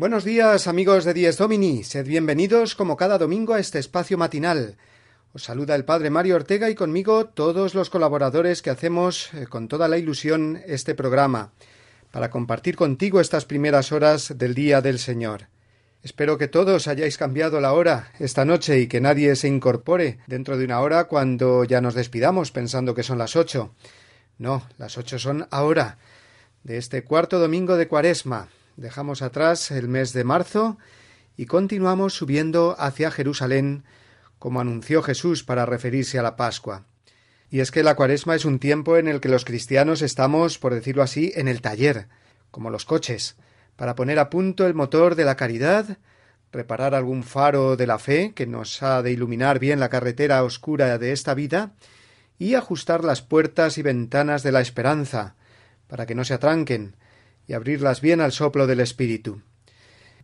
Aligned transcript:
Buenos 0.00 0.24
días 0.24 0.66
amigos 0.66 1.04
de 1.04 1.12
Dies 1.12 1.36
Domini, 1.36 1.84
sed 1.84 2.06
bienvenidos 2.06 2.74
como 2.74 2.96
cada 2.96 3.18
domingo 3.18 3.52
a 3.52 3.58
este 3.58 3.78
espacio 3.78 4.16
matinal. 4.16 4.78
Os 5.34 5.42
saluda 5.42 5.74
el 5.74 5.84
Padre 5.84 6.08
Mario 6.08 6.36
Ortega 6.36 6.70
y 6.70 6.74
conmigo 6.74 7.26
todos 7.26 7.74
los 7.74 7.90
colaboradores 7.90 8.62
que 8.62 8.70
hacemos 8.70 9.28
eh, 9.34 9.46
con 9.46 9.68
toda 9.68 9.88
la 9.88 9.98
ilusión 9.98 10.62
este 10.66 10.94
programa, 10.94 11.52
para 12.12 12.30
compartir 12.30 12.76
contigo 12.76 13.20
estas 13.20 13.44
primeras 13.44 13.92
horas 13.92 14.38
del 14.38 14.54
Día 14.54 14.80
del 14.80 14.98
Señor. 14.98 15.48
Espero 16.02 16.38
que 16.38 16.48
todos 16.48 16.88
hayáis 16.88 17.18
cambiado 17.18 17.60
la 17.60 17.74
hora 17.74 18.10
esta 18.18 18.46
noche 18.46 18.80
y 18.80 18.86
que 18.86 19.02
nadie 19.02 19.36
se 19.36 19.48
incorpore 19.48 20.20
dentro 20.26 20.56
de 20.56 20.64
una 20.64 20.80
hora 20.80 21.08
cuando 21.08 21.64
ya 21.64 21.82
nos 21.82 21.92
despidamos 21.92 22.52
pensando 22.52 22.94
que 22.94 23.02
son 23.02 23.18
las 23.18 23.36
ocho. 23.36 23.74
No, 24.38 24.66
las 24.78 24.96
ocho 24.96 25.18
son 25.18 25.46
ahora, 25.50 25.98
de 26.64 26.78
este 26.78 27.04
cuarto 27.04 27.38
domingo 27.38 27.76
de 27.76 27.86
Cuaresma, 27.86 28.48
Dejamos 28.80 29.20
atrás 29.20 29.70
el 29.72 29.88
mes 29.88 30.14
de 30.14 30.24
marzo 30.24 30.78
y 31.36 31.44
continuamos 31.44 32.14
subiendo 32.14 32.76
hacia 32.78 33.10
Jerusalén, 33.10 33.84
como 34.38 34.58
anunció 34.58 35.02
Jesús 35.02 35.44
para 35.44 35.66
referirse 35.66 36.18
a 36.18 36.22
la 36.22 36.34
Pascua. 36.34 36.86
Y 37.50 37.60
es 37.60 37.72
que 37.72 37.82
la 37.82 37.94
cuaresma 37.94 38.36
es 38.36 38.46
un 38.46 38.58
tiempo 38.58 38.96
en 38.96 39.06
el 39.06 39.20
que 39.20 39.28
los 39.28 39.44
cristianos 39.44 40.00
estamos, 40.00 40.56
por 40.56 40.72
decirlo 40.72 41.02
así, 41.02 41.30
en 41.36 41.46
el 41.46 41.60
taller, 41.60 42.08
como 42.50 42.70
los 42.70 42.86
coches, 42.86 43.36
para 43.76 43.94
poner 43.94 44.18
a 44.18 44.30
punto 44.30 44.66
el 44.66 44.72
motor 44.72 45.14
de 45.14 45.26
la 45.26 45.36
caridad, 45.36 45.98
reparar 46.50 46.94
algún 46.94 47.22
faro 47.22 47.76
de 47.76 47.86
la 47.86 47.98
fe 47.98 48.32
que 48.34 48.46
nos 48.46 48.82
ha 48.82 49.02
de 49.02 49.12
iluminar 49.12 49.58
bien 49.58 49.78
la 49.78 49.90
carretera 49.90 50.42
oscura 50.42 50.96
de 50.96 51.12
esta 51.12 51.34
vida, 51.34 51.74
y 52.38 52.54
ajustar 52.54 53.04
las 53.04 53.20
puertas 53.20 53.76
y 53.76 53.82
ventanas 53.82 54.42
de 54.42 54.52
la 54.52 54.62
esperanza, 54.62 55.34
para 55.86 56.06
que 56.06 56.14
no 56.14 56.24
se 56.24 56.32
atranquen, 56.32 56.96
y 57.50 57.52
abrirlas 57.52 58.00
bien 58.00 58.20
al 58.20 58.30
soplo 58.30 58.68
del 58.68 58.78
espíritu. 58.78 59.42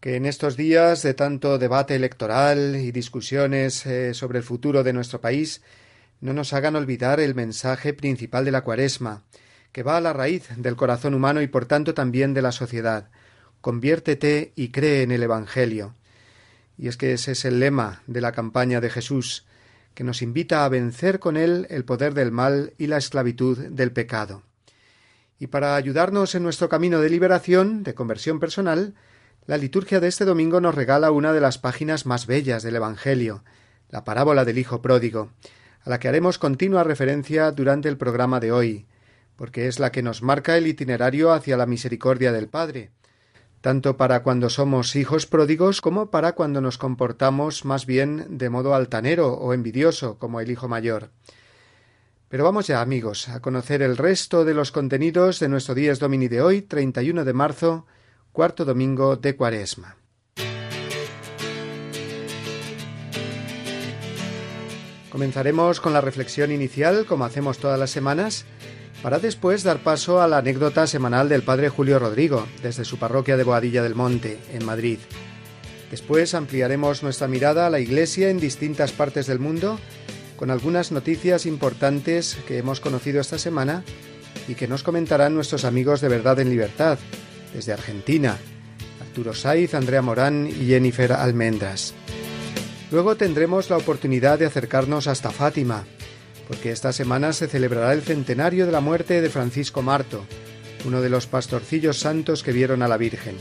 Que 0.00 0.14
en 0.14 0.26
estos 0.26 0.56
días 0.56 1.02
de 1.02 1.12
tanto 1.12 1.58
debate 1.58 1.96
electoral 1.96 2.76
y 2.76 2.92
discusiones 2.92 3.84
eh, 3.84 4.14
sobre 4.14 4.38
el 4.38 4.44
futuro 4.44 4.84
de 4.84 4.92
nuestro 4.92 5.20
país 5.20 5.60
no 6.20 6.32
nos 6.32 6.52
hagan 6.52 6.76
olvidar 6.76 7.18
el 7.18 7.34
mensaje 7.34 7.94
principal 7.94 8.44
de 8.44 8.52
la 8.52 8.62
cuaresma, 8.62 9.24
que 9.72 9.82
va 9.82 9.96
a 9.96 10.00
la 10.00 10.12
raíz 10.12 10.50
del 10.56 10.76
corazón 10.76 11.14
humano 11.14 11.42
y 11.42 11.48
por 11.48 11.66
tanto 11.66 11.94
también 11.94 12.32
de 12.32 12.42
la 12.42 12.52
sociedad. 12.52 13.10
Conviértete 13.60 14.52
y 14.54 14.70
cree 14.70 15.02
en 15.02 15.10
el 15.10 15.24
Evangelio. 15.24 15.96
Y 16.78 16.86
es 16.86 16.96
que 16.96 17.12
ese 17.12 17.32
es 17.32 17.44
el 17.44 17.58
lema 17.58 18.02
de 18.06 18.20
la 18.20 18.30
campaña 18.30 18.80
de 18.80 18.90
Jesús, 18.90 19.46
que 19.94 20.04
nos 20.04 20.22
invita 20.22 20.64
a 20.64 20.68
vencer 20.68 21.18
con 21.18 21.36
él 21.36 21.66
el 21.70 21.84
poder 21.84 22.14
del 22.14 22.30
mal 22.30 22.74
y 22.78 22.86
la 22.86 22.98
esclavitud 22.98 23.58
del 23.58 23.90
pecado. 23.90 24.44
Y 25.38 25.48
para 25.48 25.76
ayudarnos 25.76 26.34
en 26.34 26.42
nuestro 26.42 26.68
camino 26.68 27.00
de 27.00 27.10
liberación, 27.10 27.82
de 27.82 27.94
conversión 27.94 28.40
personal, 28.40 28.94
la 29.46 29.58
liturgia 29.58 30.00
de 30.00 30.08
este 30.08 30.24
domingo 30.24 30.60
nos 30.60 30.74
regala 30.74 31.10
una 31.10 31.32
de 31.32 31.40
las 31.40 31.58
páginas 31.58 32.06
más 32.06 32.26
bellas 32.26 32.62
del 32.62 32.76
Evangelio, 32.76 33.44
la 33.90 34.02
parábola 34.02 34.44
del 34.44 34.58
Hijo 34.58 34.82
Pródigo, 34.82 35.30
a 35.84 35.90
la 35.90 36.00
que 36.00 36.08
haremos 36.08 36.38
continua 36.38 36.84
referencia 36.84 37.52
durante 37.52 37.88
el 37.88 37.96
programa 37.96 38.40
de 38.40 38.50
hoy, 38.50 38.86
porque 39.36 39.68
es 39.68 39.78
la 39.78 39.92
que 39.92 40.02
nos 40.02 40.22
marca 40.22 40.56
el 40.56 40.66
itinerario 40.66 41.32
hacia 41.32 41.56
la 41.56 41.66
misericordia 41.66 42.32
del 42.32 42.48
Padre, 42.48 42.90
tanto 43.60 43.96
para 43.96 44.22
cuando 44.22 44.48
somos 44.48 44.96
hijos 44.96 45.26
pródigos 45.26 45.80
como 45.80 46.10
para 46.10 46.32
cuando 46.32 46.60
nos 46.60 46.78
comportamos 46.78 47.64
más 47.64 47.86
bien 47.86 48.38
de 48.38 48.48
modo 48.48 48.74
altanero 48.74 49.34
o 49.34 49.52
envidioso, 49.52 50.18
como 50.18 50.40
el 50.40 50.50
hijo 50.50 50.66
mayor. 50.66 51.10
Pero 52.28 52.42
vamos 52.42 52.66
ya, 52.66 52.80
amigos, 52.80 53.28
a 53.28 53.40
conocer 53.40 53.82
el 53.82 53.96
resto 53.96 54.44
de 54.44 54.52
los 54.52 54.72
contenidos 54.72 55.38
de 55.38 55.48
nuestro 55.48 55.76
Días 55.76 56.00
Domini 56.00 56.26
de 56.26 56.42
hoy, 56.42 56.60
31 56.60 57.24
de 57.24 57.32
marzo, 57.32 57.86
cuarto 58.32 58.64
domingo 58.64 59.16
de 59.16 59.36
Cuaresma. 59.36 59.96
Comenzaremos 65.12 65.80
con 65.80 65.92
la 65.92 66.00
reflexión 66.00 66.50
inicial, 66.50 67.06
como 67.06 67.24
hacemos 67.24 67.58
todas 67.58 67.78
las 67.78 67.90
semanas, 67.90 68.44
para 69.04 69.20
después 69.20 69.62
dar 69.62 69.78
paso 69.78 70.20
a 70.20 70.26
la 70.26 70.38
anécdota 70.38 70.88
semanal 70.88 71.28
del 71.28 71.42
Padre 71.42 71.68
Julio 71.68 72.00
Rodrigo, 72.00 72.44
desde 72.60 72.84
su 72.84 72.98
parroquia 72.98 73.36
de 73.36 73.44
Boadilla 73.44 73.84
del 73.84 73.94
Monte, 73.94 74.40
en 74.52 74.64
Madrid. 74.64 74.98
Después 75.92 76.34
ampliaremos 76.34 77.04
nuestra 77.04 77.28
mirada 77.28 77.68
a 77.68 77.70
la 77.70 77.78
Iglesia 77.78 78.30
en 78.30 78.40
distintas 78.40 78.90
partes 78.90 79.28
del 79.28 79.38
mundo 79.38 79.78
con 80.36 80.50
algunas 80.50 80.92
noticias 80.92 81.46
importantes 81.46 82.36
que 82.46 82.58
hemos 82.58 82.80
conocido 82.80 83.20
esta 83.20 83.38
semana 83.38 83.82
y 84.48 84.54
que 84.54 84.68
nos 84.68 84.82
comentarán 84.82 85.34
nuestros 85.34 85.64
amigos 85.64 86.00
de 86.00 86.08
Verdad 86.08 86.40
en 86.40 86.50
Libertad, 86.50 86.98
desde 87.54 87.72
Argentina, 87.72 88.36
Arturo 89.00 89.34
Saiz, 89.34 89.74
Andrea 89.74 90.02
Morán 90.02 90.46
y 90.46 90.66
Jennifer 90.66 91.12
Almendras. 91.12 91.94
Luego 92.90 93.16
tendremos 93.16 93.70
la 93.70 93.78
oportunidad 93.78 94.38
de 94.38 94.46
acercarnos 94.46 95.06
hasta 95.06 95.30
Fátima, 95.30 95.84
porque 96.46 96.70
esta 96.70 96.92
semana 96.92 97.32
se 97.32 97.48
celebrará 97.48 97.92
el 97.92 98.02
centenario 98.02 98.66
de 98.66 98.72
la 98.72 98.80
muerte 98.80 99.20
de 99.20 99.30
Francisco 99.30 99.82
Marto, 99.82 100.24
uno 100.84 101.00
de 101.00 101.08
los 101.08 101.26
pastorcillos 101.26 101.98
santos 101.98 102.42
que 102.42 102.52
vieron 102.52 102.82
a 102.82 102.88
la 102.88 102.98
Virgen. 102.98 103.36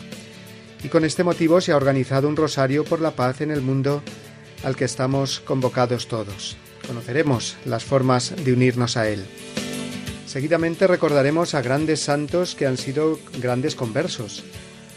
Y 0.83 0.87
con 0.87 1.05
este 1.05 1.23
motivo 1.23 1.61
se 1.61 1.73
ha 1.73 1.77
organizado 1.77 2.27
un 2.27 2.35
rosario 2.35 2.83
por 2.83 3.01
la 3.01 3.11
paz 3.11 3.41
en 3.41 3.51
el 3.51 3.61
mundo 3.61 4.01
al 4.63 4.75
que 4.75 4.85
estamos 4.85 5.41
convocados 5.41 6.07
todos 6.07 6.57
conoceremos 6.85 7.57
las 7.65 7.83
formas 7.83 8.33
de 8.43 8.53
unirnos 8.53 8.97
a 8.97 9.09
Él. 9.09 9.25
Seguidamente 10.25 10.87
recordaremos 10.87 11.53
a 11.53 11.61
grandes 11.61 12.01
santos 12.01 12.55
que 12.55 12.65
han 12.65 12.77
sido 12.77 13.19
grandes 13.39 13.75
conversos, 13.75 14.43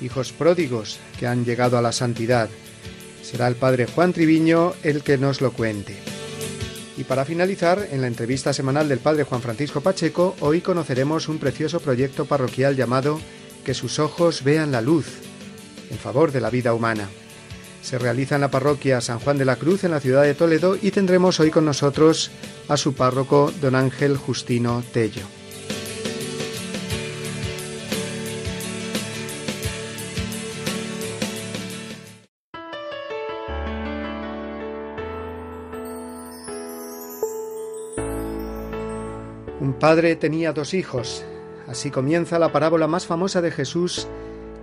hijos 0.01 0.33
pródigos 0.33 0.99
que 1.19 1.27
han 1.27 1.45
llegado 1.45 1.79
a 1.79 1.83
la 1.83 1.93
santidad. 1.93 2.49
Será 3.23 3.49
el 3.49 3.55
Padre 3.57 3.87
Juan 3.87 4.13
Triviño 4.13 4.75
el 4.83 5.03
que 5.03 5.19
nos 5.19 5.41
lo 5.41 5.53
cuente. 5.53 5.97
Y 6.97 7.05
para 7.05 7.25
finalizar, 7.25 7.89
en 7.93 8.01
la 8.01 8.09
entrevista 8.09 8.53
semanal 8.53 8.89
del 8.89 8.99
Padre 8.99 9.25
Juan 9.25 9.43
Francisco 9.43 9.81
Pacheco, 9.81 10.35
hoy 10.41 10.61
conoceremos 10.61 11.29
un 11.29 11.39
precioso 11.39 11.79
proyecto 11.79 12.25
parroquial 12.25 12.75
llamado 12.75 13.21
Que 13.65 13.75
sus 13.75 13.99
ojos 13.99 14.43
vean 14.43 14.73
la 14.73 14.81
luz, 14.81 15.07
en 15.91 15.99
favor 15.99 16.33
de 16.33 16.41
la 16.41 16.51
vida 16.51 16.75
humana 16.75 17.09
se 17.83 17.99
realiza 17.99 18.35
en 18.35 18.41
la 18.43 18.51
parroquia 18.51 19.01
San 19.01 19.19
Juan 19.19 19.39
de 19.39 19.45
la 19.45 19.57
Cruz 19.57 19.85
en 19.85 19.91
la 19.91 20.01
ciudad 20.01 20.23
de 20.23 20.35
Toledo 20.35 20.77
y 20.81 20.91
tendremos 20.91 21.41
hoy 21.41 21.51
con 21.51 21.65
nosotros 21.65 22.31
a 22.69 22.77
su 22.77 22.95
párroco 22.95 23.53
don 23.61 23.75
Ángel 23.75 24.17
Justino 24.17 24.83
Tello. 24.93 25.23
Un 39.61 39.75
padre 39.75 40.17
tenía 40.17 40.53
dos 40.53 40.73
hijos. 40.73 41.25
Así 41.67 41.91
comienza 41.91 42.39
la 42.39 42.53
parábola 42.53 42.87
más 42.87 43.07
famosa 43.07 43.43
de 43.43 43.51
Jesús 43.51 44.09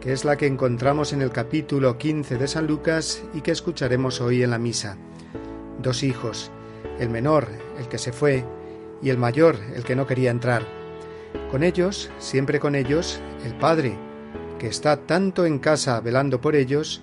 es 0.06 0.24
la 0.24 0.38
que 0.38 0.46
encontramos 0.46 1.14
en 1.14 1.24
el 1.24 1.32
capítulo 1.32 1.98
15 1.98 2.38
de 2.38 2.48
San 2.48 2.68
Lucas 2.68 3.24
y 3.34 3.42
que 3.42 3.50
escucharemos 3.50 4.22
hoy 4.22 4.44
en 4.44 4.52
la 4.52 4.60
misa. 4.60 4.98
Dos 5.82 6.04
hijos, 6.04 6.52
el 7.00 7.10
menor, 7.10 7.48
el 7.80 7.88
que 7.88 7.98
se 7.98 8.12
fue, 8.12 8.46
y 9.02 9.10
el 9.10 9.18
mayor, 9.18 9.58
el 9.74 9.84
que 9.84 9.96
no 9.96 10.06
quería 10.06 10.30
entrar. 10.30 10.62
Con 11.50 11.64
ellos, 11.64 12.12
siempre 12.20 12.60
con 12.60 12.76
ellos, 12.76 13.20
el 13.44 13.56
Padre, 13.56 13.98
que 14.60 14.68
está 14.68 14.96
tanto 14.96 15.44
en 15.48 15.58
casa 15.58 16.00
velando 16.02 16.40
por 16.40 16.56
ellos, 16.56 17.02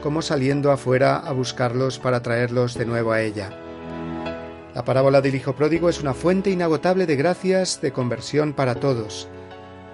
como 0.00 0.22
saliendo 0.22 0.70
afuera 0.70 1.16
a 1.16 1.32
buscarlos 1.32 1.98
para 1.98 2.22
traerlos 2.22 2.74
de 2.74 2.86
nuevo 2.86 3.10
a 3.10 3.22
ella. 3.22 3.50
La 4.72 4.84
parábola 4.84 5.20
del 5.20 5.34
Hijo 5.34 5.56
Pródigo 5.56 5.88
es 5.88 6.00
una 6.00 6.14
fuente 6.14 6.50
inagotable 6.50 7.06
de 7.06 7.16
gracias, 7.16 7.80
de 7.80 7.92
conversión 7.92 8.52
para 8.52 8.76
todos, 8.76 9.28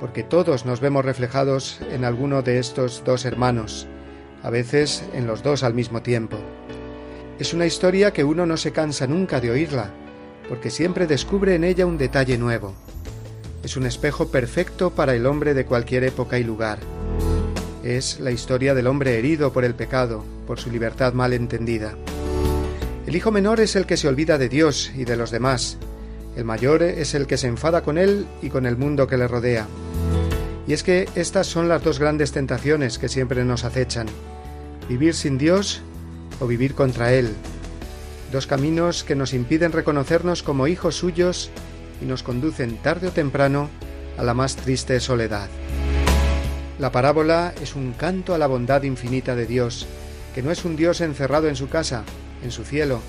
porque 0.02 0.24
todos 0.24 0.66
nos 0.66 0.80
vemos 0.80 1.04
reflejados 1.04 1.78
en 1.92 2.04
alguno 2.04 2.42
de 2.42 2.58
estos 2.58 3.04
dos 3.06 3.24
hermanos, 3.24 3.86
a 4.42 4.50
veces 4.50 5.04
en 5.14 5.28
los 5.28 5.44
dos 5.44 5.62
al 5.62 5.74
mismo 5.74 6.02
tiempo. 6.02 6.38
Es 7.38 7.54
una 7.54 7.66
historia 7.66 8.12
que 8.12 8.24
uno 8.24 8.44
no 8.44 8.56
se 8.56 8.72
cansa 8.72 9.06
nunca 9.06 9.40
de 9.40 9.52
oírla, 9.52 9.92
porque 10.48 10.70
siempre 10.70 11.06
descubre 11.06 11.54
en 11.54 11.62
ella 11.62 11.86
un 11.86 11.98
detalle 11.98 12.36
nuevo. 12.36 12.74
Es 13.62 13.76
un 13.76 13.86
espejo 13.86 14.26
perfecto 14.26 14.90
para 14.90 15.14
el 15.14 15.24
hombre 15.24 15.54
de 15.54 15.66
cualquier 15.66 16.02
época 16.02 16.36
y 16.36 16.42
lugar. 16.42 16.80
Es 17.84 18.18
la 18.18 18.32
historia 18.32 18.74
del 18.74 18.88
hombre 18.88 19.20
herido 19.20 19.52
por 19.52 19.64
el 19.64 19.76
pecado, 19.76 20.24
por 20.48 20.58
su 20.58 20.68
libertad 20.72 21.12
mal 21.12 21.32
entendida. 21.32 21.94
El 23.06 23.14
hijo 23.14 23.30
menor 23.30 23.60
es 23.60 23.76
el 23.76 23.86
que 23.86 23.96
se 23.96 24.08
olvida 24.08 24.36
de 24.36 24.48
Dios 24.48 24.90
y 24.96 25.04
de 25.04 25.16
los 25.16 25.30
demás. 25.30 25.78
El 26.34 26.44
mayor 26.44 26.82
es 26.82 27.14
el 27.14 27.28
que 27.28 27.36
se 27.36 27.46
enfada 27.46 27.82
con 27.82 27.98
él 27.98 28.26
y 28.42 28.48
con 28.48 28.66
el 28.66 28.76
mundo 28.76 29.06
que 29.06 29.16
le 29.16 29.28
rodea. 29.28 29.68
Y 30.66 30.72
es 30.72 30.82
que 30.82 31.08
estas 31.14 31.46
son 31.46 31.68
las 31.68 31.82
dos 31.82 31.98
grandes 31.98 32.32
tentaciones 32.32 32.98
que 32.98 33.08
siempre 33.08 33.44
nos 33.44 33.64
acechan. 33.64 34.06
Vivir 34.88 35.14
sin 35.14 35.38
Dios 35.38 35.82
o 36.40 36.46
vivir 36.46 36.74
contra 36.74 37.12
Él. 37.12 37.30
Dos 38.30 38.46
caminos 38.46 39.04
que 39.04 39.16
nos 39.16 39.34
impiden 39.34 39.72
reconocernos 39.72 40.42
como 40.42 40.66
hijos 40.66 40.96
suyos 40.96 41.50
y 42.00 42.04
nos 42.04 42.22
conducen 42.22 42.76
tarde 42.78 43.08
o 43.08 43.10
temprano 43.10 43.68
a 44.16 44.22
la 44.22 44.34
más 44.34 44.56
triste 44.56 44.98
soledad. 45.00 45.48
La 46.78 46.90
parábola 46.90 47.54
es 47.62 47.76
un 47.76 47.92
canto 47.92 48.34
a 48.34 48.38
la 48.38 48.46
bondad 48.46 48.82
infinita 48.82 49.36
de 49.36 49.46
Dios, 49.46 49.86
que 50.34 50.42
no 50.42 50.50
es 50.50 50.64
un 50.64 50.76
Dios 50.76 51.00
encerrado 51.00 51.48
en 51.48 51.56
su 51.56 51.68
casa, 51.68 52.04
en 52.42 52.50
su 52.50 52.64
cielo, 52.64 53.00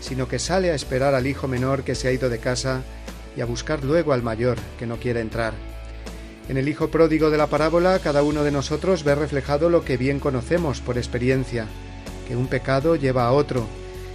sino 0.00 0.28
que 0.28 0.38
sale 0.38 0.70
a 0.70 0.74
esperar 0.74 1.14
al 1.14 1.26
hijo 1.26 1.46
menor 1.46 1.84
que 1.84 1.94
se 1.94 2.08
ha 2.08 2.12
ido 2.12 2.28
de 2.28 2.38
casa 2.38 2.82
y 3.36 3.40
a 3.40 3.46
buscar 3.46 3.84
luego 3.84 4.12
al 4.12 4.22
mayor 4.22 4.58
que 4.78 4.86
no 4.86 4.96
quiere 4.96 5.20
entrar. 5.20 5.71
En 6.48 6.56
el 6.56 6.68
hijo 6.68 6.88
pródigo 6.88 7.30
de 7.30 7.38
la 7.38 7.46
parábola 7.46 7.98
cada 8.00 8.22
uno 8.22 8.44
de 8.44 8.50
nosotros 8.50 9.04
ve 9.04 9.14
reflejado 9.14 9.70
lo 9.70 9.84
que 9.84 9.96
bien 9.96 10.18
conocemos 10.18 10.80
por 10.80 10.98
experiencia, 10.98 11.66
que 12.26 12.36
un 12.36 12.48
pecado 12.48 12.96
lleva 12.96 13.26
a 13.26 13.32
otro, 13.32 13.66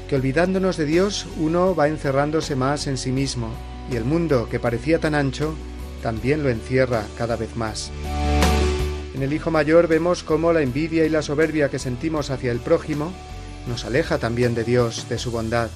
que 0.09 0.15
olvidándonos 0.15 0.77
de 0.77 0.85
Dios 0.85 1.25
uno 1.37 1.75
va 1.75 1.87
encerrándose 1.87 2.55
más 2.55 2.87
en 2.87 2.97
sí 2.97 3.11
mismo, 3.11 3.49
y 3.91 3.95
el 3.95 4.03
mundo 4.03 4.47
que 4.49 4.59
parecía 4.59 4.99
tan 4.99 5.15
ancho 5.15 5.55
también 6.03 6.43
lo 6.43 6.49
encierra 6.49 7.05
cada 7.17 7.35
vez 7.35 7.55
más. 7.55 7.91
En 9.15 9.23
el 9.23 9.33
hijo 9.33 9.49
mayor 9.49 9.87
vemos 9.87 10.23
cómo 10.23 10.53
la 10.53 10.61
envidia 10.61 11.05
y 11.05 11.09
la 11.09 11.21
soberbia 11.21 11.69
que 11.69 11.79
sentimos 11.79 12.29
hacia 12.29 12.51
el 12.51 12.59
prójimo 12.59 13.11
nos 13.67 13.83
aleja 13.85 14.17
también 14.17 14.53
de 14.53 14.63
Dios, 14.63 15.09
de 15.09 15.17
su 15.17 15.31
bondad. 15.31 15.69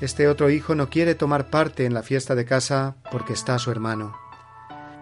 Este 0.00 0.28
otro 0.28 0.50
hijo 0.50 0.74
no 0.74 0.88
quiere 0.88 1.14
tomar 1.14 1.50
parte 1.50 1.84
en 1.84 1.94
la 1.94 2.02
fiesta 2.02 2.34
de 2.34 2.44
casa 2.44 2.94
porque 3.10 3.32
está 3.32 3.58
su 3.58 3.70
hermano. 3.70 4.29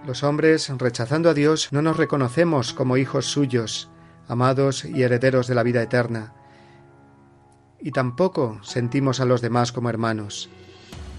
Los 0.06 0.22
hombres, 0.22 0.70
rechazando 0.78 1.28
a 1.28 1.34
Dios, 1.34 1.68
no 1.70 1.82
nos 1.82 1.96
reconocemos 1.96 2.72
como 2.72 2.96
hijos 2.96 3.26
suyos, 3.26 3.90
amados 4.26 4.84
y 4.84 5.02
herederos 5.02 5.46
de 5.48 5.54
la 5.54 5.62
vida 5.62 5.82
eterna. 5.82 6.32
Y 7.80 7.90
tampoco 7.90 8.58
sentimos 8.62 9.20
a 9.20 9.24
los 9.24 9.40
demás 9.40 9.72
como 9.72 9.90
hermanos. 9.90 10.48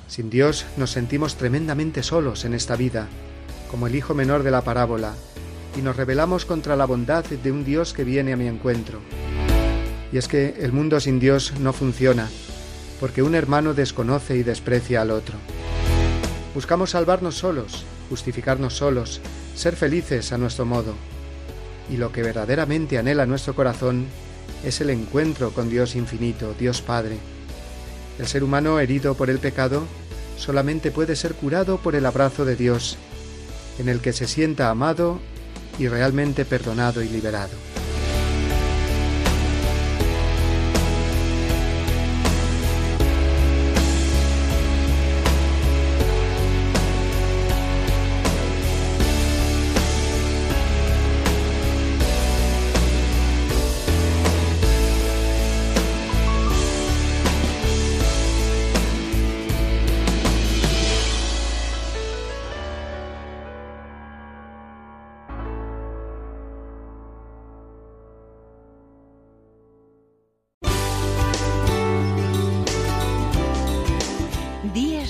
Sin 0.08 0.30
Dios 0.30 0.66
nos 0.78 0.92
sentimos 0.92 1.36
tremendamente 1.36 2.02
solos 2.04 2.46
en 2.46 2.54
esta 2.54 2.76
vida, 2.76 3.08
como 3.70 3.86
el 3.86 3.96
hijo 3.96 4.16
menor 4.16 4.44
de 4.44 4.52
la 4.52 4.62
parábola, 4.62 5.14
y 5.78 5.82
nos 5.82 5.96
rebelamos 5.96 6.46
contra 6.46 6.76
la 6.76 6.86
bondad 6.86 7.24
de 7.26 7.52
un 7.52 7.64
Dios 7.64 7.94
que 7.94 8.04
viene 8.04 8.34
a 8.34 8.38
mi 8.38 8.48
encuentro. 8.48 9.02
Y 10.12 10.18
es 10.18 10.28
que 10.28 10.56
el 10.60 10.72
mundo 10.72 11.00
sin 11.00 11.20
Dios 11.20 11.54
no 11.60 11.74
funciona, 11.74 12.28
porque 13.00 13.22
un 13.22 13.36
hermano 13.36 13.76
desconoce 13.76 14.36
y 14.36 14.44
desprecia 14.44 15.02
al 15.02 15.12
otro. 15.12 15.36
Buscamos 16.56 16.92
salvarnos 16.92 17.36
solos, 17.36 17.86
justificarnos 18.10 18.76
solos, 18.76 19.22
ser 19.56 19.76
felices 19.76 20.32
a 20.34 20.38
nuestro 20.38 20.66
modo. 20.66 20.96
Y 21.90 21.98
lo 21.98 22.12
que 22.12 22.24
verdaderamente 22.24 22.98
anhela 22.98 23.26
nuestro 23.26 23.56
corazón 23.56 24.08
es 24.64 24.82
el 24.82 24.90
encuentro 24.90 25.52
con 25.52 25.70
Dios 25.70 25.96
infinito, 25.96 26.54
Dios 26.60 26.82
Padre. 26.82 27.18
El 28.20 28.28
ser 28.28 28.44
humano 28.44 28.80
herido 28.80 29.16
por 29.16 29.30
el 29.30 29.40
pecado 29.40 29.84
solamente 30.38 30.92
puede 30.92 31.16
ser 31.16 31.34
curado 31.36 31.78
por 31.78 31.96
el 31.96 32.06
abrazo 32.06 32.46
de 32.46 32.56
Dios, 32.56 32.98
en 33.78 33.90
el 33.90 34.02
que 34.02 34.14
se 34.14 34.28
sienta 34.28 34.70
amado 34.70 35.20
y 35.78 35.88
realmente 35.88 36.46
perdonado 36.46 37.02
y 37.02 37.08
liberado. 37.08 37.69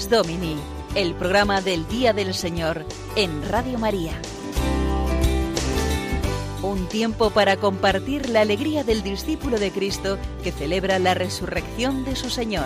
Domini, 0.10 0.56
el 0.96 1.14
programa 1.14 1.62
del 1.62 1.88
Día 1.88 2.14
del 2.14 2.34
Señor 2.34 2.84
en 3.16 3.48
Radio 3.48 3.78
María. 3.78 4.20
Un 6.64 6.88
tiempo 6.88 7.30
para 7.30 7.58
compartir 7.58 8.28
la 8.30 8.42
alegría 8.42 8.84
del 8.84 9.04
discípulo 9.04 9.60
de 9.60 9.70
Cristo 9.70 10.18
que 10.44 10.52
celebra 10.52 10.98
la 10.98 11.14
resurrección 11.14 12.06
de 12.06 12.16
su 12.16 12.32
Señor. 12.32 12.66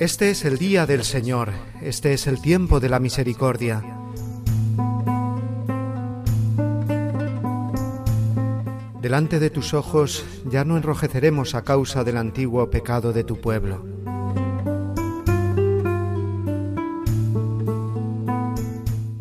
Este 0.00 0.30
es 0.30 0.44
el 0.44 0.58
día 0.58 0.86
del 0.86 1.04
Señor, 1.04 1.52
este 1.82 2.14
es 2.14 2.26
el 2.26 2.40
tiempo 2.40 2.80
de 2.80 2.88
la 2.88 2.98
misericordia. 2.98 3.97
Delante 9.08 9.40
de 9.40 9.48
tus 9.48 9.72
ojos 9.72 10.22
ya 10.50 10.66
no 10.66 10.76
enrojeceremos 10.76 11.54
a 11.54 11.64
causa 11.64 12.04
del 12.04 12.18
antiguo 12.18 12.68
pecado 12.68 13.14
de 13.14 13.24
tu 13.24 13.40
pueblo. 13.40 13.82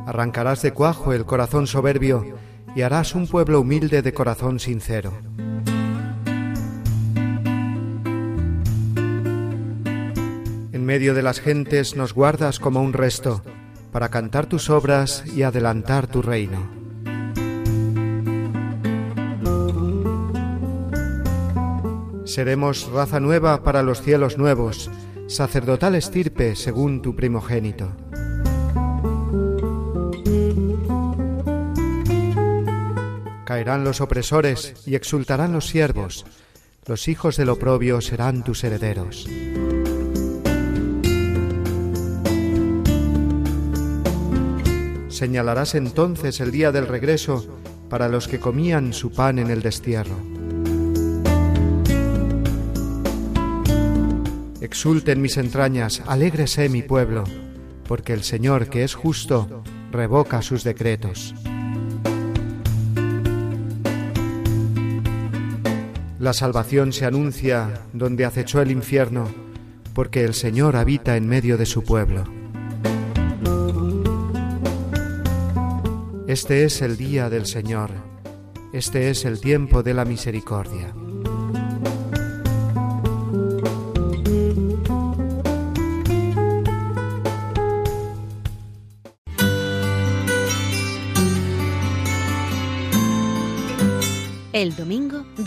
Arrancarás 0.05 0.61
de 0.61 0.73
cuajo 0.73 1.13
el 1.13 1.23
corazón 1.23 1.67
soberbio 1.67 2.35
y 2.75 2.81
harás 2.81 3.15
un 3.15 3.27
pueblo 3.27 3.61
humilde 3.61 4.01
de 4.01 4.13
corazón 4.13 4.59
sincero. 4.59 5.13
En 10.73 10.83
medio 10.83 11.13
de 11.13 11.21
las 11.21 11.39
gentes 11.39 11.95
nos 11.95 12.13
guardas 12.13 12.59
como 12.59 12.81
un 12.81 12.91
resto, 12.91 13.41
para 13.93 14.09
cantar 14.09 14.47
tus 14.47 14.69
obras 14.69 15.23
y 15.33 15.43
adelantar 15.43 16.07
tu 16.07 16.21
reino. 16.21 16.76
Seremos 22.37 22.87
raza 22.91 23.19
nueva 23.19 23.63
para 23.63 23.81
los 23.81 24.03
cielos 24.03 24.37
nuevos, 24.37 24.91
sacerdotal 25.25 25.95
estirpe 25.95 26.55
según 26.55 27.01
tu 27.01 27.15
primogénito. 27.15 27.91
Caerán 33.43 33.83
los 33.83 34.01
opresores 34.01 34.75
y 34.85 34.93
exultarán 34.93 35.51
los 35.51 35.67
siervos, 35.67 36.27
los 36.85 37.07
hijos 37.07 37.37
del 37.37 37.49
oprobio 37.49 38.01
serán 38.01 38.43
tus 38.43 38.63
herederos. 38.63 39.27
Señalarás 45.09 45.73
entonces 45.73 46.39
el 46.39 46.51
día 46.51 46.71
del 46.71 46.85
regreso 46.85 47.47
para 47.89 48.07
los 48.07 48.27
que 48.27 48.39
comían 48.39 48.93
su 48.93 49.11
pan 49.11 49.39
en 49.39 49.49
el 49.49 49.63
destierro. 49.63 50.36
Exulten 54.67 55.21
mis 55.21 55.37
entrañas, 55.37 56.03
alégrese 56.07 56.67
mi 56.67 56.81
pueblo, 56.81 57.23
porque 57.87 58.11
el 58.11 58.23
Señor, 58.23 58.67
que 58.67 58.83
es 58.83 58.95
justo, 58.95 59.63
revoca 59.93 60.41
sus 60.41 60.65
decretos. 60.65 61.33
La 66.19 66.33
salvación 66.33 66.91
se 66.91 67.05
anuncia 67.05 67.85
donde 67.93 68.25
acechó 68.25 68.61
el 68.61 68.71
infierno, 68.71 69.29
porque 69.93 70.25
el 70.25 70.33
Señor 70.33 70.75
habita 70.75 71.15
en 71.15 71.29
medio 71.29 71.57
de 71.57 71.65
su 71.65 71.85
pueblo. 71.85 72.25
Este 76.27 76.65
es 76.65 76.81
el 76.81 76.97
día 76.97 77.29
del 77.29 77.45
Señor, 77.45 77.91
este 78.73 79.11
es 79.11 79.23
el 79.23 79.39
tiempo 79.39 79.81
de 79.81 79.93
la 79.93 80.03
misericordia. 80.03 80.93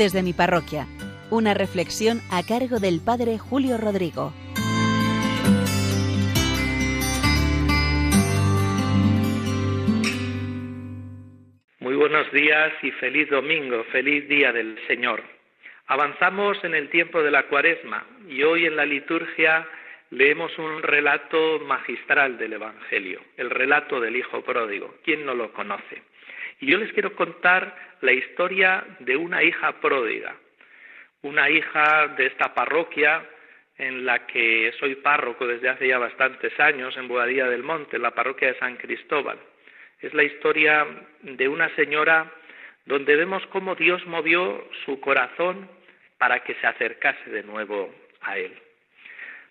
Desde 0.00 0.22
mi 0.22 0.32
parroquia. 0.32 0.86
Una 1.28 1.52
reflexión 1.52 2.22
a 2.30 2.42
cargo 2.42 2.80
del 2.80 3.02
Padre 3.04 3.36
Julio 3.36 3.76
Rodrigo. 3.76 4.32
Muy 11.80 11.96
buenos 11.96 12.32
días 12.32 12.72
y 12.80 12.92
feliz 12.92 13.28
domingo, 13.28 13.84
feliz 13.92 14.26
día 14.26 14.54
del 14.54 14.78
Señor. 14.88 15.22
Avanzamos 15.86 16.56
en 16.64 16.74
el 16.74 16.88
tiempo 16.88 17.22
de 17.22 17.32
la 17.32 17.42
cuaresma 17.48 18.06
y 18.26 18.42
hoy 18.42 18.64
en 18.64 18.76
la 18.76 18.86
liturgia 18.86 19.68
leemos 20.08 20.56
un 20.56 20.82
relato 20.82 21.58
magistral 21.66 22.38
del 22.38 22.54
Evangelio, 22.54 23.20
el 23.36 23.50
relato 23.50 24.00
del 24.00 24.16
Hijo 24.16 24.40
Pródigo. 24.40 24.94
¿Quién 25.04 25.26
no 25.26 25.34
lo 25.34 25.52
conoce? 25.52 26.00
Y 26.58 26.70
yo 26.70 26.78
les 26.78 26.90
quiero 26.94 27.14
contar 27.14 27.89
la 28.00 28.12
historia 28.12 28.84
de 29.00 29.16
una 29.16 29.42
hija 29.42 29.80
pródiga, 29.80 30.34
una 31.22 31.50
hija 31.50 32.08
de 32.16 32.26
esta 32.26 32.54
parroquia 32.54 33.22
en 33.76 34.04
la 34.04 34.26
que 34.26 34.72
soy 34.78 34.96
párroco 34.96 35.46
desde 35.46 35.68
hace 35.68 35.88
ya 35.88 35.98
bastantes 35.98 36.58
años, 36.60 36.96
en 36.96 37.08
Boadilla 37.08 37.48
del 37.48 37.62
Monte, 37.62 37.96
en 37.96 38.02
la 38.02 38.10
parroquia 38.10 38.48
de 38.48 38.58
San 38.58 38.76
Cristóbal. 38.76 39.38
Es 40.00 40.12
la 40.14 40.22
historia 40.22 40.86
de 41.22 41.48
una 41.48 41.74
señora 41.76 42.30
donde 42.86 43.16
vemos 43.16 43.46
cómo 43.46 43.74
Dios 43.74 44.04
movió 44.06 44.66
su 44.84 45.00
corazón 45.00 45.68
para 46.18 46.40
que 46.40 46.54
se 46.54 46.66
acercase 46.66 47.30
de 47.30 47.42
nuevo 47.42 47.94
a 48.22 48.36
Él. 48.36 48.52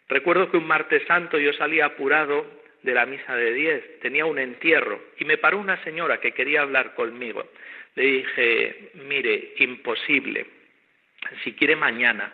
Recuerdo 0.07 0.49
que 0.49 0.57
un 0.57 0.67
martes 0.67 1.05
santo 1.07 1.37
yo 1.37 1.53
salí 1.53 1.81
apurado 1.81 2.45
de 2.83 2.93
la 2.93 3.05
misa 3.05 3.35
de 3.35 3.53
diez, 3.53 3.99
tenía 3.99 4.25
un 4.25 4.39
entierro 4.39 4.99
y 5.17 5.25
me 5.25 5.37
paró 5.37 5.57
una 5.57 5.83
señora 5.83 6.19
que 6.19 6.31
quería 6.31 6.61
hablar 6.61 6.95
conmigo. 6.95 7.47
Le 7.95 8.03
dije, 8.03 8.91
mire, 8.93 9.53
imposible, 9.57 10.45
si 11.43 11.53
quiere 11.53 11.75
mañana, 11.75 12.33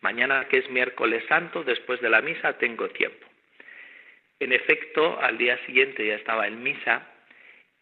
mañana 0.00 0.46
que 0.48 0.58
es 0.58 0.70
miércoles 0.70 1.24
santo, 1.28 1.64
después 1.64 2.00
de 2.00 2.10
la 2.10 2.20
misa 2.20 2.58
tengo 2.58 2.88
tiempo. 2.88 3.26
En 4.40 4.52
efecto, 4.52 5.20
al 5.20 5.38
día 5.38 5.58
siguiente 5.66 6.06
ya 6.06 6.16
estaba 6.16 6.46
en 6.46 6.62
misa 6.62 7.06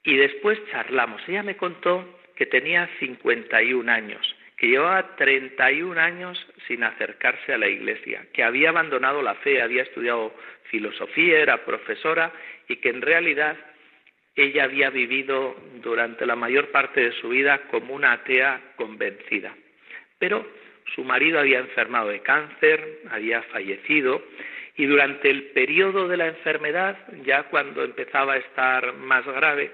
y 0.03 0.17
después 0.17 0.59
charlamos. 0.71 1.23
Ella 1.27 1.43
me 1.43 1.57
contó 1.57 2.21
que 2.37 2.47
tenía 2.47 2.89
51 2.99 3.91
años 3.91 4.37
que 4.61 4.69
llevaba 4.69 5.17
31 5.17 5.99
años 5.99 6.39
sin 6.69 6.85
acercarse 6.85 7.55
a 7.55 7.59
la 7.59 7.67
iglesia, 7.67 8.27
que 8.35 8.43
había 8.43 8.69
abandonado 8.69 9.23
la 9.23 9.35
fe, 9.37 9.63
había 9.63 9.85
estudiado 9.85 10.35
filosofía, 10.65 11.39
era 11.39 11.65
profesora 11.65 12.31
y 12.69 12.77
que 12.77 12.91
en 12.91 13.01
realidad 13.01 13.57
ella 14.35 14.65
había 14.65 14.91
vivido 14.91 15.57
durante 15.83 16.27
la 16.27 16.37
mayor 16.37 16.71
parte 16.71 17.01
de 17.01 17.13
su 17.21 17.31
vida 17.31 17.63
como 17.71 17.95
una 17.95 18.13
atea 18.13 18.61
convencida. 18.77 19.55
Pero 20.19 20.47
su 20.95 21.05
marido 21.05 21.41
había 21.41 21.59
enfermado 21.59 22.09
de 22.09 22.21
cáncer, 22.21 23.01
había 23.11 23.43
fallecido 23.45 24.23
y 24.77 24.87
durante 24.87 25.31
el 25.31 25.45
periodo 25.51 26.09
de 26.09 26.17
la 26.17 26.29
enfermedad, 26.29 26.97
ya 27.25 27.45
cuando 27.45 27.83
empezaba 27.83 28.35
a 28.35 28.39
estar 28.39 28.95
más 28.95 29.27
grave, 29.27 29.71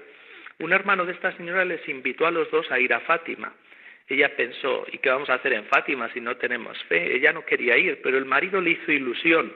un 0.59 0.73
hermano 0.73 1.05
de 1.05 1.13
esta 1.13 1.35
señora 1.37 1.63
les 1.63 1.87
invitó 1.87 2.25
a 2.25 2.31
los 2.31 2.49
dos 2.51 2.69
a 2.71 2.79
ir 2.79 2.93
a 2.93 2.99
Fátima 3.01 3.53
ella 4.07 4.35
pensó, 4.35 4.85
¿y 4.91 4.99
qué 4.99 5.09
vamos 5.09 5.29
a 5.29 5.35
hacer 5.35 5.53
en 5.53 5.65
Fátima 5.65 6.09
si 6.13 6.21
no 6.21 6.37
tenemos 6.37 6.81
fe? 6.85 7.15
Ella 7.15 7.33
no 7.33 7.45
quería 7.45 7.77
ir, 7.77 7.99
pero 8.01 8.17
el 8.17 8.25
marido 8.25 8.61
le 8.61 8.71
hizo 8.71 8.91
ilusión. 8.91 9.53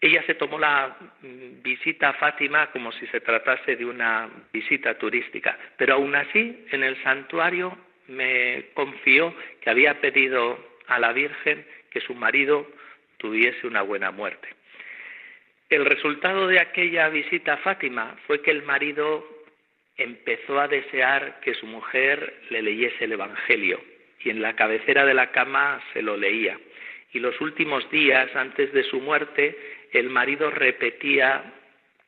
Ella 0.00 0.22
se 0.26 0.34
tomó 0.34 0.58
la 0.58 0.96
mm, 1.22 1.62
visita 1.62 2.10
a 2.10 2.14
Fátima 2.14 2.70
como 2.70 2.92
si 2.92 3.06
se 3.08 3.20
tratase 3.20 3.76
de 3.76 3.84
una 3.84 4.28
visita 4.52 4.98
turística, 4.98 5.58
pero 5.76 5.94
aún 5.94 6.14
así 6.14 6.66
en 6.70 6.82
el 6.82 7.02
santuario 7.02 7.76
me 8.08 8.66
confió 8.74 9.34
que 9.60 9.70
había 9.70 10.00
pedido 10.00 10.58
a 10.86 10.98
la 10.98 11.12
Virgen 11.12 11.66
que 11.90 12.00
su 12.00 12.14
marido 12.14 12.66
tuviese 13.16 13.66
una 13.66 13.82
buena 13.82 14.10
muerte. 14.10 14.48
El 15.68 15.84
resultado 15.84 16.46
de 16.46 16.60
aquella 16.60 17.08
visita 17.08 17.54
a 17.54 17.58
Fátima 17.58 18.16
fue 18.26 18.40
que 18.40 18.52
el 18.52 18.62
marido 18.62 19.26
empezó 19.96 20.60
a 20.60 20.68
desear 20.68 21.40
que 21.40 21.54
su 21.54 21.66
mujer 21.66 22.40
le 22.50 22.62
leyese 22.62 23.04
el 23.04 23.12
Evangelio 23.12 23.80
y 24.22 24.30
en 24.30 24.42
la 24.42 24.54
cabecera 24.54 25.04
de 25.04 25.14
la 25.14 25.32
cama 25.32 25.82
se 25.92 26.02
lo 26.02 26.16
leía. 26.16 26.58
Y 27.12 27.18
los 27.18 27.40
últimos 27.40 27.90
días 27.90 28.34
antes 28.36 28.72
de 28.72 28.84
su 28.84 29.00
muerte, 29.00 29.56
el 29.98 30.10
marido 30.10 30.50
repetía 30.50 31.52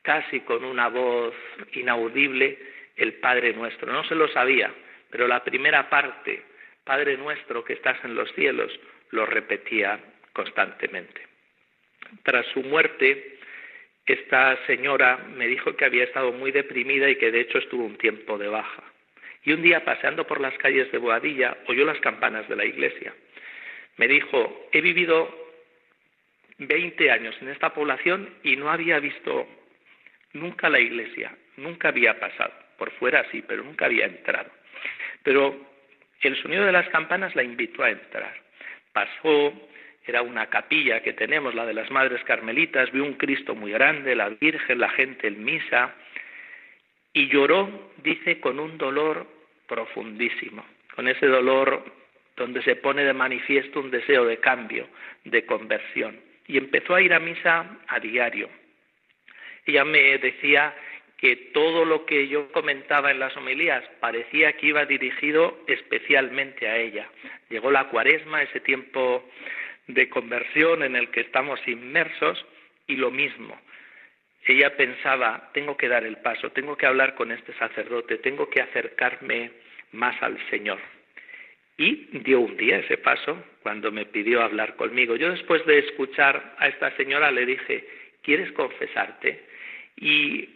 casi 0.01 0.41
con 0.41 0.63
una 0.63 0.87
voz 0.87 1.33
inaudible 1.73 2.57
el 2.95 3.13
Padre 3.15 3.53
Nuestro. 3.53 3.91
No 3.91 4.03
se 4.03 4.15
lo 4.15 4.27
sabía, 4.29 4.71
pero 5.09 5.27
la 5.27 5.43
primera 5.43 5.89
parte, 5.89 6.43
Padre 6.83 7.17
Nuestro 7.17 7.63
que 7.63 7.73
estás 7.73 7.97
en 8.03 8.15
los 8.15 8.31
cielos, 8.33 8.71
lo 9.11 9.25
repetía 9.25 9.99
constantemente. 10.33 11.21
Tras 12.23 12.45
su 12.47 12.61
muerte, 12.61 13.37
esta 14.05 14.57
señora 14.65 15.17
me 15.35 15.47
dijo 15.47 15.75
que 15.75 15.85
había 15.85 16.03
estado 16.03 16.31
muy 16.31 16.51
deprimida 16.51 17.09
y 17.09 17.15
que 17.15 17.31
de 17.31 17.41
hecho 17.41 17.57
estuvo 17.57 17.85
un 17.85 17.97
tiempo 17.97 18.37
de 18.37 18.47
baja. 18.47 18.83
Y 19.43 19.53
un 19.53 19.61
día, 19.61 19.85
paseando 19.85 20.27
por 20.27 20.41
las 20.41 20.57
calles 20.57 20.91
de 20.91 20.97
Boadilla, 20.97 21.57
oyó 21.67 21.85
las 21.85 21.99
campanas 21.99 22.47
de 22.49 22.55
la 22.55 22.65
iglesia. 22.65 23.13
Me 23.97 24.07
dijo, 24.07 24.69
he 24.71 24.81
vivido 24.81 25.48
20 26.59 27.11
años 27.11 27.35
en 27.41 27.49
esta 27.49 27.73
población 27.73 28.29
y 28.43 28.55
no 28.55 28.69
había 28.69 28.99
visto 28.99 29.47
nunca 30.33 30.69
la 30.69 30.79
iglesia, 30.79 31.35
nunca 31.57 31.89
había 31.89 32.19
pasado. 32.19 32.53
Por 32.77 32.91
fuera 32.91 33.25
sí, 33.31 33.43
pero 33.45 33.63
nunca 33.63 33.85
había 33.85 34.05
entrado. 34.05 34.49
Pero 35.23 35.55
el 36.21 36.41
sonido 36.41 36.65
de 36.65 36.71
las 36.71 36.87
campanas 36.89 37.35
la 37.35 37.43
invitó 37.43 37.83
a 37.83 37.89
entrar. 37.89 38.33
Pasó 38.93 39.53
era 40.09 40.23
una 40.23 40.47
capilla 40.47 41.01
que 41.01 41.13
tenemos, 41.13 41.53
la 41.53 41.67
de 41.67 41.73
las 41.73 41.91
Madres 41.91 42.23
Carmelitas, 42.23 42.91
vio 42.91 43.03
un 43.03 43.13
Cristo 43.13 43.53
muy 43.53 43.71
grande, 43.71 44.15
la 44.15 44.29
Virgen, 44.29 44.79
la 44.79 44.89
gente 44.89 45.27
en 45.27 45.43
misa, 45.43 45.93
y 47.13 47.27
lloró, 47.27 47.91
dice, 47.97 48.39
con 48.39 48.59
un 48.59 48.77
dolor 48.79 49.27
profundísimo, 49.67 50.65
con 50.95 51.07
ese 51.07 51.27
dolor 51.27 51.83
donde 52.35 52.63
se 52.63 52.75
pone 52.75 53.03
de 53.03 53.13
manifiesto 53.13 53.79
un 53.79 53.91
deseo 53.91 54.25
de 54.25 54.37
cambio, 54.37 54.87
de 55.25 55.45
conversión. 55.45 56.19
Y 56.49 56.57
empezó 56.57 56.95
a 56.95 57.01
ir 57.01 57.13
a 57.13 57.19
misa 57.19 57.77
a 57.87 57.99
diario. 57.99 58.49
Ella 59.67 59.85
me 59.85 60.17
decía 60.17 60.73
que 61.15 61.35
todo 61.53 61.85
lo 61.85 62.07
que 62.07 62.27
yo 62.27 62.51
comentaba 62.51 63.11
en 63.11 63.19
las 63.19 63.37
homilías 63.37 63.83
parecía 63.99 64.53
que 64.53 64.65
iba 64.67 64.85
dirigido 64.85 65.59
especialmente 65.67 66.67
a 66.67 66.77
ella. 66.77 67.07
Llegó 67.49 67.69
la 67.69 67.89
cuaresma, 67.89 68.41
ese 68.41 68.61
tiempo 68.61 69.29
de 69.85 70.09
conversión 70.09 70.81
en 70.81 70.95
el 70.95 71.09
que 71.11 71.21
estamos 71.21 71.59
inmersos 71.67 72.43
y 72.87 72.95
lo 72.95 73.11
mismo. 73.11 73.55
Ella 74.45 74.75
pensaba, 74.75 75.51
tengo 75.53 75.77
que 75.77 75.87
dar 75.87 76.03
el 76.03 76.17
paso, 76.17 76.49
tengo 76.49 76.75
que 76.75 76.87
hablar 76.87 77.13
con 77.13 77.31
este 77.31 77.53
sacerdote, 77.53 78.17
tengo 78.17 78.49
que 78.49 78.63
acercarme 78.63 79.51
más 79.91 80.19
al 80.23 80.39
Señor. 80.49 80.79
Y 81.79 82.09
dio 82.11 82.41
un 82.41 82.57
día 82.57 82.79
ese 82.79 82.97
paso 82.97 83.41
cuando 83.63 83.89
me 83.89 84.05
pidió 84.05 84.41
hablar 84.43 84.75
conmigo. 84.75 85.15
Yo 85.15 85.31
después 85.31 85.65
de 85.65 85.79
escuchar 85.79 86.55
a 86.57 86.67
esta 86.67 86.93
señora 86.97 87.31
le 87.31 87.45
dije, 87.45 87.87
¿quieres 88.21 88.51
confesarte? 88.51 89.45
Y 89.95 90.49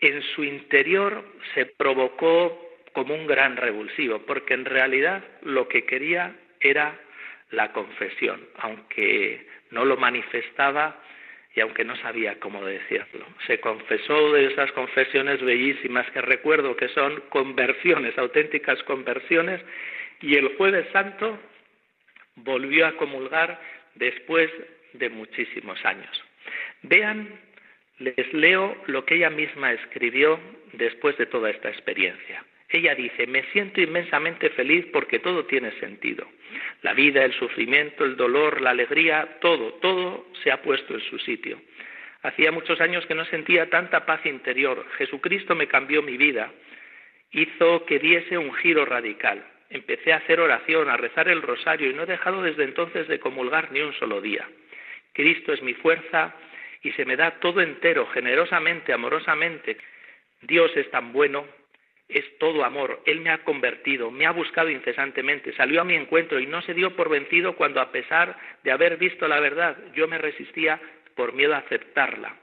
en 0.00 0.22
su 0.34 0.44
interior 0.44 1.24
se 1.54 1.64
provocó 1.64 2.76
como 2.92 3.14
un 3.14 3.26
gran 3.26 3.56
revulsivo, 3.56 4.18
porque 4.26 4.52
en 4.52 4.66
realidad 4.66 5.24
lo 5.42 5.66
que 5.66 5.86
quería 5.86 6.36
era 6.60 6.94
la 7.52 7.72
confesión, 7.72 8.46
aunque 8.56 9.46
no 9.70 9.86
lo 9.86 9.96
manifestaba 9.96 11.00
y 11.54 11.60
aunque 11.60 11.86
no 11.86 11.96
sabía 11.96 12.38
cómo 12.38 12.62
decirlo. 12.66 13.24
Se 13.46 13.60
confesó 13.60 14.32
de 14.32 14.46
esas 14.46 14.70
confesiones 14.72 15.40
bellísimas 15.40 16.08
que 16.10 16.20
recuerdo 16.20 16.76
que 16.76 16.88
son 16.88 17.22
conversiones, 17.30 18.18
auténticas 18.18 18.82
conversiones, 18.82 19.62
y 20.20 20.36
el 20.36 20.56
jueves 20.56 20.86
santo 20.92 21.38
volvió 22.36 22.86
a 22.86 22.96
comulgar 22.96 23.60
después 23.94 24.50
de 24.92 25.08
muchísimos 25.08 25.84
años. 25.84 26.22
Vean, 26.82 27.28
les 27.98 28.32
leo 28.32 28.76
lo 28.86 29.04
que 29.04 29.16
ella 29.16 29.30
misma 29.30 29.72
escribió 29.72 30.40
después 30.72 31.16
de 31.18 31.26
toda 31.26 31.50
esta 31.50 31.68
experiencia. 31.68 32.44
Ella 32.68 32.94
dice, 32.94 33.26
me 33.26 33.42
siento 33.50 33.80
inmensamente 33.80 34.48
feliz 34.50 34.86
porque 34.92 35.18
todo 35.18 35.44
tiene 35.44 35.72
sentido. 35.80 36.26
La 36.82 36.94
vida, 36.94 37.24
el 37.24 37.32
sufrimiento, 37.34 38.04
el 38.04 38.16
dolor, 38.16 38.60
la 38.60 38.70
alegría, 38.70 39.38
todo, 39.40 39.74
todo 39.74 40.26
se 40.42 40.52
ha 40.52 40.62
puesto 40.62 40.94
en 40.94 41.00
su 41.00 41.18
sitio. 41.18 41.60
Hacía 42.22 42.52
muchos 42.52 42.80
años 42.80 43.04
que 43.06 43.14
no 43.14 43.24
sentía 43.24 43.68
tanta 43.70 44.06
paz 44.06 44.24
interior. 44.24 44.86
Jesucristo 44.98 45.56
me 45.56 45.66
cambió 45.66 46.02
mi 46.02 46.16
vida, 46.16 46.52
hizo 47.32 47.84
que 47.86 47.98
diese 47.98 48.38
un 48.38 48.52
giro 48.54 48.84
radical. 48.84 49.44
Empecé 49.70 50.12
a 50.12 50.16
hacer 50.16 50.40
oración, 50.40 50.90
a 50.90 50.96
rezar 50.96 51.28
el 51.28 51.42
rosario 51.42 51.90
y 51.90 51.94
no 51.94 52.02
he 52.02 52.06
dejado 52.06 52.42
desde 52.42 52.64
entonces 52.64 53.08
de 53.08 53.20
comulgar 53.20 53.72
ni 53.72 53.80
un 53.80 53.94
solo 53.94 54.20
día. 54.20 54.48
Cristo 55.12 55.52
es 55.52 55.62
mi 55.62 55.74
fuerza 55.74 56.34
y 56.82 56.92
se 56.92 57.04
me 57.04 57.16
da 57.16 57.38
todo 57.40 57.60
entero, 57.60 58.06
generosamente, 58.08 58.92
amorosamente. 58.92 59.76
Dios 60.42 60.70
es 60.76 60.90
tan 60.90 61.12
bueno 61.12 61.46
es 62.10 62.38
todo 62.38 62.64
amor. 62.64 63.02
Él 63.06 63.20
me 63.20 63.30
ha 63.30 63.38
convertido, 63.44 64.10
me 64.10 64.26
ha 64.26 64.32
buscado 64.32 64.68
incesantemente, 64.68 65.52
salió 65.54 65.80
a 65.80 65.84
mi 65.84 65.94
encuentro 65.94 66.40
y 66.40 66.46
no 66.46 66.60
se 66.62 66.74
dio 66.74 66.94
por 66.96 67.08
vencido 67.08 67.54
cuando 67.54 67.80
a 67.80 67.92
pesar 67.92 68.36
de 68.62 68.72
haber 68.72 68.96
visto 68.96 69.28
la 69.28 69.40
verdad, 69.40 69.76
yo 69.94 70.08
me 70.08 70.18
resistía 70.18 70.80
por 71.14 71.32
miedo 71.32 71.54
a 71.54 71.58
aceptarla. 71.58 72.36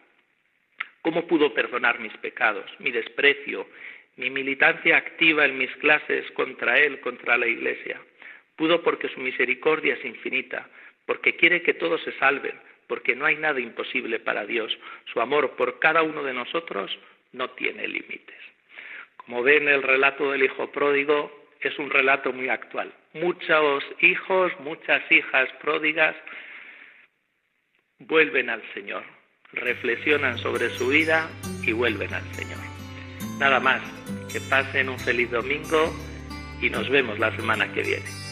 ¿Cómo 1.01 1.27
pudo 1.27 1.53
perdonar 1.53 1.99
mis 1.99 2.15
pecados, 2.17 2.69
mi 2.79 2.91
desprecio, 2.91 3.67
mi 4.17 4.29
militancia 4.29 4.97
activa 4.97 5.45
en 5.45 5.57
mis 5.57 5.73
clases 5.77 6.29
contra 6.31 6.77
Él, 6.79 6.99
contra 6.99 7.37
la 7.37 7.47
Iglesia? 7.47 8.01
Pudo 8.55 8.81
porque 8.83 9.09
su 9.09 9.19
misericordia 9.19 9.93
es 9.93 10.03
infinita, 10.03 10.67
porque 11.05 11.35
quiere 11.35 11.61
que 11.61 11.73
todos 11.73 12.01
se 12.03 12.11
salven, 12.13 12.59
porque 12.87 13.15
no 13.15 13.25
hay 13.25 13.35
nada 13.35 13.59
imposible 13.59 14.19
para 14.19 14.45
Dios. 14.45 14.77
Su 15.13 15.21
amor 15.21 15.55
por 15.55 15.79
cada 15.79 16.01
uno 16.01 16.23
de 16.23 16.33
nosotros 16.33 16.97
no 17.31 17.49
tiene 17.51 17.87
límites. 17.87 18.35
Como 19.17 19.43
ven, 19.43 19.67
el 19.67 19.83
relato 19.83 20.31
del 20.31 20.43
hijo 20.43 20.71
pródigo 20.71 21.47
es 21.61 21.77
un 21.79 21.89
relato 21.89 22.31
muy 22.33 22.49
actual. 22.49 22.93
Muchos 23.13 23.83
hijos, 23.99 24.51
muchas 24.59 25.01
hijas 25.11 25.49
pródigas 25.61 26.15
vuelven 27.99 28.49
al 28.49 28.61
Señor, 28.73 29.03
reflexionan 29.53 30.37
sobre 30.37 30.69
su 30.69 30.87
vida 30.87 31.29
y 31.63 31.73
vuelven 31.73 32.13
al 32.13 32.23
Señor. 32.33 32.56
Nada 33.39 33.59
más, 33.59 33.81
que 34.31 34.41
pasen 34.41 34.89
un 34.89 34.99
feliz 34.99 35.29
domingo 35.31 35.93
y 36.61 36.69
nos 36.69 36.89
vemos 36.89 37.19
la 37.19 37.35
semana 37.35 37.71
que 37.71 37.83
viene. 37.83 38.26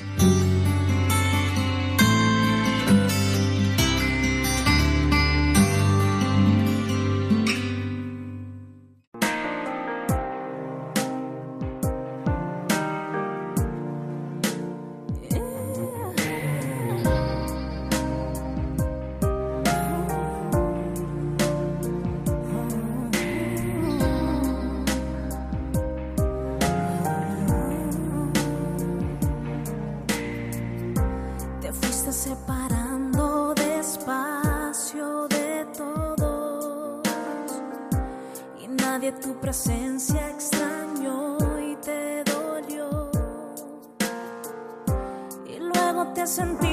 listen 46.26 46.65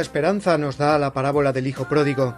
Esperanza 0.00 0.58
nos 0.58 0.78
da 0.78 0.98
la 0.98 1.12
parábola 1.12 1.52
del 1.52 1.66
Hijo 1.66 1.88
Pródigo, 1.88 2.34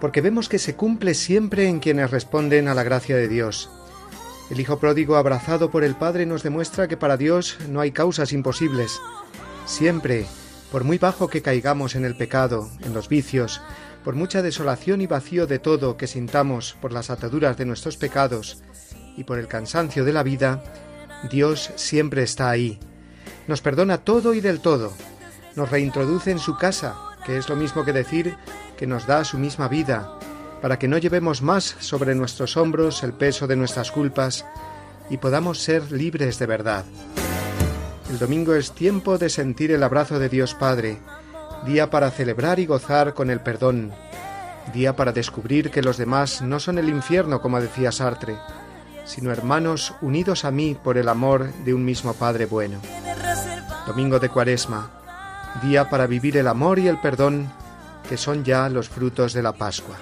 porque 0.00 0.20
vemos 0.20 0.48
que 0.48 0.58
se 0.58 0.76
cumple 0.76 1.14
siempre 1.14 1.68
en 1.68 1.80
quienes 1.80 2.10
responden 2.10 2.68
a 2.68 2.74
la 2.74 2.82
gracia 2.82 3.16
de 3.16 3.28
Dios. 3.28 3.70
El 4.50 4.58
Hijo 4.60 4.78
Pródigo 4.78 5.16
abrazado 5.16 5.70
por 5.70 5.84
el 5.84 5.94
Padre 5.94 6.26
nos 6.26 6.42
demuestra 6.42 6.88
que 6.88 6.96
para 6.96 7.16
Dios 7.16 7.58
no 7.68 7.80
hay 7.80 7.92
causas 7.92 8.32
imposibles. 8.32 9.00
Siempre, 9.66 10.26
por 10.72 10.84
muy 10.84 10.98
bajo 10.98 11.28
que 11.28 11.42
caigamos 11.42 11.94
en 11.94 12.04
el 12.04 12.16
pecado, 12.16 12.68
en 12.80 12.94
los 12.94 13.08
vicios, 13.08 13.60
por 14.04 14.14
mucha 14.14 14.42
desolación 14.42 15.00
y 15.00 15.06
vacío 15.06 15.46
de 15.46 15.58
todo 15.58 15.96
que 15.96 16.06
sintamos 16.06 16.76
por 16.80 16.92
las 16.92 17.10
ataduras 17.10 17.56
de 17.56 17.66
nuestros 17.66 17.96
pecados 17.96 18.62
y 19.16 19.24
por 19.24 19.38
el 19.38 19.46
cansancio 19.46 20.04
de 20.04 20.12
la 20.12 20.22
vida, 20.22 20.62
Dios 21.30 21.70
siempre 21.76 22.22
está 22.22 22.50
ahí. 22.50 22.78
Nos 23.46 23.60
perdona 23.60 23.98
todo 23.98 24.34
y 24.34 24.40
del 24.40 24.60
todo, 24.60 24.92
nos 25.56 25.70
reintroduce 25.70 26.30
en 26.30 26.38
su 26.38 26.56
casa, 26.56 26.96
que 27.24 27.36
es 27.36 27.48
lo 27.48 27.56
mismo 27.56 27.84
que 27.84 27.92
decir 27.92 28.36
que 28.76 28.86
nos 28.86 29.06
da 29.06 29.24
su 29.24 29.38
misma 29.38 29.68
vida, 29.68 30.18
para 30.62 30.78
que 30.78 30.88
no 30.88 30.98
llevemos 30.98 31.42
más 31.42 31.76
sobre 31.78 32.14
nuestros 32.14 32.56
hombros 32.56 33.02
el 33.02 33.12
peso 33.12 33.46
de 33.46 33.56
nuestras 33.56 33.90
culpas 33.90 34.44
y 35.08 35.16
podamos 35.16 35.58
ser 35.58 35.90
libres 35.92 36.38
de 36.38 36.46
verdad. 36.46 36.84
El 38.10 38.18
domingo 38.18 38.54
es 38.54 38.72
tiempo 38.72 39.18
de 39.18 39.28
sentir 39.28 39.70
el 39.70 39.82
abrazo 39.82 40.18
de 40.18 40.28
Dios 40.28 40.54
Padre, 40.54 40.98
día 41.64 41.90
para 41.90 42.10
celebrar 42.10 42.58
y 42.58 42.66
gozar 42.66 43.14
con 43.14 43.30
el 43.30 43.40
perdón, 43.40 43.92
día 44.72 44.96
para 44.96 45.12
descubrir 45.12 45.70
que 45.70 45.82
los 45.82 45.96
demás 45.96 46.42
no 46.42 46.60
son 46.60 46.78
el 46.78 46.88
infierno, 46.88 47.40
como 47.40 47.60
decía 47.60 47.92
Sartre, 47.92 48.36
sino 49.04 49.30
hermanos 49.30 49.94
unidos 50.00 50.44
a 50.44 50.50
mí 50.50 50.76
por 50.82 50.98
el 50.98 51.08
amor 51.08 51.52
de 51.64 51.74
un 51.74 51.84
mismo 51.84 52.14
Padre 52.14 52.46
bueno. 52.46 52.80
Domingo 53.86 54.18
de 54.18 54.28
Cuaresma, 54.28 54.90
día 55.62 55.88
para 55.88 56.06
vivir 56.06 56.36
el 56.36 56.48
amor 56.48 56.78
y 56.78 56.88
el 56.88 56.98
perdón, 56.98 57.48
que 58.08 58.16
son 58.16 58.44
ya 58.44 58.68
los 58.68 58.88
frutos 58.88 59.32
de 59.32 59.42
la 59.42 59.52
Pascua. 59.52 59.96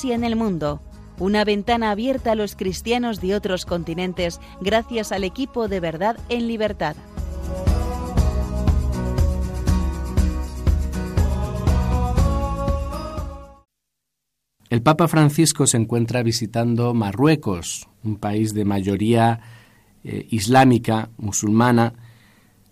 Iglesia 0.00 0.14
en 0.14 0.24
el 0.24 0.34
Mundo, 0.34 0.80
una 1.18 1.44
ventana 1.44 1.90
abierta 1.90 2.32
a 2.32 2.34
los 2.34 2.56
cristianos 2.56 3.20
de 3.20 3.34
otros 3.34 3.66
continentes 3.66 4.40
gracias 4.62 5.12
al 5.12 5.24
equipo 5.24 5.68
de 5.68 5.78
verdad 5.78 6.16
en 6.30 6.48
libertad. 6.48 6.96
El 14.70 14.80
Papa 14.80 15.06
Francisco 15.06 15.66
se 15.66 15.76
encuentra 15.76 16.22
visitando 16.22 16.94
Marruecos, 16.94 17.86
un 18.02 18.16
país 18.16 18.54
de 18.54 18.64
mayoría 18.64 19.40
eh, 20.02 20.26
islámica, 20.30 21.10
musulmana, 21.18 21.92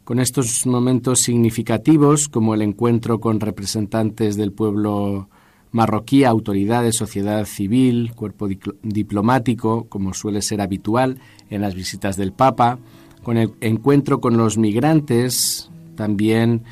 con 0.05 0.19
estos 0.19 0.65
momentos 0.67 1.21
significativos 1.21 2.31
como 2.31 2.55
el 2.55 2.63
encuentro 2.63 3.21
con 3.21 3.41
representantes 3.41 4.37
del 4.37 4.53
pueblo 4.53 5.29
marroquí, 5.73 6.25
autoridades, 6.25 6.97
sociedad 6.97 7.45
civil, 7.45 8.13
cuerpo 8.15 8.49
diplomático, 8.83 9.87
como 9.89 10.15
suele 10.15 10.43
ser 10.43 10.61
habitual 10.61 11.19
en 11.51 11.63
las 11.63 11.75
visitas 11.75 12.17
del 12.17 12.33
Papa, 12.33 12.79
con 13.23 13.37
el 13.37 13.53
encuentro 13.61 14.21
con 14.21 14.37
los 14.37 14.57
migrantes, 14.57 15.71
también 15.97 16.63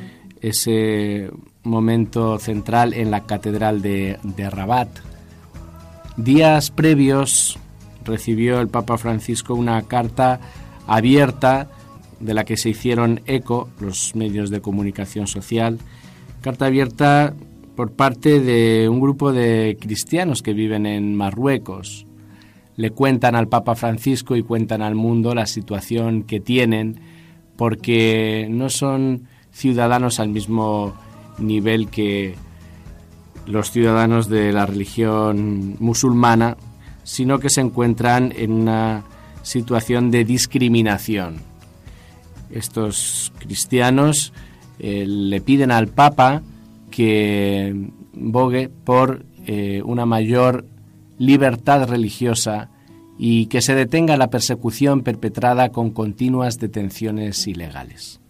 ese 0.40 1.30
momento 1.62 2.38
central 2.38 2.94
en 2.94 3.10
la 3.10 3.26
Catedral 3.26 3.82
de, 3.82 4.18
de 4.22 4.50
Rabat. 4.50 4.88
Días 6.16 6.70
previos 6.70 7.58
recibió 8.04 8.60
el 8.60 8.68
Papa 8.68 8.96
Francisco 8.96 9.54
una 9.54 9.82
carta 9.82 10.40
abierta 10.86 11.68
de 12.20 12.34
la 12.34 12.44
que 12.44 12.56
se 12.56 12.70
hicieron 12.70 13.20
eco 13.26 13.68
los 13.80 14.14
medios 14.14 14.50
de 14.50 14.60
comunicación 14.60 15.26
social, 15.26 15.78
carta 16.40 16.66
abierta 16.66 17.34
por 17.76 17.92
parte 17.92 18.40
de 18.40 18.88
un 18.88 19.00
grupo 19.00 19.32
de 19.32 19.76
cristianos 19.78 20.42
que 20.42 20.54
viven 20.54 20.86
en 20.86 21.14
Marruecos. 21.14 22.06
Le 22.76 22.90
cuentan 22.90 23.36
al 23.36 23.48
Papa 23.48 23.74
Francisco 23.74 24.34
y 24.34 24.42
cuentan 24.42 24.82
al 24.82 24.94
mundo 24.94 25.34
la 25.34 25.46
situación 25.46 26.22
que 26.22 26.40
tienen 26.40 26.98
porque 27.56 28.48
no 28.50 28.70
son 28.70 29.28
ciudadanos 29.52 30.20
al 30.20 30.30
mismo 30.30 30.94
nivel 31.38 31.88
que 31.88 32.34
los 33.46 33.70
ciudadanos 33.70 34.28
de 34.28 34.52
la 34.52 34.66
religión 34.66 35.76
musulmana, 35.78 36.56
sino 37.04 37.38
que 37.38 37.50
se 37.50 37.60
encuentran 37.60 38.32
en 38.36 38.52
una 38.52 39.04
situación 39.42 40.10
de 40.10 40.24
discriminación. 40.24 41.36
Estos 42.50 43.32
cristianos 43.38 44.32
eh, 44.78 45.04
le 45.06 45.40
piden 45.40 45.70
al 45.70 45.88
Papa 45.88 46.42
que 46.96 47.90
bogue 48.14 48.70
por 48.70 49.26
eh, 49.44 49.82
una 49.84 50.06
mayor 50.06 50.64
libertad 51.18 51.86
religiosa 51.86 52.70
y 53.18 53.48
que 53.48 53.60
se 53.60 53.74
detenga 53.74 54.16
la 54.16 54.30
persecución 54.30 55.02
perpetrada 55.02 55.72
con 55.72 55.90
continuas 55.90 56.58
detenciones 56.58 57.46
ilegales. 57.46 58.22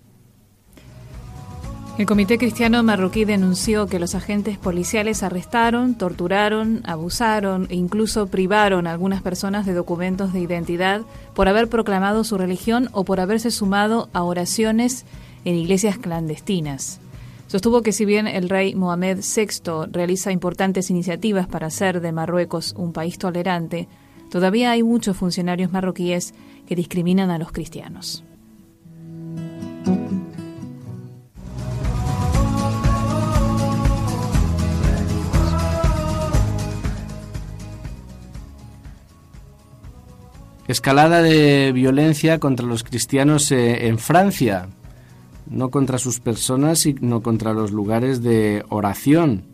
El 1.97 2.07
Comité 2.07 2.39
Cristiano 2.39 2.83
Marroquí 2.83 3.25
denunció 3.25 3.87
que 3.87 4.01
los 4.01 4.17
agentes 4.17 4.59
policiales 4.59 5.23
arrestaron, 5.23 5.95
torturaron, 5.95 6.83
abusaron 6.87 7.69
e 7.71 7.77
incluso 7.77 8.27
privaron 8.27 8.89
a 8.89 8.91
algunas 8.91 9.23
personas 9.23 9.65
de 9.65 9.75
documentos 9.75 10.33
de 10.33 10.41
identidad 10.41 11.03
por 11.35 11.47
haber 11.49 11.69
proclamado 11.69 12.25
su 12.25 12.37
religión 12.37 12.89
o 12.91 13.05
por 13.05 13.21
haberse 13.21 13.53
sumado 13.53 14.09
a 14.13 14.25
oraciones 14.25 15.07
en 15.45 15.55
iglesias 15.55 15.99
clandestinas. 15.99 16.99
Sostuvo 17.47 17.83
que 17.83 17.93
si 17.93 18.05
bien 18.05 18.27
el 18.27 18.49
rey 18.49 18.75
Mohamed 18.75 19.19
VI 19.19 19.87
realiza 19.93 20.33
importantes 20.33 20.91
iniciativas 20.91 21.47
para 21.47 21.69
hacer 21.69 22.01
de 22.01 22.11
Marruecos 22.11 22.75
un 22.77 22.93
país 22.93 23.19
tolerante, 23.19 23.89
todavía 24.31 24.73
hay 24.73 24.83
muchos 24.83 25.17
funcionarios 25.17 25.71
marroquíes 25.71 26.35
que 26.67 26.75
discriminan 26.75 27.31
a 27.31 27.39
los 27.39 27.53
cristianos. 27.53 28.25
Escalada 40.67 41.23
de 41.23 41.71
violencia 41.73 42.41
contra 42.41 42.67
los 42.67 42.83
cristianos 42.83 43.53
eh, 43.53 43.87
en 43.87 44.01
Francia, 44.01 44.69
no 45.49 45.71
contra 45.71 45.99
sus 45.99 46.21
personas, 46.21 46.81
sino 46.81 47.23
contra 47.23 47.53
los 47.53 47.71
lugares 47.71 48.23
de 48.23 48.65
oración, 48.69 49.45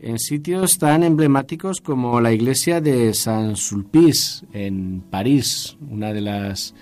en 0.00 0.18
sitios 0.18 0.78
tan 0.78 1.02
emblemáticos 1.02 1.80
como 1.80 2.20
la 2.20 2.32
iglesia 2.32 2.80
de 2.80 3.12
Saint-Sulpice 3.14 4.46
en 4.52 5.02
París, 5.10 5.76
una 5.90 6.12
de 6.12 6.20
las 6.20 6.74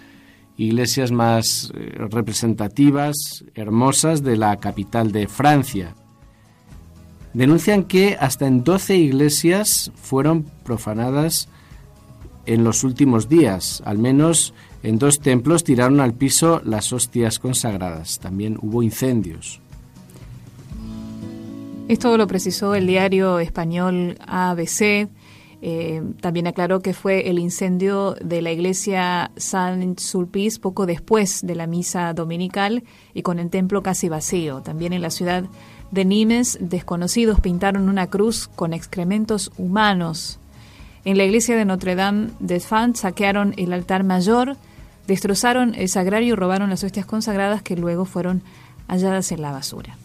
iglesias 0.58 1.12
más 1.12 1.72
eh, 1.74 1.92
representativas, 2.10 3.44
hermosas 3.54 4.22
de 4.22 4.36
la 4.36 4.56
capital 4.58 5.12
de 5.12 5.28
Francia. 5.28 5.94
Denuncian 7.32 7.84
que 7.84 8.16
hasta 8.18 8.46
en 8.46 8.64
12 8.64 8.96
iglesias 8.96 9.92
fueron 9.94 10.44
profanadas 10.64 11.48
en 12.46 12.64
los 12.64 12.84
últimos 12.84 13.28
días. 13.28 13.82
Al 13.84 13.98
menos 13.98 14.54
en 14.82 14.98
dos 14.98 15.20
templos 15.20 15.64
tiraron 15.64 16.00
al 16.00 16.14
piso 16.14 16.60
las 16.64 16.92
hostias 16.92 17.38
consagradas. 17.38 18.18
También 18.18 18.58
hubo 18.60 18.82
incendios. 18.82 19.60
Esto 21.88 22.16
lo 22.16 22.26
precisó 22.26 22.74
el 22.74 22.86
diario 22.86 23.38
español 23.38 24.18
ABC. 24.26 25.08
Eh, 25.62 26.02
también 26.20 26.46
aclaró 26.46 26.80
que 26.80 26.92
fue 26.92 27.30
el 27.30 27.38
incendio 27.38 28.14
de 28.20 28.42
la 28.42 28.52
iglesia 28.52 29.30
Saint 29.36 29.98
Sulpice 29.98 30.60
poco 30.60 30.84
después 30.84 31.46
de 31.46 31.54
la 31.54 31.66
misa 31.66 32.12
dominical 32.12 32.84
y 33.14 33.22
con 33.22 33.38
el 33.38 33.50
templo 33.50 33.82
casi 33.82 34.08
vacío. 34.08 34.62
También 34.62 34.92
en 34.92 35.02
la 35.02 35.10
ciudad 35.10 35.44
de 35.90 36.04
Nimes, 36.04 36.58
desconocidos 36.60 37.40
pintaron 37.40 37.88
una 37.88 38.08
cruz 38.08 38.48
con 38.48 38.72
excrementos 38.72 39.52
humanos 39.56 40.40
en 41.06 41.16
la 41.16 41.24
iglesia 41.24 41.56
de 41.56 41.64
Notre 41.64 41.94
Dame 41.94 42.30
de 42.40 42.58
Fant 42.58 42.96
saquearon 42.96 43.54
el 43.56 43.72
altar 43.72 44.02
mayor, 44.02 44.56
destrozaron 45.06 45.72
el 45.76 45.88
sagrario 45.88 46.32
y 46.32 46.36
robaron 46.36 46.68
las 46.68 46.82
hostias 46.82 47.06
consagradas 47.06 47.62
que 47.62 47.76
luego 47.76 48.04
fueron 48.06 48.42
halladas 48.88 49.30
en 49.30 49.40
la 49.40 49.52
basura. 49.52 49.96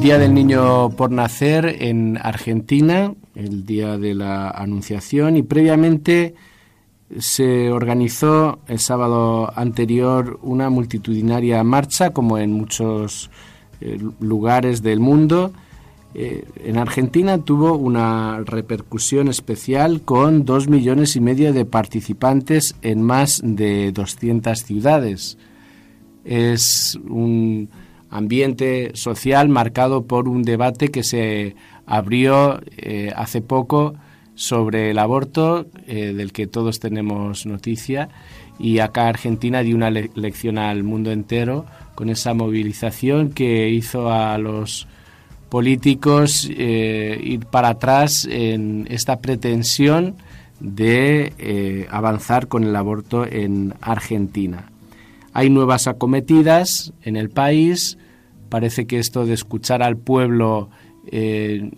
Día 0.00 0.16
del 0.16 0.32
Niño 0.32 0.88
por 0.96 1.10
Nacer 1.10 1.76
en 1.82 2.18
Argentina, 2.22 3.12
el 3.34 3.66
día 3.66 3.98
de 3.98 4.14
la 4.14 4.48
Anunciación, 4.48 5.36
y 5.36 5.42
previamente 5.42 6.34
se 7.18 7.70
organizó 7.70 8.60
el 8.66 8.78
sábado 8.78 9.52
anterior 9.54 10.40
una 10.40 10.70
multitudinaria 10.70 11.62
marcha, 11.62 12.14
como 12.14 12.38
en 12.38 12.52
muchos 12.52 13.30
eh, 13.82 13.98
lugares 14.20 14.82
del 14.82 14.98
mundo, 14.98 15.52
eh, 16.14 16.44
en 16.64 16.76
Argentina 16.76 17.38
tuvo 17.38 17.74
una 17.74 18.40
repercusión 18.44 19.28
especial 19.28 20.02
con 20.02 20.44
dos 20.44 20.68
millones 20.68 21.16
y 21.16 21.20
medio 21.20 21.52
de 21.52 21.64
participantes 21.64 22.74
en 22.82 23.02
más 23.02 23.40
de 23.42 23.92
200 23.92 24.58
ciudades. 24.58 25.38
Es 26.24 26.98
un 27.08 27.70
ambiente 28.10 28.90
social 28.94 29.48
marcado 29.48 30.04
por 30.06 30.28
un 30.28 30.42
debate 30.42 30.90
que 30.90 31.02
se 31.02 31.56
abrió 31.86 32.60
eh, 32.76 33.10
hace 33.16 33.40
poco 33.40 33.94
sobre 34.34 34.90
el 34.90 34.98
aborto, 34.98 35.66
eh, 35.86 36.12
del 36.12 36.32
que 36.32 36.46
todos 36.46 36.78
tenemos 36.78 37.46
noticia, 37.46 38.08
y 38.58 38.78
acá 38.78 39.08
Argentina 39.08 39.62
dio 39.62 39.76
una 39.76 39.90
lección 39.90 40.58
al 40.58 40.84
mundo 40.84 41.10
entero 41.10 41.64
con 41.94 42.10
esa 42.10 42.34
movilización 42.34 43.30
que 43.30 43.70
hizo 43.70 44.10
a 44.10 44.36
los 44.38 44.86
políticos 45.52 46.48
eh, 46.50 47.20
ir 47.22 47.44
para 47.44 47.68
atrás 47.68 48.24
en 48.24 48.86
esta 48.88 49.20
pretensión 49.20 50.14
de 50.60 51.34
eh, 51.36 51.86
avanzar 51.90 52.48
con 52.48 52.64
el 52.64 52.74
aborto 52.74 53.26
en 53.26 53.74
Argentina. 53.82 54.72
Hay 55.34 55.50
nuevas 55.50 55.88
acometidas 55.88 56.94
en 57.02 57.16
el 57.16 57.28
país. 57.28 57.98
Parece 58.48 58.86
que 58.86 58.98
esto 58.98 59.26
de 59.26 59.34
escuchar 59.34 59.82
al 59.82 59.98
pueblo 59.98 60.70
eh, 61.08 61.70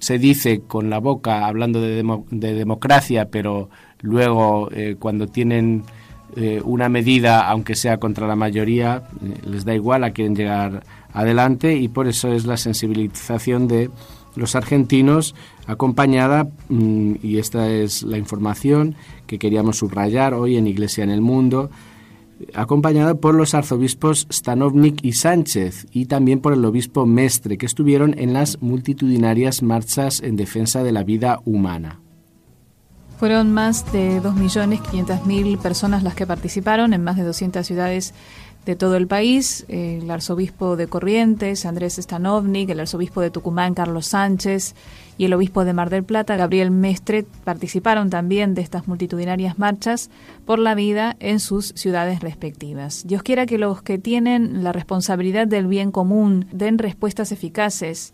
se 0.00 0.18
dice 0.18 0.60
con 0.60 0.90
la 0.90 0.98
boca 0.98 1.46
hablando 1.46 1.80
de, 1.80 2.04
de 2.30 2.52
democracia, 2.52 3.30
pero 3.30 3.70
luego 4.02 4.68
cuando 4.98 5.28
tienen 5.28 5.84
una 6.64 6.90
medida, 6.90 7.48
aunque 7.48 7.74
sea 7.74 7.96
contra 7.96 8.26
la 8.26 8.36
mayoría, 8.36 9.04
les 9.46 9.64
da 9.64 9.74
igual, 9.74 10.04
a 10.04 10.10
quieren 10.10 10.36
llegar 10.36 10.82
adelante 11.14 11.76
y 11.76 11.88
por 11.88 12.08
eso 12.08 12.32
es 12.32 12.44
la 12.44 12.58
sensibilización 12.58 13.66
de 13.68 13.90
los 14.36 14.56
argentinos 14.56 15.34
acompañada, 15.66 16.48
mm, 16.68 17.14
y 17.22 17.38
esta 17.38 17.70
es 17.70 18.02
la 18.02 18.18
información 18.18 18.96
que 19.26 19.38
queríamos 19.38 19.78
subrayar 19.78 20.34
hoy 20.34 20.56
en 20.56 20.66
Iglesia 20.66 21.04
en 21.04 21.10
el 21.10 21.20
Mundo, 21.20 21.70
acompañada 22.52 23.14
por 23.14 23.34
los 23.34 23.54
arzobispos 23.54 24.26
Stanovnik 24.30 25.04
y 25.04 25.12
Sánchez 25.12 25.86
y 25.92 26.06
también 26.06 26.40
por 26.40 26.52
el 26.52 26.64
obispo 26.64 27.06
Mestre, 27.06 27.56
que 27.56 27.66
estuvieron 27.66 28.18
en 28.18 28.32
las 28.32 28.60
multitudinarias 28.60 29.62
marchas 29.62 30.20
en 30.20 30.36
defensa 30.36 30.82
de 30.82 30.92
la 30.92 31.04
vida 31.04 31.40
humana. 31.44 32.00
Fueron 33.18 33.52
más 33.52 33.90
de 33.92 34.20
2.500.000 34.20 35.56
personas 35.58 36.02
las 36.02 36.14
que 36.14 36.26
participaron 36.26 36.92
en 36.92 37.04
más 37.04 37.16
de 37.16 37.22
200 37.22 37.64
ciudades 37.64 38.12
de 38.64 38.76
todo 38.76 38.96
el 38.96 39.06
país, 39.06 39.64
el 39.68 40.10
arzobispo 40.10 40.76
de 40.76 40.86
Corrientes, 40.86 41.66
Andrés 41.66 41.96
Stanovnik, 41.96 42.70
el 42.70 42.80
arzobispo 42.80 43.20
de 43.20 43.30
Tucumán, 43.30 43.74
Carlos 43.74 44.06
Sánchez, 44.06 44.74
y 45.16 45.26
el 45.26 45.34
obispo 45.34 45.64
de 45.64 45.72
Mar 45.72 45.90
del 45.90 46.04
Plata, 46.04 46.36
Gabriel 46.36 46.70
Mestre, 46.70 47.24
participaron 47.44 48.10
también 48.10 48.54
de 48.54 48.62
estas 48.62 48.88
multitudinarias 48.88 49.58
marchas 49.58 50.10
por 50.44 50.58
la 50.58 50.74
vida 50.74 51.16
en 51.20 51.40
sus 51.40 51.68
ciudades 51.76 52.20
respectivas. 52.20 53.04
Dios 53.06 53.22
quiera 53.22 53.46
que 53.46 53.58
los 53.58 53.82
que 53.82 53.98
tienen 53.98 54.64
la 54.64 54.72
responsabilidad 54.72 55.46
del 55.46 55.66
bien 55.66 55.92
común 55.92 56.46
den 56.52 56.78
respuestas 56.78 57.32
eficaces 57.32 58.12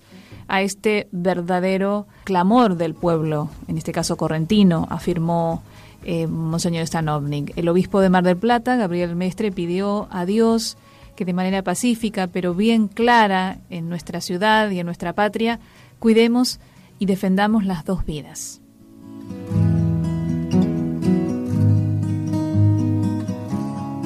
a 0.49 0.63
este 0.63 1.09
verdadero 1.13 2.07
clamor 2.25 2.77
del 2.77 2.95
pueblo, 2.95 3.51
en 3.69 3.79
este 3.79 3.93
caso 3.93 4.17
correntino, 4.17 4.87
afirmó 4.91 5.63
eh, 6.05 6.27
Monseñor 6.27 6.87
Stanovnik. 6.87 7.57
El 7.57 7.69
obispo 7.69 8.01
de 8.01 8.11
Mar 8.11 8.25
del 8.25 8.37
Plata, 8.37 8.77
Gabriel 8.77 9.17
Mestre, 9.17 9.53
pidió 9.53 10.09
a 10.11 10.25
Dios 10.27 10.77
que 11.17 11.25
de 11.25 11.33
manera 11.33 11.63
pacífica, 11.63 12.29
pero 12.29 12.55
bien 12.55 12.89
clara 12.89 13.59
en 13.69 13.89
nuestra 13.89 14.21
ciudad 14.21 14.71
y 14.71 14.81
en 14.81 14.87
nuestra 14.87 15.13
patria, 15.13 15.61
cuidemos 15.99 16.61
y 16.99 17.07
defendamos 17.07 17.65
las 17.65 17.85
dos 17.85 18.07
vidas. 18.07 18.61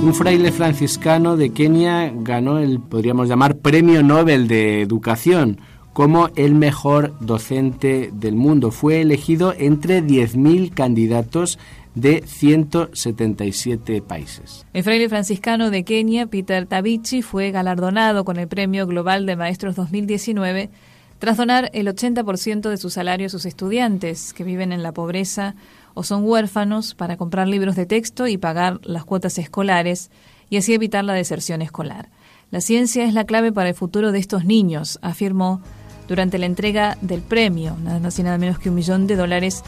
Un 0.04 0.12
fraile 0.12 0.52
franciscano 0.52 1.36
de 1.36 1.50
Kenia 1.50 2.12
ganó 2.14 2.58
el, 2.58 2.78
podríamos 2.80 3.28
llamar, 3.28 3.56
Premio 3.56 4.02
Nobel 4.02 4.48
de 4.48 4.82
Educación 4.82 5.60
como 5.94 6.28
el 6.34 6.56
mejor 6.56 7.14
docente 7.20 8.10
del 8.12 8.34
mundo. 8.34 8.70
Fue 8.72 9.00
elegido 9.00 9.54
entre 9.56 10.02
10.000 10.02 10.74
candidatos 10.74 11.58
de 11.94 12.24
177 12.26 14.02
países. 14.02 14.66
El 14.72 14.82
fraile 14.82 15.08
franciscano 15.08 15.70
de 15.70 15.84
Kenia, 15.84 16.26
Peter 16.26 16.66
Tabichi, 16.66 17.22
fue 17.22 17.50
galardonado 17.50 18.24
con 18.24 18.38
el 18.38 18.48
Premio 18.48 18.86
Global 18.86 19.26
de 19.26 19.36
Maestros 19.36 19.76
2019 19.76 20.70
tras 21.18 21.36
donar 21.36 21.70
el 21.72 21.86
80% 21.86 22.68
de 22.68 22.76
su 22.76 22.90
salario 22.90 23.26
a 23.26 23.30
sus 23.30 23.46
estudiantes 23.46 24.34
que 24.34 24.44
viven 24.44 24.72
en 24.72 24.82
la 24.82 24.92
pobreza 24.92 25.54
o 25.94 26.02
son 26.02 26.24
huérfanos 26.24 26.94
para 26.94 27.16
comprar 27.16 27.48
libros 27.48 27.76
de 27.76 27.86
texto 27.86 28.26
y 28.26 28.36
pagar 28.36 28.80
las 28.82 29.04
cuotas 29.04 29.38
escolares 29.38 30.10
y 30.50 30.56
así 30.56 30.74
evitar 30.74 31.04
la 31.04 31.14
deserción 31.14 31.62
escolar. 31.62 32.10
La 32.50 32.60
ciencia 32.60 33.04
es 33.04 33.14
la 33.14 33.24
clave 33.24 33.52
para 33.52 33.70
el 33.70 33.74
futuro 33.74 34.12
de 34.12 34.18
estos 34.18 34.44
niños, 34.44 34.98
afirmó 35.02 35.62
durante 36.08 36.38
la 36.38 36.46
entrega 36.46 36.98
del 37.00 37.22
premio, 37.22 37.76
nada 37.82 38.00
más 38.00 38.18
y 38.18 38.22
nada 38.22 38.36
menos 38.36 38.58
que 38.58 38.68
un 38.68 38.74
millón 38.74 39.06
de 39.06 39.16
dólares 39.16 39.62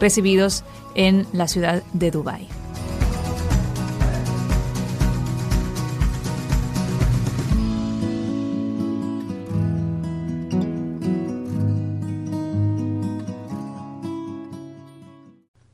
recibidos 0.00 0.64
en 0.94 1.26
la 1.32 1.46
ciudad 1.46 1.82
de 1.92 2.10
Dubái. 2.10 2.48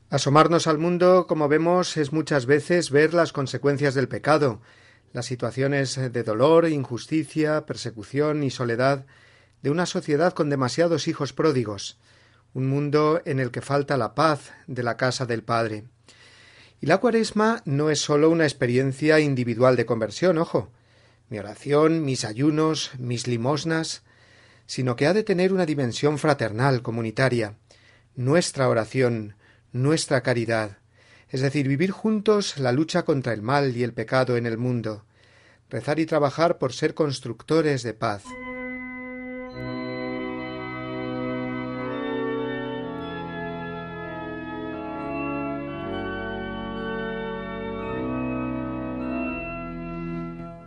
Asomarnos 0.09 0.67
al 0.67 0.79
mundo, 0.79 1.27
como 1.27 1.47
vemos, 1.47 1.95
es 1.95 2.11
muchas 2.11 2.45
veces 2.45 2.91
ver 2.91 3.13
las 3.13 3.33
consecuencias 3.33 3.93
del 3.93 4.07
pecado, 4.07 4.61
las 5.13 5.25
situaciones 5.25 5.95
de 5.95 6.23
dolor, 6.23 6.67
injusticia, 6.67 7.65
persecución 7.65 8.41
y 8.43 8.49
soledad 8.49 9.05
de 9.61 9.69
una 9.69 9.85
sociedad 9.85 10.33
con 10.33 10.49
demasiados 10.49 11.07
hijos 11.07 11.33
pródigos, 11.33 11.99
un 12.57 12.67
mundo 12.67 13.21
en 13.25 13.39
el 13.39 13.51
que 13.51 13.61
falta 13.61 13.97
la 13.97 14.15
paz 14.15 14.51
de 14.65 14.81
la 14.81 14.97
casa 14.97 15.27
del 15.27 15.43
Padre. 15.43 15.83
Y 16.81 16.87
la 16.87 16.97
cuaresma 16.97 17.61
no 17.65 17.91
es 17.91 18.01
sólo 18.01 18.31
una 18.31 18.45
experiencia 18.45 19.19
individual 19.19 19.75
de 19.75 19.85
conversión, 19.85 20.39
ojo, 20.39 20.71
mi 21.29 21.37
oración, 21.37 22.03
mis 22.03 22.25
ayunos, 22.25 22.93
mis 22.97 23.27
limosnas, 23.27 24.01
sino 24.65 24.95
que 24.95 25.05
ha 25.05 25.13
de 25.13 25.21
tener 25.21 25.53
una 25.53 25.67
dimensión 25.67 26.17
fraternal, 26.17 26.81
comunitaria. 26.81 27.59
Nuestra 28.15 28.69
oración, 28.69 29.35
nuestra 29.71 30.21
caridad, 30.21 30.79
es 31.29 31.41
decir, 31.41 31.67
vivir 31.67 31.91
juntos 31.91 32.57
la 32.57 32.71
lucha 32.71 33.05
contra 33.05 33.33
el 33.33 33.43
mal 33.43 33.77
y 33.77 33.83
el 33.83 33.93
pecado 33.93 34.35
en 34.35 34.47
el 34.47 34.57
mundo, 34.57 35.05
rezar 35.69 35.99
y 35.99 36.07
trabajar 36.07 36.57
por 36.57 36.73
ser 36.73 36.95
constructores 36.95 37.83
de 37.83 37.93
paz. 37.93 38.23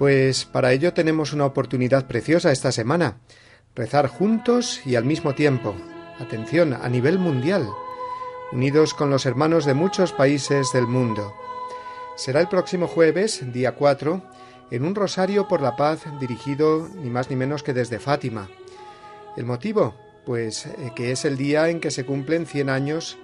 Pues 0.00 0.46
para 0.46 0.72
ello 0.72 0.94
tenemos 0.94 1.34
una 1.34 1.44
oportunidad 1.44 2.06
preciosa 2.06 2.50
esta 2.50 2.72
semana, 2.72 3.18
rezar 3.74 4.06
juntos 4.06 4.80
y 4.86 4.94
al 4.96 5.04
mismo 5.04 5.34
tiempo, 5.34 5.74
atención, 6.18 6.72
a 6.72 6.88
nivel 6.88 7.18
mundial, 7.18 7.68
unidos 8.50 8.94
con 8.94 9.10
los 9.10 9.26
hermanos 9.26 9.66
de 9.66 9.74
muchos 9.74 10.14
países 10.14 10.72
del 10.72 10.86
mundo. 10.86 11.34
Será 12.16 12.40
el 12.40 12.48
próximo 12.48 12.86
jueves, 12.88 13.52
día 13.52 13.72
4, 13.72 14.22
en 14.70 14.86
un 14.86 14.94
rosario 14.94 15.46
por 15.48 15.60
la 15.60 15.76
paz 15.76 16.06
dirigido 16.18 16.88
ni 16.94 17.10
más 17.10 17.28
ni 17.28 17.36
menos 17.36 17.62
que 17.62 17.74
desde 17.74 17.98
Fátima. 17.98 18.48
¿El 19.36 19.44
motivo? 19.44 19.94
Pues 20.24 20.64
eh, 20.64 20.92
que 20.96 21.12
es 21.12 21.26
el 21.26 21.36
día 21.36 21.68
en 21.68 21.78
que 21.78 21.90
se 21.90 22.06
cumplen 22.06 22.46
100 22.46 22.70
años 22.70 23.18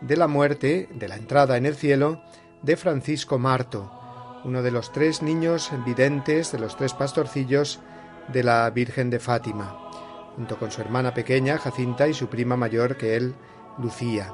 de 0.00 0.16
la 0.16 0.28
muerte, 0.28 0.88
de 0.94 1.08
la 1.08 1.16
entrada 1.16 1.56
en 1.56 1.66
el 1.66 1.74
cielo, 1.74 2.22
de 2.62 2.76
Francisco 2.76 3.36
Marto, 3.40 3.99
uno 4.44 4.62
de 4.62 4.70
los 4.70 4.92
tres 4.92 5.22
niños 5.22 5.70
videntes, 5.84 6.52
de 6.52 6.58
los 6.58 6.76
tres 6.76 6.94
pastorcillos 6.94 7.80
de 8.28 8.42
la 8.42 8.68
Virgen 8.70 9.10
de 9.10 9.18
Fátima, 9.18 9.90
junto 10.36 10.58
con 10.58 10.70
su 10.70 10.80
hermana 10.80 11.14
pequeña, 11.14 11.58
Jacinta, 11.58 12.08
y 12.08 12.14
su 12.14 12.28
prima 12.28 12.56
mayor 12.56 12.96
que 12.96 13.16
él, 13.16 13.34
Lucía. 13.78 14.32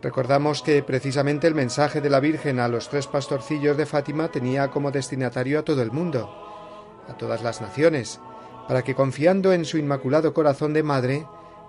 Recordamos 0.00 0.62
que 0.62 0.82
precisamente 0.82 1.46
el 1.46 1.54
mensaje 1.54 2.00
de 2.00 2.10
la 2.10 2.20
Virgen 2.20 2.60
a 2.60 2.68
los 2.68 2.88
tres 2.88 3.06
pastorcillos 3.06 3.76
de 3.76 3.86
Fátima 3.86 4.28
tenía 4.28 4.68
como 4.68 4.90
destinatario 4.90 5.58
a 5.58 5.64
todo 5.64 5.82
el 5.82 5.90
mundo, 5.90 6.30
a 7.08 7.14
todas 7.16 7.42
las 7.42 7.60
naciones, 7.60 8.20
para 8.68 8.82
que 8.82 8.94
confiando 8.94 9.52
en 9.52 9.64
su 9.64 9.78
inmaculado 9.78 10.34
corazón 10.34 10.72
de 10.72 10.82
madre 10.82 11.26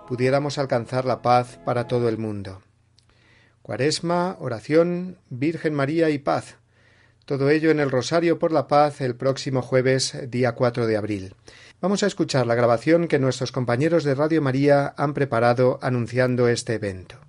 pudiéramos 0.07 0.57
alcanzar 0.57 1.05
la 1.05 1.21
paz 1.21 1.59
para 1.65 1.87
todo 1.87 2.09
el 2.09 2.17
mundo. 2.17 2.61
Cuaresma, 3.61 4.37
oración, 4.39 5.17
Virgen 5.29 5.73
María 5.73 6.09
y 6.09 6.17
paz. 6.17 6.58
Todo 7.29 7.51
ello 7.51 7.69
en 7.69 7.79
el 7.79 7.91
Rosario 7.91 8.39
por 8.39 8.51
la 8.51 8.67
Paz 8.67 9.01
el 9.01 9.15
próximo 9.15 9.61
jueves, 9.61 10.17
día 10.31 10.53
4 10.53 10.87
de 10.87 10.97
abril. 10.97 11.35
Vamos 11.79 12.01
a 12.01 12.07
escuchar 12.07 12.47
la 12.47 12.55
grabación 12.55 13.07
que 13.07 13.19
nuestros 13.19 13.51
compañeros 13.51 14.03
de 14.03 14.15
Radio 14.15 14.41
María 14.41 14.95
han 14.97 15.13
preparado 15.13 15.77
anunciando 15.83 16.47
este 16.47 16.73
evento. 16.73 17.19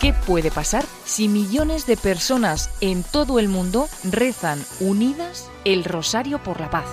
¿Qué 0.00 0.12
puede 0.26 0.50
pasar 0.50 0.84
si 1.04 1.28
millones 1.28 1.86
de 1.86 1.96
personas 1.96 2.70
en 2.80 3.04
todo 3.04 3.38
el 3.38 3.46
mundo 3.46 3.86
rezan 4.02 4.58
unidas 4.80 5.48
el 5.64 5.84
Rosario 5.84 6.42
por 6.42 6.58
la 6.58 6.70
Paz? 6.70 6.88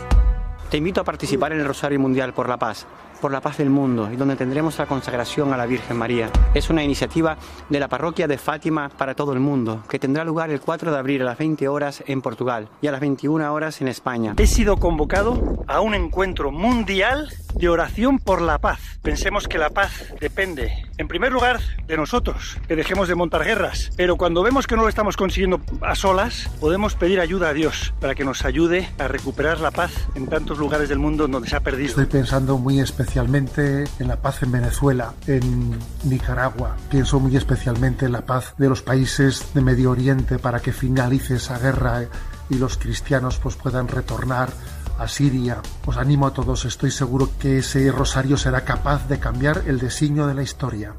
Te 0.70 0.78
invito 0.78 1.02
a 1.02 1.06
participar 1.06 1.54
en 1.54 1.62
el 1.62 1.66
Rosario 1.66 2.00
Mundial 2.00 2.36
por 2.36 2.48
la 2.48 2.60
Paz 2.60 2.86
por 3.22 3.32
la 3.32 3.40
paz 3.40 3.60
del 3.60 3.70
mundo 3.70 4.10
y 4.12 4.16
donde 4.18 4.36
tendremos 4.36 4.78
la 4.80 4.88
consagración 4.88 5.54
a 5.54 5.58
la 5.58 5.68
Virgen 5.68 5.96
María. 5.96 6.30
Es 6.56 6.70
una 6.70 6.84
iniciativa 6.84 7.38
de 7.70 7.80
la 7.80 7.88
parroquia 7.88 8.28
de 8.28 8.40
Fátima 8.40 8.90
para 8.90 9.14
todo 9.14 9.32
el 9.34 9.40
mundo 9.40 9.84
que 9.88 10.00
tendrá 10.00 10.26
lugar 10.26 10.50
el 10.50 10.60
4 10.60 10.92
de 10.92 10.98
abril 10.98 11.22
a 11.22 11.26
las 11.26 11.38
20 11.38 11.68
horas 11.68 12.04
en 12.08 12.22
Portugal 12.22 12.68
y 12.82 12.88
a 12.88 12.92
las 12.92 13.00
21 13.00 13.54
horas 13.54 13.80
en 13.80 13.88
España. 13.88 14.34
He 14.38 14.48
sido 14.48 14.78
convocado 14.78 15.64
a 15.68 15.80
un 15.82 15.94
encuentro 15.94 16.52
mundial 16.52 17.30
de 17.56 17.70
oración 17.70 18.18
por 18.18 18.42
la 18.42 18.58
paz. 18.58 18.80
Pensemos 19.04 19.48
que 19.48 19.58
la 19.58 19.70
paz 19.70 19.92
depende, 20.20 20.72
en 20.98 21.08
primer 21.08 21.32
lugar, 21.32 21.60
de 21.88 21.98
nosotros, 21.98 22.58
que 22.68 22.76
dejemos 22.76 23.08
de 23.08 23.16
montar 23.16 23.44
guerras. 23.44 23.92
Pero 23.96 24.16
cuando 24.16 24.42
vemos 24.42 24.66
que 24.66 24.76
no 24.76 24.82
lo 24.84 24.90
estamos 24.90 25.16
consiguiendo 25.16 25.62
a 25.82 25.96
solas, 25.96 26.50
podemos 26.60 26.96
pedir 26.96 27.20
ayuda 27.20 27.50
a 27.50 27.54
Dios 27.54 27.94
para 28.00 28.16
que 28.16 28.24
nos 28.24 28.46
ayude 28.46 28.90
a 28.98 29.08
recuperar 29.08 29.60
la 29.60 29.72
paz 29.72 29.92
en 30.16 30.28
tantos 30.28 30.58
lugares 30.58 30.90
del 30.90 31.00
mundo 31.00 31.28
donde 31.28 31.50
se 31.50 31.56
ha 31.56 31.60
perdido. 31.60 31.90
Estoy 31.90 32.06
pensando 32.06 32.58
muy 32.58 32.80
especialmente 32.80 33.11
en 33.16 34.08
la 34.08 34.16
paz 34.16 34.42
en 34.42 34.52
Venezuela, 34.52 35.14
en 35.28 35.78
Nicaragua. 36.06 36.78
Pienso 36.90 37.20
muy 37.20 37.36
especialmente 37.36 38.06
en 38.06 38.14
la 38.14 38.26
paz 38.26 38.54
de 38.58 38.70
los 38.70 38.82
países 38.82 39.54
de 39.54 39.62
Medio 39.62 39.92
Oriente 39.92 40.40
para 40.40 40.62
que 40.62 40.72
finalice 40.72 41.36
esa 41.36 41.60
guerra 41.60 42.04
y 42.50 42.56
los 42.56 42.78
cristianos 42.78 43.38
pues 43.38 43.56
puedan 43.56 43.90
retornar 43.90 44.50
a 44.98 45.08
Siria. 45.08 45.62
Os 45.86 45.98
animo 45.98 46.26
a 46.26 46.34
todos, 46.34 46.64
estoy 46.64 46.92
seguro 46.92 47.30
que 47.38 47.58
ese 47.58 47.92
rosario 47.92 48.38
será 48.38 48.62
capaz 48.62 49.08
de 49.10 49.20
cambiar 49.20 49.64
el 49.68 49.80
designio 49.80 50.26
de 50.28 50.34
la 50.34 50.44
historia. 50.44 50.94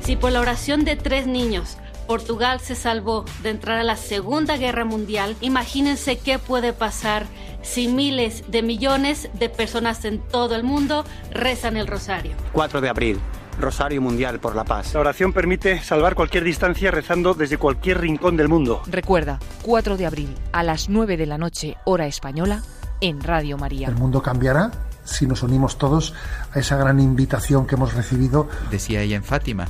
Si 0.00 0.16
por 0.16 0.32
la 0.32 0.40
oración 0.40 0.84
de 0.84 0.96
tres 0.96 1.26
niños 1.26 1.76
Portugal 2.06 2.60
se 2.60 2.74
salvó 2.74 3.24
de 3.42 3.50
entrar 3.50 3.78
a 3.78 3.84
la 3.84 3.96
Segunda 3.96 4.56
Guerra 4.56 4.84
Mundial, 4.84 5.36
imagínense 5.40 6.18
qué 6.18 6.38
puede 6.38 6.72
pasar 6.72 7.26
si 7.62 7.88
miles 7.88 8.44
de 8.48 8.62
millones 8.62 9.28
de 9.34 9.48
personas 9.48 10.04
en 10.04 10.20
todo 10.20 10.54
el 10.54 10.64
mundo 10.64 11.04
rezan 11.30 11.76
el 11.76 11.86
rosario. 11.86 12.32
4 12.52 12.80
de 12.80 12.88
abril, 12.88 13.20
Rosario 13.58 14.00
Mundial 14.02 14.40
por 14.40 14.54
la 14.54 14.64
Paz. 14.64 14.94
La 14.94 15.00
oración 15.00 15.32
permite 15.32 15.80
salvar 15.80 16.14
cualquier 16.14 16.44
distancia 16.44 16.90
rezando 16.90 17.34
desde 17.34 17.58
cualquier 17.58 18.00
rincón 18.00 18.36
del 18.36 18.48
mundo. 18.48 18.82
Recuerda, 18.86 19.38
4 19.62 19.96
de 19.96 20.06
abril 20.06 20.34
a 20.52 20.62
las 20.62 20.88
9 20.88 21.16
de 21.16 21.26
la 21.26 21.38
noche, 21.38 21.76
hora 21.84 22.06
española, 22.06 22.62
en 23.00 23.20
Radio 23.22 23.58
María. 23.58 23.88
El 23.88 23.96
mundo 23.96 24.22
cambiará 24.22 24.70
si 25.04 25.26
nos 25.26 25.42
unimos 25.42 25.78
todos 25.78 26.14
a 26.52 26.58
esa 26.58 26.76
gran 26.76 27.00
invitación 27.00 27.66
que 27.66 27.74
hemos 27.74 27.94
recibido. 27.94 28.48
Decía 28.70 29.02
ella 29.02 29.16
en 29.16 29.24
Fátima, 29.24 29.68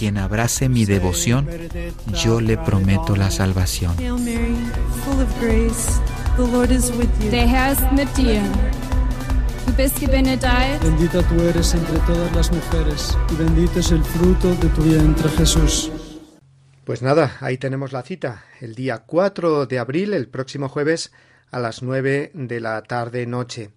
quien 0.00 0.16
abrace 0.16 0.70
mi 0.70 0.86
devoción, 0.86 1.46
yo 2.24 2.40
le 2.40 2.56
prometo 2.56 3.16
la 3.16 3.30
salvación. 3.30 3.94
Bendita 10.82 11.22
tú 11.28 11.40
eres 11.42 11.74
entre 11.74 11.98
todas 11.98 12.34
las 12.34 12.50
mujeres 12.50 13.18
y 13.30 13.34
bendito 13.36 13.80
es 13.80 13.92
el 13.92 14.02
fruto 14.02 14.54
de 14.54 14.68
tu 14.70 14.80
vientre 14.80 15.28
Jesús. 15.36 15.92
Pues 16.86 17.02
nada, 17.02 17.36
ahí 17.40 17.58
tenemos 17.58 17.92
la 17.92 18.00
cita, 18.00 18.46
el 18.62 18.74
día 18.74 19.00
4 19.00 19.66
de 19.66 19.78
abril, 19.78 20.14
el 20.14 20.28
próximo 20.28 20.70
jueves, 20.70 21.12
a 21.50 21.58
las 21.58 21.82
9 21.82 22.30
de 22.32 22.60
la 22.60 22.80
tarde 22.84 23.26
noche. 23.26 23.68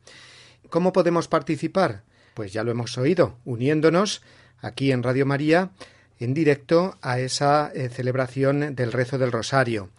¿Cómo 0.70 0.94
podemos 0.94 1.28
participar? 1.28 2.04
Pues 2.34 2.54
ya 2.54 2.64
lo 2.64 2.72
hemos 2.72 2.98
oído, 2.98 3.40
uniéndonos 3.44 4.22
aquí 4.62 4.94
en 4.94 5.04
Radio 5.04 5.26
María 5.26 5.72
en 6.20 6.34
directo 6.34 6.98
a 7.02 7.20
esa 7.20 7.72
eh, 7.74 7.90
celebración 7.90 8.76
del 8.76 8.92
rezo 8.92 9.18
del 9.18 9.32
rosario 9.32 9.90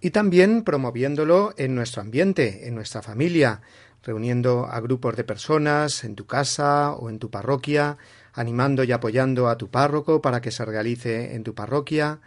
y 0.00 0.10
también 0.10 0.62
promoviéndolo 0.62 1.52
en 1.56 1.74
nuestro 1.74 2.02
ambiente, 2.02 2.66
en 2.66 2.74
nuestra 2.74 3.02
familia, 3.02 3.60
reuniendo 4.02 4.66
a 4.66 4.80
grupos 4.80 5.16
de 5.16 5.24
personas 5.24 6.04
en 6.04 6.14
tu 6.14 6.26
casa 6.26 6.92
o 6.92 7.10
en 7.10 7.18
tu 7.18 7.30
parroquia, 7.30 7.98
animando 8.32 8.82
y 8.84 8.92
apoyando 8.92 9.48
a 9.48 9.58
tu 9.58 9.68
párroco 9.68 10.22
para 10.22 10.40
que 10.40 10.50
se 10.50 10.64
realice 10.64 11.34
en 11.34 11.44
tu 11.44 11.54
parroquia. 11.54 12.20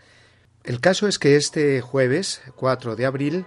El 0.64 0.80
caso 0.80 1.08
es 1.08 1.18
que 1.18 1.36
este 1.36 1.82
jueves 1.82 2.42
4 2.56 2.96
de 2.96 3.06
abril, 3.06 3.46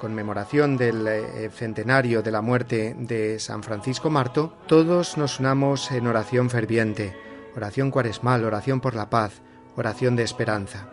conmemoración 0.00 0.76
del 0.76 1.06
eh, 1.06 1.50
centenario 1.54 2.22
de 2.22 2.32
la 2.32 2.42
muerte 2.42 2.96
de 2.98 3.38
San 3.38 3.62
Francisco 3.62 4.10
Marto, 4.10 4.56
todos 4.66 5.16
nos 5.16 5.38
unamos 5.38 5.92
en 5.92 6.08
oración 6.08 6.50
ferviente, 6.50 7.14
oración 7.56 7.90
cuaresmal, 7.90 8.44
oración 8.44 8.80
por 8.80 8.94
la 8.94 9.10
paz, 9.10 9.42
oración 9.76 10.16
de 10.16 10.22
esperanza, 10.22 10.88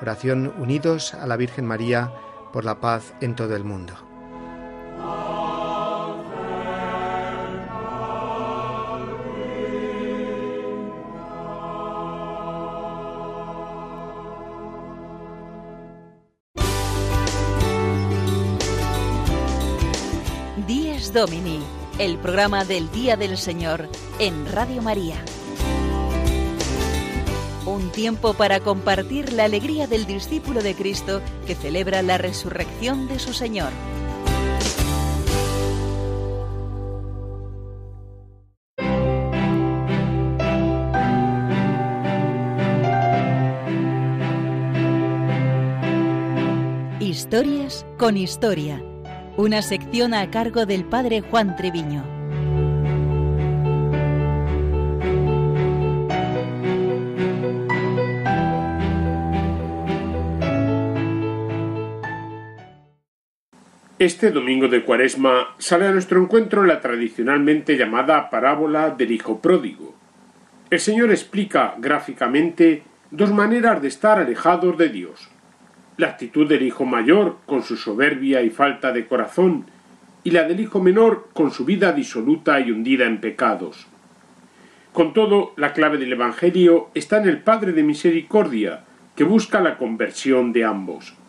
oración 0.00 0.52
unidos 0.58 1.14
a 1.14 1.26
la 1.26 1.36
Virgen 1.36 1.66
María 1.66 2.12
por 2.52 2.64
la 2.64 2.80
paz 2.80 3.14
en 3.20 3.34
todo 3.34 3.54
el 3.56 3.64
mundo. 3.64 3.94
Díez 20.66 21.12
Domini, 21.12 21.60
el 21.98 22.18
programa 22.18 22.64
del 22.64 22.90
Día 22.90 23.16
del 23.16 23.36
Señor 23.36 23.88
en 24.18 24.46
Radio 24.52 24.82
María. 24.82 25.16
Un 27.66 27.90
tiempo 27.92 28.32
para 28.32 28.60
compartir 28.60 29.34
la 29.34 29.44
alegría 29.44 29.86
del 29.86 30.06
discípulo 30.06 30.62
de 30.62 30.74
Cristo 30.74 31.20
que 31.46 31.54
celebra 31.54 32.00
la 32.00 32.16
resurrección 32.16 33.06
de 33.06 33.18
su 33.18 33.34
Señor. 33.34 33.70
Historias 46.98 47.84
con 47.98 48.16
historia. 48.16 48.82
Una 49.36 49.60
sección 49.60 50.14
a 50.14 50.30
cargo 50.30 50.64
del 50.64 50.84
padre 50.84 51.20
Juan 51.20 51.56
Treviño. 51.56 52.19
Este 64.00 64.30
domingo 64.30 64.66
de 64.66 64.82
Cuaresma 64.82 65.56
sale 65.58 65.86
a 65.86 65.92
nuestro 65.92 66.22
encuentro 66.22 66.64
la 66.64 66.80
tradicionalmente 66.80 67.76
llamada 67.76 68.30
parábola 68.30 68.88
del 68.88 69.12
Hijo 69.12 69.42
Pródigo. 69.42 69.94
El 70.70 70.80
Señor 70.80 71.10
explica 71.10 71.74
gráficamente 71.76 72.82
dos 73.10 73.30
maneras 73.30 73.82
de 73.82 73.88
estar 73.88 74.18
alejados 74.18 74.78
de 74.78 74.88
Dios. 74.88 75.28
La 75.98 76.06
actitud 76.06 76.48
del 76.48 76.62
hijo 76.62 76.86
mayor, 76.86 77.40
con 77.44 77.62
su 77.62 77.76
soberbia 77.76 78.40
y 78.40 78.48
falta 78.48 78.90
de 78.90 79.06
corazón, 79.06 79.66
y 80.24 80.30
la 80.30 80.44
del 80.44 80.60
hijo 80.60 80.80
menor, 80.80 81.28
con 81.34 81.50
su 81.50 81.66
vida 81.66 81.92
disoluta 81.92 82.58
y 82.58 82.70
hundida 82.70 83.04
en 83.04 83.20
pecados. 83.20 83.86
Con 84.94 85.12
todo, 85.12 85.52
la 85.58 85.74
clave 85.74 85.98
del 85.98 86.14
Evangelio 86.14 86.88
está 86.94 87.18
en 87.18 87.28
el 87.28 87.42
Padre 87.42 87.72
de 87.72 87.82
Misericordia, 87.82 88.84
que 89.14 89.24
busca 89.24 89.60
la 89.60 89.76
conversión 89.76 90.54
de 90.54 90.64
ambos. 90.64 91.19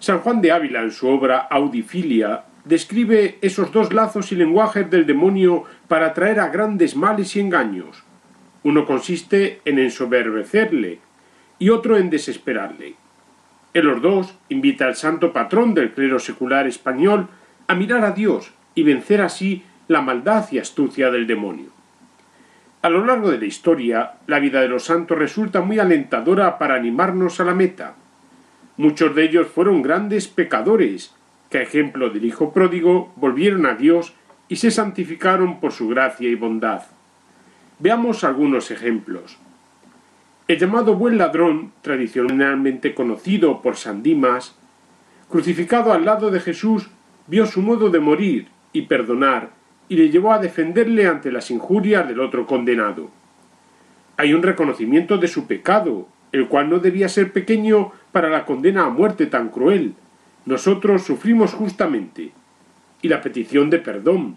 San 0.00 0.20
Juan 0.20 0.40
de 0.40 0.50
Ávila, 0.50 0.82
en 0.82 0.92
su 0.92 1.08
obra 1.08 1.46
Audifilia, 1.50 2.44
describe 2.64 3.36
esos 3.42 3.70
dos 3.70 3.92
lazos 3.92 4.32
y 4.32 4.34
lenguajes 4.34 4.90
del 4.90 5.06
demonio 5.06 5.64
para 5.88 6.06
atraer 6.06 6.40
a 6.40 6.48
grandes 6.48 6.96
males 6.96 7.36
y 7.36 7.40
engaños. 7.40 8.02
Uno 8.62 8.86
consiste 8.86 9.60
en 9.66 9.78
ensoberbecerle 9.78 11.00
y 11.58 11.68
otro 11.68 11.98
en 11.98 12.08
desesperarle. 12.08 12.94
En 13.74 13.86
los 13.86 14.00
dos 14.00 14.34
invita 14.48 14.86
al 14.86 14.96
santo 14.96 15.34
patrón 15.34 15.74
del 15.74 15.92
clero 15.92 16.18
secular 16.18 16.66
español 16.66 17.28
a 17.68 17.74
mirar 17.74 18.02
a 18.04 18.12
Dios 18.12 18.52
y 18.74 18.82
vencer 18.82 19.20
así 19.20 19.64
la 19.86 20.00
maldad 20.00 20.46
y 20.50 20.58
astucia 20.58 21.10
del 21.10 21.26
demonio. 21.26 21.68
A 22.80 22.88
lo 22.88 23.04
largo 23.04 23.30
de 23.30 23.38
la 23.38 23.44
historia, 23.44 24.12
la 24.26 24.38
vida 24.38 24.62
de 24.62 24.68
los 24.68 24.84
santos 24.84 25.18
resulta 25.18 25.60
muy 25.60 25.78
alentadora 25.78 26.58
para 26.58 26.74
animarnos 26.74 27.38
a 27.38 27.44
la 27.44 27.54
meta. 27.54 27.96
Muchos 28.76 29.14
de 29.14 29.24
ellos 29.24 29.48
fueron 29.48 29.82
grandes 29.82 30.28
pecadores, 30.28 31.14
que 31.50 31.58
a 31.58 31.62
ejemplo 31.62 32.10
del 32.10 32.24
Hijo 32.24 32.52
pródigo 32.52 33.12
volvieron 33.16 33.66
a 33.66 33.74
Dios 33.74 34.14
y 34.48 34.56
se 34.56 34.70
santificaron 34.70 35.60
por 35.60 35.72
su 35.72 35.88
gracia 35.88 36.28
y 36.28 36.34
bondad. 36.34 36.82
Veamos 37.78 38.24
algunos 38.24 38.70
ejemplos. 38.70 39.38
El 40.48 40.58
llamado 40.58 40.96
buen 40.96 41.16
ladrón, 41.16 41.72
tradicionalmente 41.82 42.94
conocido 42.94 43.62
por 43.62 43.76
San 43.76 44.02
Dimas, 44.02 44.56
crucificado 45.28 45.92
al 45.92 46.04
lado 46.04 46.30
de 46.30 46.40
Jesús, 46.40 46.90
vio 47.26 47.46
su 47.46 47.62
modo 47.62 47.88
de 47.90 48.00
morir 48.00 48.48
y 48.72 48.82
perdonar 48.82 49.50
y 49.88 49.96
le 49.96 50.10
llevó 50.10 50.32
a 50.32 50.38
defenderle 50.38 51.06
ante 51.06 51.30
las 51.32 51.50
injurias 51.50 52.06
del 52.06 52.20
otro 52.20 52.46
condenado. 52.46 53.10
Hay 54.16 54.34
un 54.34 54.42
reconocimiento 54.42 55.18
de 55.18 55.28
su 55.28 55.46
pecado, 55.46 56.08
el 56.32 56.48
cual 56.48 56.68
no 56.68 56.78
debía 56.78 57.08
ser 57.08 57.32
pequeño 57.32 57.92
para 58.12 58.28
la 58.28 58.44
condena 58.44 58.84
a 58.84 58.90
muerte 58.90 59.26
tan 59.26 59.48
cruel. 59.48 59.94
Nosotros 60.46 61.02
sufrimos 61.02 61.52
justamente. 61.52 62.32
Y 63.02 63.08
la 63.08 63.20
petición 63.20 63.70
de 63.70 63.78
perdón. 63.78 64.36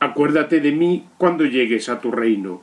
Acuérdate 0.00 0.60
de 0.60 0.72
mí 0.72 1.06
cuando 1.18 1.44
llegues 1.44 1.88
a 1.88 2.00
tu 2.00 2.10
reino. 2.10 2.60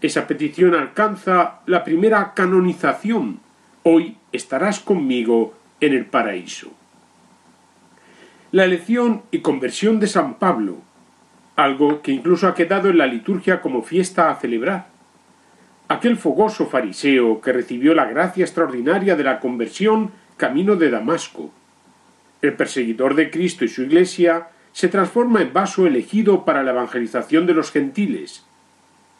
Esa 0.00 0.26
petición 0.26 0.74
alcanza 0.74 1.60
la 1.66 1.84
primera 1.84 2.32
canonización. 2.34 3.40
Hoy 3.82 4.16
estarás 4.32 4.80
conmigo 4.80 5.54
en 5.80 5.94
el 5.94 6.06
paraíso. 6.06 6.72
La 8.50 8.64
elección 8.64 9.22
y 9.30 9.40
conversión 9.40 10.00
de 10.00 10.06
San 10.06 10.34
Pablo, 10.34 10.78
algo 11.56 12.00
que 12.00 12.12
incluso 12.12 12.48
ha 12.48 12.54
quedado 12.54 12.88
en 12.88 12.98
la 12.98 13.06
liturgia 13.06 13.60
como 13.60 13.82
fiesta 13.82 14.30
a 14.30 14.36
celebrar 14.36 14.97
aquel 15.88 16.18
fogoso 16.18 16.66
fariseo 16.66 17.40
que 17.40 17.52
recibió 17.52 17.94
la 17.94 18.04
gracia 18.04 18.44
extraordinaria 18.44 19.16
de 19.16 19.24
la 19.24 19.40
conversión 19.40 20.12
camino 20.36 20.76
de 20.76 20.90
Damasco. 20.90 21.50
El 22.42 22.54
perseguidor 22.54 23.14
de 23.14 23.30
Cristo 23.30 23.64
y 23.64 23.68
su 23.68 23.82
Iglesia 23.82 24.48
se 24.72 24.88
transforma 24.88 25.40
en 25.40 25.52
vaso 25.52 25.86
elegido 25.86 26.44
para 26.44 26.62
la 26.62 26.70
evangelización 26.70 27.46
de 27.46 27.54
los 27.54 27.72
gentiles. 27.72 28.44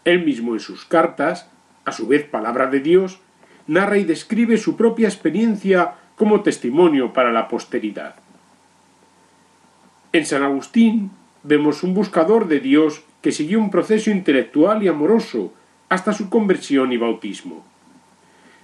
Él 0.05 0.25
mismo 0.25 0.55
en 0.55 0.61
sus 0.61 0.85
cartas, 0.85 1.49
a 1.85 1.93
su 1.93 2.07
vez 2.07 2.25
palabra 2.25 2.67
de 2.67 2.81
Dios, 2.81 3.19
narra 3.67 3.99
y 3.99 4.05
describe 4.05 4.59
su 4.59 4.77
propia 4.77 5.09
experiencia 5.09 5.95
como 6.17 6.43
testimonio 6.43 7.13
para 7.13 7.33
la 7.33 7.49
posteridad. 7.49 8.17
En 10.13 10.27
San 10.27 10.43
Agustín 10.43 11.11
vemos 11.43 11.83
un 11.83 11.95
buscador 11.95 12.47
de 12.47 12.61
Dios 12.61 13.03
que 13.23 13.33
siguió 13.33 13.59
un 13.59 13.71
proceso 13.71 14.11
intelectual 14.11 14.83
y 14.83 14.89
amoroso 14.89 15.53
hasta 15.89 16.13
su 16.13 16.29
conversión 16.29 16.93
y 16.93 16.97
bautismo. 16.97 17.65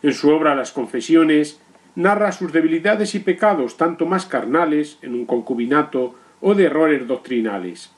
En 0.02 0.12
su 0.12 0.30
obra 0.30 0.54
Las 0.54 0.72
Confesiones 0.72 1.60
narra 1.94 2.32
sus 2.32 2.52
debilidades 2.52 3.14
y 3.14 3.20
pecados 3.20 3.76
tanto 3.76 4.06
más 4.06 4.26
carnales, 4.26 4.98
en 5.02 5.14
un 5.14 5.26
concubinato, 5.26 6.14
o 6.40 6.54
de 6.54 6.64
errores 6.64 7.06
doctrinales. 7.06 7.90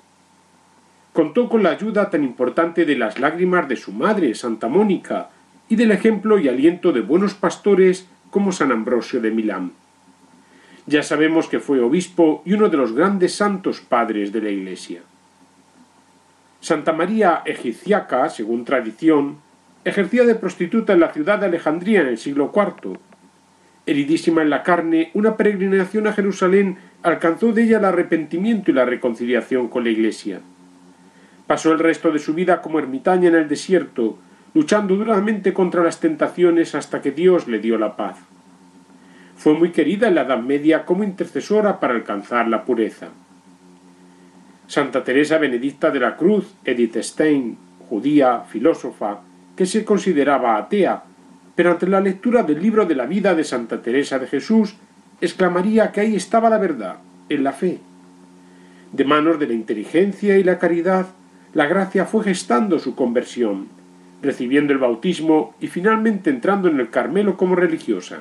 contó 1.12 1.48
con 1.48 1.62
la 1.62 1.70
ayuda 1.70 2.10
tan 2.10 2.22
importante 2.22 2.84
de 2.84 2.94
las 2.94 3.18
lágrimas 3.18 3.68
de 3.68 3.76
su 3.76 3.90
madre, 3.90 4.34
Santa 4.34 4.68
Mónica, 4.68 5.30
y 5.68 5.76
del 5.76 5.90
ejemplo 5.90 6.38
y 6.38 6.46
aliento 6.46 6.92
de 6.92 7.00
buenos 7.00 7.34
pastores 7.34 8.06
como 8.30 8.52
San 8.52 8.70
Ambrosio 8.70 9.20
de 9.20 9.30
Milán. 9.30 9.72
Ya 10.86 11.02
sabemos 11.02 11.48
que 11.48 11.58
fue 11.58 11.80
obispo 11.80 12.42
y 12.44 12.52
uno 12.52 12.68
de 12.68 12.76
los 12.76 12.92
grandes 12.92 13.34
santos 13.34 13.80
padres 13.80 14.30
de 14.30 14.42
la 14.42 14.50
Iglesia. 14.50 15.00
Santa 16.60 16.92
María 16.92 17.42
Egipciaca, 17.44 18.28
según 18.28 18.64
tradición, 18.64 19.38
ejercía 19.84 20.24
de 20.24 20.34
prostituta 20.34 20.94
en 20.94 21.00
la 21.00 21.12
ciudad 21.12 21.38
de 21.38 21.46
Alejandría 21.46 22.00
en 22.00 22.08
el 22.08 22.18
siglo 22.18 22.52
IV. 22.54 22.98
Heridísima 23.86 24.42
en 24.42 24.50
la 24.50 24.64
carne, 24.64 25.10
una 25.14 25.36
peregrinación 25.36 26.08
a 26.08 26.12
Jerusalén 26.12 26.76
alcanzó 27.04 27.52
de 27.52 27.62
ella 27.62 27.78
el 27.78 27.84
arrepentimiento 27.84 28.70
y 28.70 28.74
la 28.74 28.84
reconciliación 28.84 29.68
con 29.68 29.84
la 29.84 29.90
Iglesia. 29.90 30.40
Pasó 31.46 31.70
el 31.70 31.78
resto 31.78 32.10
de 32.10 32.18
su 32.18 32.34
vida 32.34 32.60
como 32.60 32.80
ermitaña 32.80 33.28
en 33.28 33.36
el 33.36 33.48
desierto, 33.48 34.18
luchando 34.54 34.96
duramente 34.96 35.52
contra 35.52 35.84
las 35.84 36.00
tentaciones 36.00 36.74
hasta 36.74 37.00
que 37.00 37.12
Dios 37.12 37.46
le 37.46 37.60
dio 37.60 37.78
la 37.78 37.96
paz. 37.96 38.16
Fue 39.36 39.54
muy 39.54 39.70
querida 39.70 40.08
en 40.08 40.16
la 40.16 40.22
Edad 40.22 40.40
Media 40.40 40.84
como 40.84 41.04
intercesora 41.04 41.78
para 41.78 41.94
alcanzar 41.94 42.48
la 42.48 42.64
pureza. 42.64 43.08
Santa 44.66 45.04
Teresa 45.04 45.38
Benedicta 45.38 45.90
de 45.90 46.00
la 46.00 46.16
Cruz, 46.16 46.54
Edith 46.64 46.96
Stein, 46.96 47.56
judía, 47.88 48.40
filósofa, 48.48 49.20
que 49.54 49.64
se 49.64 49.84
consideraba 49.84 50.56
atea, 50.56 51.04
pero 51.54 51.70
ante 51.70 51.86
la 51.86 52.00
lectura 52.00 52.42
del 52.42 52.60
libro 52.60 52.84
de 52.84 52.96
la 52.96 53.06
vida 53.06 53.34
de 53.34 53.44
Santa 53.44 53.80
Teresa 53.80 54.18
de 54.18 54.26
Jesús, 54.26 54.76
exclamaría 55.20 55.92
que 55.92 56.00
ahí 56.00 56.16
estaba 56.16 56.50
la 56.50 56.58
verdad, 56.58 56.96
en 57.28 57.44
la 57.44 57.52
fe. 57.52 57.78
De 58.92 59.04
manos 59.04 59.38
de 59.38 59.46
la 59.46 59.54
inteligencia 59.54 60.36
y 60.36 60.44
la 60.44 60.58
caridad, 60.58 61.06
la 61.54 61.66
gracia 61.66 62.04
fue 62.04 62.24
gestando 62.24 62.78
su 62.78 62.94
conversión, 62.94 63.68
recibiendo 64.20 64.72
el 64.72 64.78
bautismo 64.78 65.54
y 65.60 65.68
finalmente 65.68 66.28
entrando 66.28 66.68
en 66.68 66.80
el 66.80 66.90
Carmelo 66.90 67.36
como 67.36 67.54
religiosa. 67.54 68.18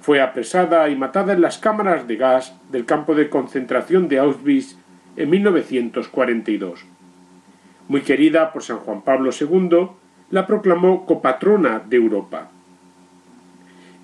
Fue 0.00 0.20
apresada 0.20 0.88
y 0.88 0.96
matada 0.96 1.32
en 1.32 1.40
las 1.40 1.58
cámaras 1.58 2.06
de 2.06 2.16
gas 2.16 2.54
del 2.70 2.84
campo 2.84 3.14
de 3.14 3.28
concentración 3.28 4.08
de 4.08 4.18
Auschwitz 4.18 4.76
en 5.16 5.30
1942. 5.30 6.84
Muy 7.88 8.02
querida 8.02 8.52
por 8.52 8.62
San 8.62 8.78
Juan 8.78 9.02
Pablo 9.02 9.30
II, 9.38 9.88
la 10.30 10.46
proclamó 10.46 11.06
copatrona 11.06 11.80
de 11.80 11.96
Europa. 11.96 12.50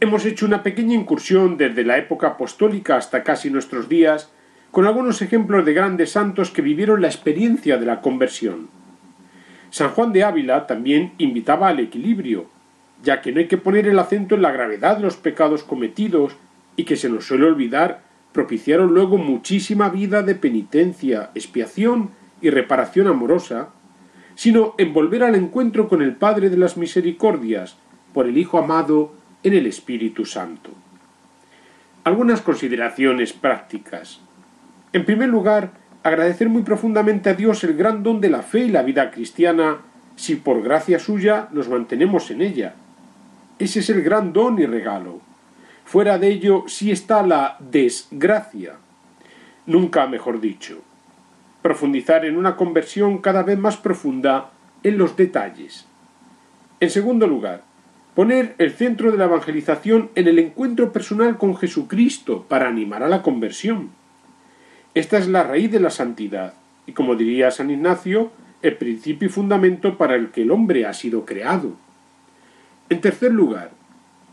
Hemos 0.01 0.27
hecho 0.27 0.45
una 0.45 0.63
pequeña 0.63 0.95
incursión 0.95 1.57
desde 1.57 1.85
la 1.85 1.97
época 1.97 2.29
apostólica 2.29 2.97
hasta 2.97 3.23
casi 3.23 3.49
nuestros 3.49 3.89
días 3.89 4.31
con 4.71 4.87
algunos 4.87 5.23
ejemplos 5.23 5.65
de 5.65 5.73
grandes 5.73 6.11
santos 6.11 6.51
que 6.51 6.63
vivieron 6.63 7.01
la 7.01 7.09
experiencia 7.09 7.79
de 7.79 7.87
la 7.87 8.01
conversión. 8.01 8.69
San 9.71 9.91
Juan 9.91 10.13
de 10.13 10.25
Ávila 10.25 10.67
también 10.67 11.13
invitaba 11.19 11.69
al 11.69 11.81
equilibrio, 11.81 12.47
ya 13.03 13.23
que 13.23 13.33
no 13.33 13.41
hay 13.41 13.47
que 13.47 13.57
poner 13.57 13.87
el 13.87 13.99
acento 13.99 14.35
en 14.35 14.43
la 14.43 14.53
gravedad 14.53 14.97
de 14.97 15.05
los 15.05 15.17
pecados 15.17 15.65
cometidos 15.65 16.37
y 16.77 16.85
que 16.85 16.97
se 16.97 17.09
nos 17.09 17.27
suele 17.27 17.47
olvidar 17.47 18.03
propiciaron 18.37 18.93
luego 18.93 19.17
muchísima 19.17 19.89
vida 19.89 20.23
de 20.23 20.35
penitencia, 20.35 21.31
expiación 21.35 22.11
y 22.43 22.51
reparación 22.51 23.07
amorosa, 23.07 23.71
sino 24.35 24.75
en 24.77 24.93
volver 24.93 25.25
al 25.25 25.37
encuentro 25.37 25.89
con 25.89 26.03
el 26.03 26.17
Padre 26.17 26.51
de 26.51 26.59
las 26.59 26.77
Misericordias, 26.77 27.79
por 28.13 28.27
el 28.27 28.37
Hijo 28.37 28.59
amado 28.59 29.15
en 29.43 29.55
el 29.55 29.67
Espíritu 29.67 30.27
Santo. 30.27 30.71
Algunas 32.05 32.43
consideraciones 32.43 33.33
prácticas. 33.33 34.21
En 34.93 35.07
primer 35.07 35.31
lugar, 35.31 35.71
agradecer 36.03 36.51
muy 36.51 36.61
profundamente 36.61 37.31
a 37.31 37.35
Dios 37.35 37.65
el 37.65 37.75
gran 37.75 38.03
don 38.03 38.21
de 38.21 38.29
la 38.29 38.43
fe 38.43 38.67
y 38.67 38.69
la 38.69 38.83
vida 38.83 39.11
cristiana, 39.11 39.79
si 40.15 40.37
por 40.37 40.63
gracia 40.63 40.99
suya 40.99 41.49
nos 41.53 41.71
mantenemos 41.71 42.31
en 42.31 42.43
ella. 42.43 42.75
Ese 43.59 43.81
es 43.81 43.89
el 43.89 44.03
gran 44.03 44.35
don 44.35 44.59
y 44.59 44.67
regalo. 44.67 45.26
Fuera 45.87 46.19
de 46.19 46.29
ello 46.29 46.65
sí 46.67 46.91
está 46.91 47.25
la 47.25 47.57
desgracia. 47.61 48.75
Nunca 49.67 50.09
mejor 50.09 50.41
dicho. 50.41 50.83
Profundizar 51.63 52.25
en 52.25 52.37
una 52.37 52.57
conversión 52.57 53.19
cada 53.19 53.45
vez 53.45 53.57
más 53.57 53.77
profunda 53.77 54.51
en 54.83 54.99
los 54.99 55.17
detalles. 55.17 55.87
En 56.81 56.91
segundo 56.91 57.29
lugar, 57.29 57.63
poner 58.17 58.57
el 58.59 58.73
centro 58.73 59.13
de 59.13 59.19
la 59.19 59.27
evangelización 59.27 60.11
en 60.17 60.27
el 60.27 60.41
encuentro 60.41 60.93
personal 60.93 61.39
con 61.39 61.57
Jesucristo 61.57 62.45
para 62.49 62.67
animar 62.67 63.05
a 63.05 63.09
la 63.09 63.23
conversión. 63.23 63.91
Esta 64.95 65.19
es 65.19 65.29
la 65.29 65.45
raíz 65.45 65.71
de 65.71 65.79
la 65.79 65.91
santidad, 65.91 66.55
y 66.87 66.93
como 66.93 67.15
diría 67.15 67.53
San 67.53 67.71
Ignacio, 67.71 68.33
el 68.61 68.77
principio 68.77 69.29
y 69.29 69.31
fundamento 69.31 69.97
para 69.97 70.17
el 70.17 70.31
que 70.31 70.43
el 70.43 70.51
hombre 70.51 70.85
ha 70.85 70.93
sido 70.95 71.25
creado. 71.25 71.75
En 72.89 73.01
tercer 73.01 73.33
lugar, 73.33 73.71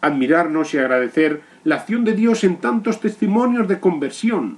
admirarnos 0.04 0.74
y 0.74 0.78
agradecer 0.78 1.42
la 1.64 1.76
acción 1.76 2.04
de 2.04 2.14
Dios 2.14 2.44
en 2.44 2.58
tantos 2.58 3.00
testimonios 3.00 3.70
de 3.70 3.80
conversión. 3.80 4.58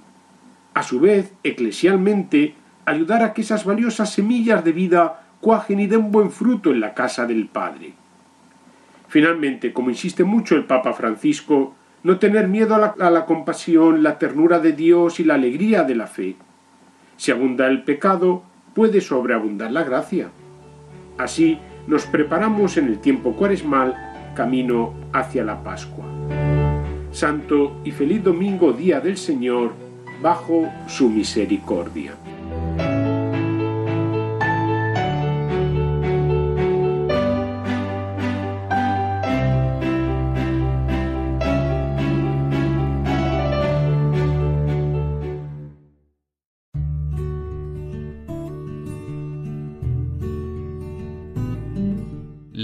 A 0.74 0.82
su 0.82 1.00
vez, 1.00 1.34
eclesialmente, 1.43 2.56
ayudar 2.86 3.22
a 3.22 3.34
que 3.34 3.41
esas 3.41 3.64
valiosas 3.64 4.12
semillas 4.12 4.66
de 4.66 4.72
vida 4.72 5.22
cuajen 5.41 5.80
y 5.80 5.86
den 5.86 6.12
buen 6.12 6.32
fruto 6.32 6.72
en 6.72 6.80
la 6.80 6.96
casa 6.96 7.28
del 7.28 7.46
Padre. 7.46 7.93
Finalmente, 9.08 9.72
como 9.72 9.91
insiste 9.91 10.24
mucho 10.24 10.56
el 10.56 10.66
Papa 10.66 10.93
Francisco, 10.93 11.76
no 12.02 12.18
tener 12.18 12.48
miedo 12.48 12.74
a 12.74 12.80
la, 12.80 12.96
a 13.00 13.12
la, 13.12 13.26
compasión, 13.26 14.02
la 14.02 14.18
ternura 14.18 14.58
de 14.58 14.74
Dios 14.74 15.20
y 15.20 15.26
la 15.26 15.36
alegría 15.36 15.84
de 15.84 15.93
la 15.93 16.08
fe. 16.08 16.36
Si 17.18 17.32
abunda 17.32 17.68
el 17.68 17.84
pecado, 17.84 18.41
puede 18.74 19.00
sobreabundar 19.00 19.72
la 19.72 19.84
gracia. 19.84 20.30
Así 21.20 21.60
nos 21.86 22.08
preparamos 22.08 22.78
en 22.78 22.88
el 22.88 23.00
tiempo 23.00 23.36
cuaresmal 23.36 24.05
camino 24.36 24.94
hacia 25.12 25.44
la 25.44 25.64
Pascua. 25.64 26.06
Santo 27.12 27.82
y 27.84 27.92
feliz 27.92 28.24
domingo, 28.24 28.74
día 28.74 29.00
del 29.00 29.18
Señor, 29.18 29.72
bajo 30.22 30.70
su 30.86 31.10
misericordia. 31.10 32.14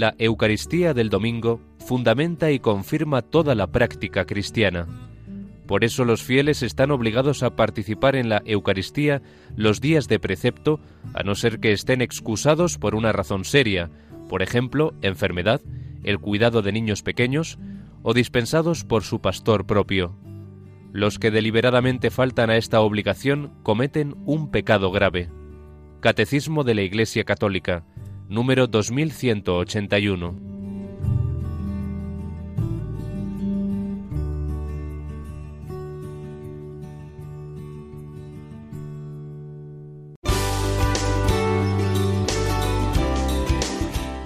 La 0.02 0.16
Eucaristía 0.18 0.94
del 0.94 1.10
domingo 1.10 1.60
fundamenta 1.78 2.50
y 2.50 2.58
confirma 2.58 3.22
toda 3.22 3.54
la 3.54 3.68
práctica 3.68 4.24
cristiana. 4.24 4.88
Por 5.68 5.84
eso 5.84 6.04
los 6.04 6.24
fieles 6.24 6.64
están 6.64 6.90
obligados 6.90 7.44
a 7.44 7.54
participar 7.54 8.16
en 8.16 8.28
la 8.28 8.42
Eucaristía 8.44 9.22
los 9.54 9.80
días 9.80 10.08
de 10.08 10.18
precepto, 10.18 10.80
a 11.14 11.22
no 11.22 11.36
ser 11.36 11.60
que 11.60 11.70
estén 11.70 12.02
excusados 12.02 12.78
por 12.78 12.96
una 12.96 13.12
razón 13.12 13.44
seria, 13.44 13.90
por 14.28 14.42
ejemplo, 14.42 14.92
enfermedad, 15.02 15.60
el 16.02 16.18
cuidado 16.18 16.62
de 16.62 16.72
niños 16.72 17.04
pequeños 17.04 17.60
o 18.02 18.12
dispensados 18.12 18.82
por 18.82 19.04
su 19.04 19.20
pastor 19.20 19.66
propio. 19.66 20.16
Los 20.90 21.20
que 21.20 21.30
deliberadamente 21.30 22.10
faltan 22.10 22.50
a 22.50 22.56
esta 22.56 22.80
obligación 22.80 23.52
cometen 23.62 24.16
un 24.26 24.50
pecado 24.50 24.90
grave. 24.90 25.30
Catecismo 26.00 26.64
de 26.64 26.74
la 26.74 26.82
Iglesia 26.82 27.22
Católica, 27.22 27.84
número 28.32 28.66
2181. 28.66 30.34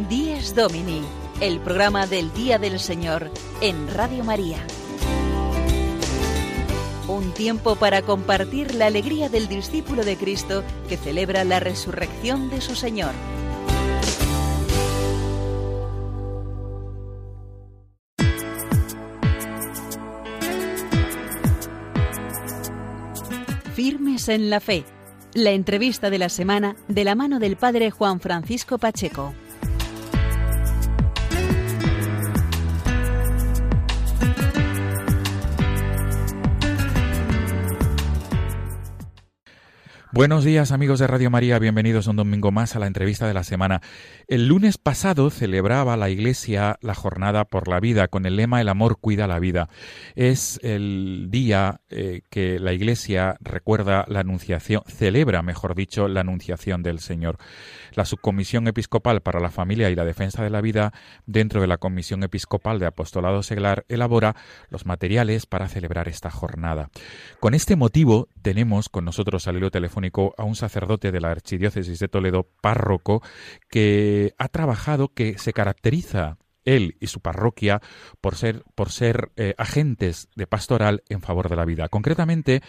Díez 0.09 0.55
Domini, 0.55 1.03
el 1.41 1.59
programa 1.59 2.07
del 2.07 2.33
Día 2.33 2.59
del 2.61 2.79
Señor 2.79 3.33
en 3.61 3.93
Radio 3.93 4.23
María. 4.23 4.65
Un 7.09 7.33
tiempo 7.33 7.75
para 7.75 8.03
compartir 8.03 8.77
la 8.77 8.87
alegría 8.87 9.29
del 9.29 9.49
discípulo 9.49 10.05
de 10.05 10.17
Cristo 10.17 10.63
que 10.89 10.97
celebra 10.97 11.43
la 11.43 11.59
resurrección 11.59 12.51
de 12.51 12.61
su 12.61 12.77
Señor. 12.77 13.13
En 24.29 24.51
la 24.51 24.61
Fe. 24.61 24.85
La 25.35 25.53
entrevista 25.53 26.11
de 26.11 26.19
la 26.19 26.29
semana 26.29 26.75
de 26.89 27.05
la 27.05 27.15
mano 27.15 27.39
del 27.39 27.57
Padre 27.57 27.91
Juan 27.91 28.19
Francisco 28.19 28.79
Pacheco. 28.79 29.33
Buenos 40.17 40.45
días 40.45 40.73
amigos 40.73 40.99
de 40.99 41.07
Radio 41.07 41.29
María, 41.29 41.59
bienvenidos 41.59 42.07
un 42.07 42.17
domingo 42.17 42.51
más 42.51 42.75
a 42.75 42.79
la 42.79 42.87
entrevista 42.87 43.29
de 43.29 43.35
la 43.35 43.45
semana. 43.45 43.83
El 44.29 44.49
lunes 44.49 44.79
pasado 44.79 45.29
celebraba 45.29 45.99
la 45.99 46.09
Iglesia 46.09 46.79
la 46.81 46.95
Jornada 46.95 47.45
por 47.45 47.69
la 47.69 47.81
Vida 47.81 48.09
con 48.09 48.25
el 48.25 48.37
lema 48.37 48.63
El 48.63 48.71
amor 48.71 48.97
cuida 48.99 49.27
la 49.27 49.39
vida. 49.39 49.69
Es 50.15 50.59
el 50.63 51.27
día 51.29 51.83
eh, 51.91 52.23
que 52.31 52.59
la 52.59 52.73
Iglesia 52.73 53.37
recuerda 53.41 54.07
la 54.09 54.21
anunciación, 54.21 54.81
celebra, 54.87 55.43
mejor 55.43 55.75
dicho, 55.75 56.09
la 56.09 56.21
anunciación 56.23 56.83
del 56.83 57.01
Señor. 57.01 57.37
La 57.97 58.05
Subcomisión 58.05 58.69
Episcopal 58.69 59.23
para 59.23 59.41
la 59.41 59.51
Familia 59.51 59.89
y 59.89 59.95
la 59.95 60.05
Defensa 60.05 60.45
de 60.45 60.51
la 60.51 60.61
Vida, 60.61 60.93
dentro 61.25 61.63
de 61.63 61.67
la 61.67 61.79
Comisión 61.79 62.23
Episcopal 62.23 62.79
de 62.79 62.85
Apostolado 62.85 63.43
Seglar, 63.43 63.87
elabora 63.89 64.37
los 64.69 64.85
materiales 64.85 65.47
para 65.47 65.67
celebrar 65.67 66.07
esta 66.07 66.31
jornada. 66.31 66.91
Con 67.41 67.55
este 67.55 67.75
motivo 67.75 68.29
tenemos 68.43 68.91
con 68.91 69.07
nosotros 69.07 69.49
al 69.49 69.57
hilo 69.57 69.71
telefónico 69.71 70.35
a 70.37 70.45
un 70.45 70.57
sacerdote 70.57 71.11
de 71.11 71.21
la 71.21 71.31
Archidiócesis 71.31 71.99
de 71.99 72.09
Toledo, 72.09 72.47
párroco, 72.61 73.23
que 73.71 74.35
ha 74.37 74.49
trabajado, 74.49 75.09
que 75.15 75.39
se 75.39 75.55
caracteriza 75.55 76.37
él 76.67 76.97
y 77.01 77.07
su 77.07 77.21
parroquia 77.21 77.81
por 78.21 78.35
ser, 78.35 78.63
por 78.75 78.91
ser 78.91 79.31
eh, 79.37 79.55
agentes 79.57 80.29
de 80.37 80.47
pastoral 80.47 81.03
en 81.09 81.23
favor 81.23 81.49
de 81.49 81.57
la 81.57 81.65
vida. 81.65 81.89
Concretamente, 81.89 82.61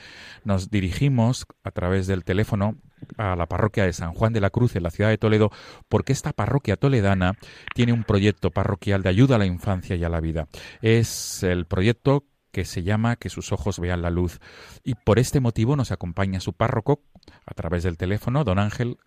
nos 0.45 0.69
dirigimos 0.69 1.45
a 1.63 1.71
través 1.71 2.07
del 2.07 2.23
teléfono 2.23 2.77
a 3.17 3.35
la 3.35 3.45
parroquia 3.45 3.85
de 3.85 3.93
San 3.93 4.13
Juan 4.13 4.33
de 4.33 4.41
la 4.41 4.49
Cruz 4.49 4.75
en 4.75 4.83
la 4.83 4.91
ciudad 4.91 5.09
de 5.09 5.17
Toledo, 5.17 5.51
porque 5.89 6.13
esta 6.13 6.33
parroquia 6.33 6.75
toledana 6.75 7.35
tiene 7.73 7.93
un 7.93 8.03
proyecto 8.03 8.51
parroquial 8.51 9.03
de 9.03 9.09
ayuda 9.09 9.35
a 9.35 9.39
la 9.39 9.45
infancia 9.45 9.95
y 9.95 10.03
a 10.03 10.09
la 10.09 10.19
vida. 10.19 10.47
Es 10.81 11.43
el 11.43 11.65
proyecto 11.65 12.23
que 12.51 12.65
se 12.65 12.83
llama 12.83 13.17
Que 13.17 13.29
sus 13.29 13.51
ojos 13.51 13.79
vean 13.79 14.01
la 14.01 14.09
luz. 14.09 14.39
Y 14.83 14.95
por 14.95 15.19
este 15.19 15.39
motivo 15.39 15.75
nos 15.75 15.91
acompaña 15.91 16.39
su 16.39 16.53
párroco 16.53 17.01
a 17.45 17.53
través 17.53 17.83
del 17.83 17.97
teléfono, 17.97 18.43
don 18.43 18.57
Ángel 18.57 18.97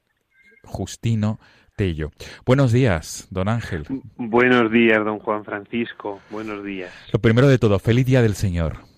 Justino 0.64 1.40
Tello. 1.76 2.10
Buenos 2.44 2.72
días, 2.72 3.26
don 3.30 3.48
Ángel. 3.48 3.86
Buenos 4.16 4.70
días, 4.70 5.04
don 5.04 5.18
Juan 5.18 5.44
Francisco. 5.44 6.20
Buenos 6.30 6.64
días. 6.64 6.92
Lo 7.12 7.18
primero 7.18 7.48
de 7.48 7.58
todo, 7.58 7.78
feliz 7.78 8.06
día 8.06 8.22
del 8.22 8.34
Señor. 8.34 8.89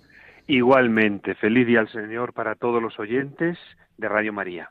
Igualmente, 0.47 1.35
feliz 1.35 1.67
día 1.67 1.81
al 1.81 1.89
Señor 1.89 2.33
para 2.33 2.55
todos 2.55 2.83
los 2.83 2.99
oyentes 2.99 3.59
de 3.97 4.09
Radio 4.09 4.33
María. 4.33 4.69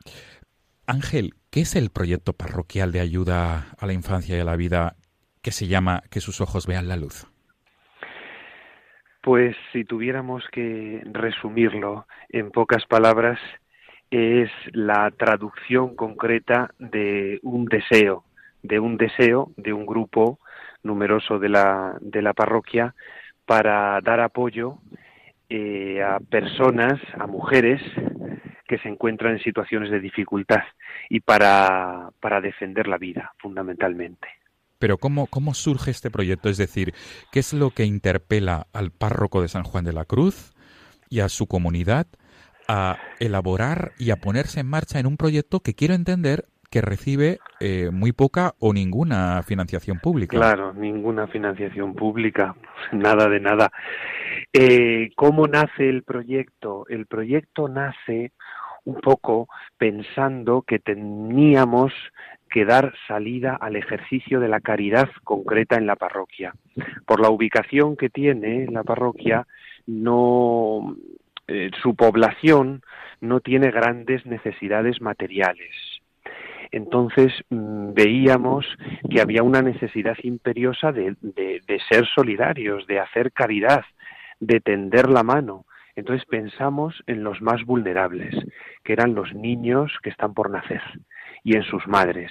Ángel, 0.86 1.34
¿qué 1.50 1.60
es 1.60 1.76
el 1.76 1.90
proyecto 1.90 2.34
parroquial 2.34 2.92
de 2.92 3.00
ayuda 3.00 3.66
a 3.78 3.86
la 3.86 3.92
infancia 3.92 4.36
y 4.36 4.40
a 4.40 4.44
la 4.44 4.56
vida 4.56 4.96
que 5.42 5.50
se 5.50 5.66
llama 5.66 6.02
Que 6.10 6.20
sus 6.20 6.40
ojos 6.40 6.66
vean 6.66 6.88
la 6.88 6.96
luz? 6.96 7.26
Pues 9.22 9.56
si 9.72 9.84
tuviéramos 9.84 10.44
que 10.50 11.00
resumirlo 11.04 12.06
en 12.28 12.50
pocas 12.50 12.84
palabras, 12.86 13.38
es 14.10 14.50
la 14.72 15.10
traducción 15.12 15.94
concreta 15.96 16.74
de 16.78 17.38
un 17.42 17.64
deseo, 17.64 18.24
de 18.62 18.78
un 18.78 18.96
deseo 18.96 19.52
de 19.56 19.72
un 19.72 19.86
grupo 19.86 20.38
numeroso 20.82 21.38
de 21.38 21.48
la, 21.48 21.96
de 22.00 22.20
la 22.20 22.34
parroquia 22.34 22.94
para 23.46 24.00
dar 24.02 24.20
apoyo 24.20 24.78
eh, 25.54 26.02
a 26.02 26.18
personas, 26.18 26.98
a 27.18 27.26
mujeres 27.26 27.82
que 28.66 28.78
se 28.78 28.88
encuentran 28.88 29.34
en 29.34 29.42
situaciones 29.42 29.90
de 29.90 30.00
dificultad 30.00 30.62
y 31.10 31.20
para, 31.20 32.08
para 32.20 32.40
defender 32.40 32.86
la 32.86 32.96
vida, 32.96 33.34
fundamentalmente. 33.38 34.28
Pero 34.78 34.96
¿cómo, 34.96 35.26
¿cómo 35.26 35.52
surge 35.52 35.90
este 35.90 36.10
proyecto? 36.10 36.48
Es 36.48 36.56
decir, 36.56 36.94
¿qué 37.30 37.40
es 37.40 37.52
lo 37.52 37.68
que 37.68 37.84
interpela 37.84 38.66
al 38.72 38.92
párroco 38.92 39.42
de 39.42 39.48
San 39.48 39.64
Juan 39.64 39.84
de 39.84 39.92
la 39.92 40.06
Cruz 40.06 40.54
y 41.10 41.20
a 41.20 41.28
su 41.28 41.46
comunidad 41.46 42.06
a 42.66 42.96
elaborar 43.20 43.92
y 43.98 44.10
a 44.10 44.16
ponerse 44.16 44.60
en 44.60 44.68
marcha 44.68 45.00
en 45.00 45.06
un 45.06 45.18
proyecto 45.18 45.60
que 45.60 45.74
quiero 45.74 45.92
entender 45.92 46.46
que 46.72 46.80
recibe 46.80 47.38
eh, 47.60 47.90
muy 47.92 48.12
poca 48.12 48.54
o 48.58 48.72
ninguna 48.72 49.42
financiación 49.42 49.98
pública. 49.98 50.38
Claro, 50.38 50.72
ninguna 50.72 51.26
financiación 51.26 51.94
pública, 51.94 52.56
nada 52.92 53.28
de 53.28 53.40
nada. 53.40 53.70
Eh, 54.54 55.10
¿Cómo 55.14 55.46
nace 55.46 55.90
el 55.90 56.02
proyecto? 56.02 56.86
El 56.88 57.04
proyecto 57.06 57.68
nace 57.68 58.32
un 58.84 59.00
poco 59.00 59.48
pensando 59.76 60.62
que 60.62 60.78
teníamos 60.78 61.92
que 62.50 62.64
dar 62.64 62.94
salida 63.06 63.54
al 63.54 63.76
ejercicio 63.76 64.40
de 64.40 64.48
la 64.48 64.60
caridad 64.60 65.10
concreta 65.24 65.76
en 65.76 65.86
la 65.86 65.96
parroquia. 65.96 66.54
Por 67.06 67.20
la 67.20 67.28
ubicación 67.28 67.96
que 67.96 68.08
tiene 68.08 68.66
la 68.66 68.82
parroquia, 68.82 69.46
no 69.86 70.96
eh, 71.48 71.70
su 71.82 71.94
población 71.94 72.82
no 73.20 73.40
tiene 73.40 73.70
grandes 73.70 74.24
necesidades 74.24 75.02
materiales. 75.02 75.91
Entonces 76.72 77.32
mm, 77.50 77.92
veíamos 77.92 78.66
que 79.08 79.20
había 79.20 79.42
una 79.42 79.62
necesidad 79.62 80.16
imperiosa 80.22 80.90
de, 80.90 81.16
de 81.20 81.80
ser 81.88 82.06
solidarios, 82.14 82.86
de 82.86 82.98
hacer 82.98 83.32
caridad, 83.32 83.84
de 84.40 84.60
tender 84.60 85.08
la 85.08 85.22
mano. 85.22 85.66
Entonces 85.94 86.26
pensamos 86.26 87.02
en 87.06 87.22
los 87.22 87.40
más 87.42 87.64
vulnerables, 87.64 88.34
que 88.82 88.94
eran 88.94 89.14
los 89.14 89.32
niños 89.34 89.92
que 90.02 90.10
están 90.10 90.34
por 90.34 90.50
nacer 90.50 90.82
y 91.44 91.56
en 91.56 91.64
sus 91.64 91.86
madres. 91.86 92.30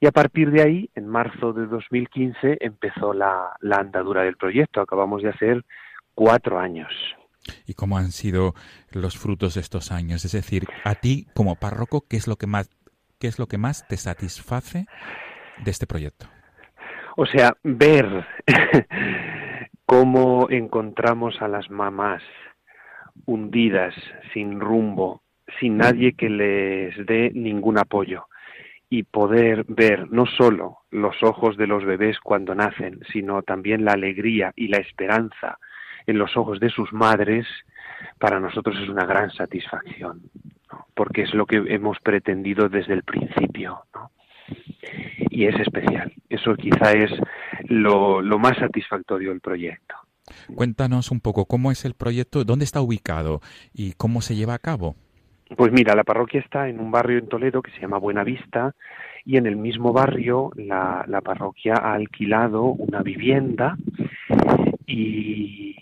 Y 0.00 0.06
a 0.06 0.12
partir 0.12 0.50
de 0.50 0.62
ahí, 0.62 0.90
en 0.94 1.06
marzo 1.06 1.52
de 1.52 1.66
2015, 1.66 2.58
empezó 2.60 3.12
la, 3.12 3.56
andadura 3.72 4.22
del 4.22 4.36
proyecto. 4.36 4.80
Acabamos 4.80 5.22
de 5.22 5.30
hacer 5.30 5.64
cuatro 6.14 6.58
años. 6.58 6.92
¿Y 7.66 7.74
cómo 7.74 7.96
han 7.96 8.10
sido 8.12 8.54
los 8.90 9.16
frutos 9.16 9.54
de 9.54 9.60
estos 9.60 9.92
años? 9.92 10.24
Es 10.24 10.32
decir, 10.32 10.66
a 10.84 10.96
ti 10.96 11.26
como 11.34 11.54
párroco, 11.54 12.04
¿qué 12.08 12.16
es 12.16 12.26
lo 12.26 12.36
que 12.36 12.46
más, 12.46 12.68
qué 13.18 13.28
es 13.28 13.38
lo 13.38 13.46
que 13.46 13.58
más 13.58 13.86
te 13.88 13.96
satisface 13.96 14.86
de 15.64 15.70
este 15.70 15.86
proyecto? 15.86 16.26
O 17.16 17.26
sea, 17.26 17.56
ver 17.62 18.26
cómo 19.86 20.48
encontramos 20.50 21.40
a 21.40 21.48
las 21.48 21.70
mamás 21.70 22.22
hundidas, 23.24 23.94
sin 24.34 24.60
rumbo, 24.60 25.22
sin 25.58 25.78
nadie 25.78 26.12
que 26.12 26.28
les 26.28 27.06
dé 27.06 27.30
ningún 27.34 27.78
apoyo 27.78 28.26
y 28.88 29.02
poder 29.02 29.64
ver 29.68 30.10
no 30.12 30.26
solo 30.26 30.78
los 30.90 31.22
ojos 31.22 31.56
de 31.56 31.66
los 31.66 31.84
bebés 31.84 32.18
cuando 32.20 32.54
nacen, 32.54 33.00
sino 33.12 33.42
también 33.42 33.84
la 33.84 33.92
alegría 33.92 34.52
y 34.54 34.68
la 34.68 34.78
esperanza 34.78 35.58
en 36.06 36.18
los 36.18 36.36
ojos 36.36 36.60
de 36.60 36.70
sus 36.70 36.92
madres, 36.92 37.46
para 38.18 38.38
nosotros 38.38 38.76
es 38.80 38.88
una 38.88 39.04
gran 39.04 39.30
satisfacción, 39.30 40.20
porque 40.94 41.22
es 41.22 41.34
lo 41.34 41.46
que 41.46 41.56
hemos 41.68 41.98
pretendido 42.00 42.68
desde 42.68 42.94
el 42.94 43.02
principio. 43.02 43.80
Y 45.30 45.46
es 45.46 45.58
especial. 45.60 46.12
Eso 46.28 46.54
quizá 46.54 46.92
es 46.92 47.10
lo, 47.64 48.22
lo 48.22 48.38
más 48.38 48.56
satisfactorio 48.58 49.30
del 49.30 49.40
proyecto. 49.40 49.96
Cuéntanos 50.54 51.10
un 51.10 51.20
poco 51.20 51.46
cómo 51.46 51.70
es 51.70 51.84
el 51.84 51.94
proyecto, 51.94 52.44
dónde 52.44 52.64
está 52.64 52.80
ubicado 52.80 53.40
y 53.72 53.92
cómo 53.92 54.20
se 54.20 54.34
lleva 54.34 54.54
a 54.54 54.58
cabo. 54.58 54.96
Pues 55.56 55.70
mira, 55.72 55.94
la 55.94 56.02
parroquia 56.02 56.40
está 56.40 56.68
en 56.68 56.80
un 56.80 56.90
barrio 56.90 57.18
en 57.18 57.28
Toledo 57.28 57.62
que 57.62 57.70
se 57.70 57.80
llama 57.80 57.98
Buenavista 57.98 58.74
y 59.24 59.36
en 59.36 59.46
el 59.46 59.56
mismo 59.56 59.92
barrio 59.92 60.50
la, 60.56 61.04
la 61.06 61.20
parroquia 61.20 61.74
ha 61.74 61.94
alquilado 61.94 62.64
una 62.64 63.02
vivienda 63.02 63.76
y 64.86 65.76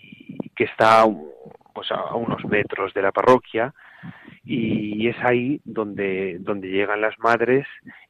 que 0.55 0.65
está 0.65 1.05
pues 1.73 1.91
a 1.91 2.15
unos 2.15 2.45
metros 2.45 2.93
de 2.93 3.01
la 3.01 3.11
parroquia 3.11 3.73
y 4.45 5.07
es 5.07 5.15
ahí 5.23 5.59
donde 5.65 6.37
donde 6.39 6.69
llegan 6.69 7.01
las 7.01 7.17
madres 7.19 7.65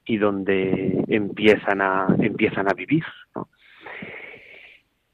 y 0.05 0.17
donde 0.17 1.03
empiezan 1.07 1.81
a 1.81 2.07
empiezan 2.19 2.69
a 2.69 2.73
vivir 2.73 3.03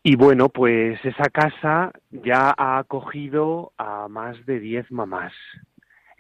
y 0.03 0.15
bueno 0.15 0.49
pues 0.49 1.03
esa 1.05 1.29
casa 1.31 1.91
ya 2.09 2.53
ha 2.57 2.79
acogido 2.79 3.73
a 3.77 4.07
más 4.07 4.45
de 4.45 4.59
diez 4.59 4.91
mamás 4.91 5.33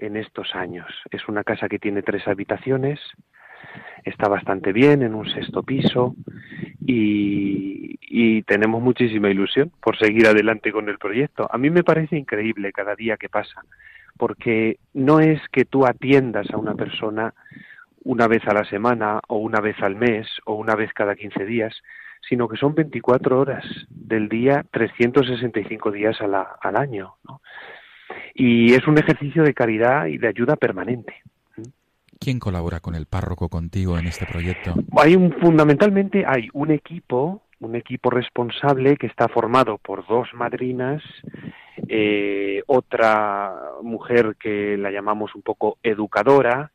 en 0.01 0.17
estos 0.17 0.53
años. 0.55 0.87
Es 1.11 1.27
una 1.29 1.43
casa 1.43 1.69
que 1.69 1.79
tiene 1.79 2.01
tres 2.01 2.27
habitaciones, 2.27 2.99
está 4.03 4.27
bastante 4.27 4.73
bien, 4.73 5.03
en 5.03 5.15
un 5.15 5.29
sexto 5.29 5.63
piso 5.63 6.15
y, 6.85 7.97
y, 8.01 8.41
tenemos 8.43 8.81
muchísima 8.81 9.29
ilusión 9.29 9.71
por 9.81 9.97
seguir 9.97 10.27
adelante 10.27 10.71
con 10.71 10.89
el 10.89 10.97
proyecto. 10.97 11.47
A 11.49 11.57
mí 11.57 11.69
me 11.69 11.83
parece 11.83 12.17
increíble 12.17 12.73
cada 12.73 12.95
día 12.95 13.17
que 13.17 13.29
pasa, 13.29 13.63
porque 14.21 14.77
no 14.93 15.19
es 15.19 15.41
que 15.51 15.65
tú 15.65 15.83
atiendas 15.87 16.45
a 16.51 16.57
una 16.57 16.75
persona 16.75 17.33
una 18.03 18.27
vez 18.27 18.47
a 18.47 18.53
la 18.53 18.63
semana 18.65 19.19
o 19.27 19.37
una 19.37 19.59
vez 19.61 19.75
al 19.81 19.95
mes 19.95 20.27
o 20.45 20.53
una 20.53 20.75
vez 20.75 20.93
cada 20.93 21.15
15 21.15 21.43
días, 21.43 21.73
sino 22.29 22.47
que 22.47 22.55
son 22.55 22.75
24 22.75 23.39
horas 23.39 23.65
del 23.89 24.29
día, 24.29 24.63
365 24.69 25.89
días 25.89 26.17
al 26.21 26.75
año. 26.75 27.15
¿no? 27.27 27.41
y 28.35 28.75
es 28.75 28.87
un 28.87 28.99
ejercicio 28.99 29.41
de 29.41 29.55
caridad 29.55 30.05
y 30.05 30.19
de 30.19 30.27
ayuda 30.27 30.55
permanente. 30.55 31.15
¿Quién 32.19 32.37
colabora 32.37 32.79
con 32.79 32.93
el 32.93 33.07
párroco 33.07 33.49
contigo 33.49 33.97
en 33.97 34.05
este 34.05 34.27
proyecto? 34.27 34.75
Hay 34.99 35.15
un, 35.15 35.33
fundamentalmente 35.41 36.25
hay 36.27 36.47
un 36.53 36.69
equipo, 36.69 37.41
un 37.59 37.75
equipo 37.75 38.11
responsable 38.11 38.97
que 38.97 39.07
está 39.07 39.27
formado 39.29 39.79
por 39.79 40.05
dos 40.05 40.27
madrinas 40.35 41.01
eh, 41.87 42.63
otra 42.67 43.53
mujer 43.81 44.35
que 44.39 44.77
la 44.77 44.91
llamamos 44.91 45.35
un 45.35 45.41
poco 45.41 45.77
educadora, 45.83 46.71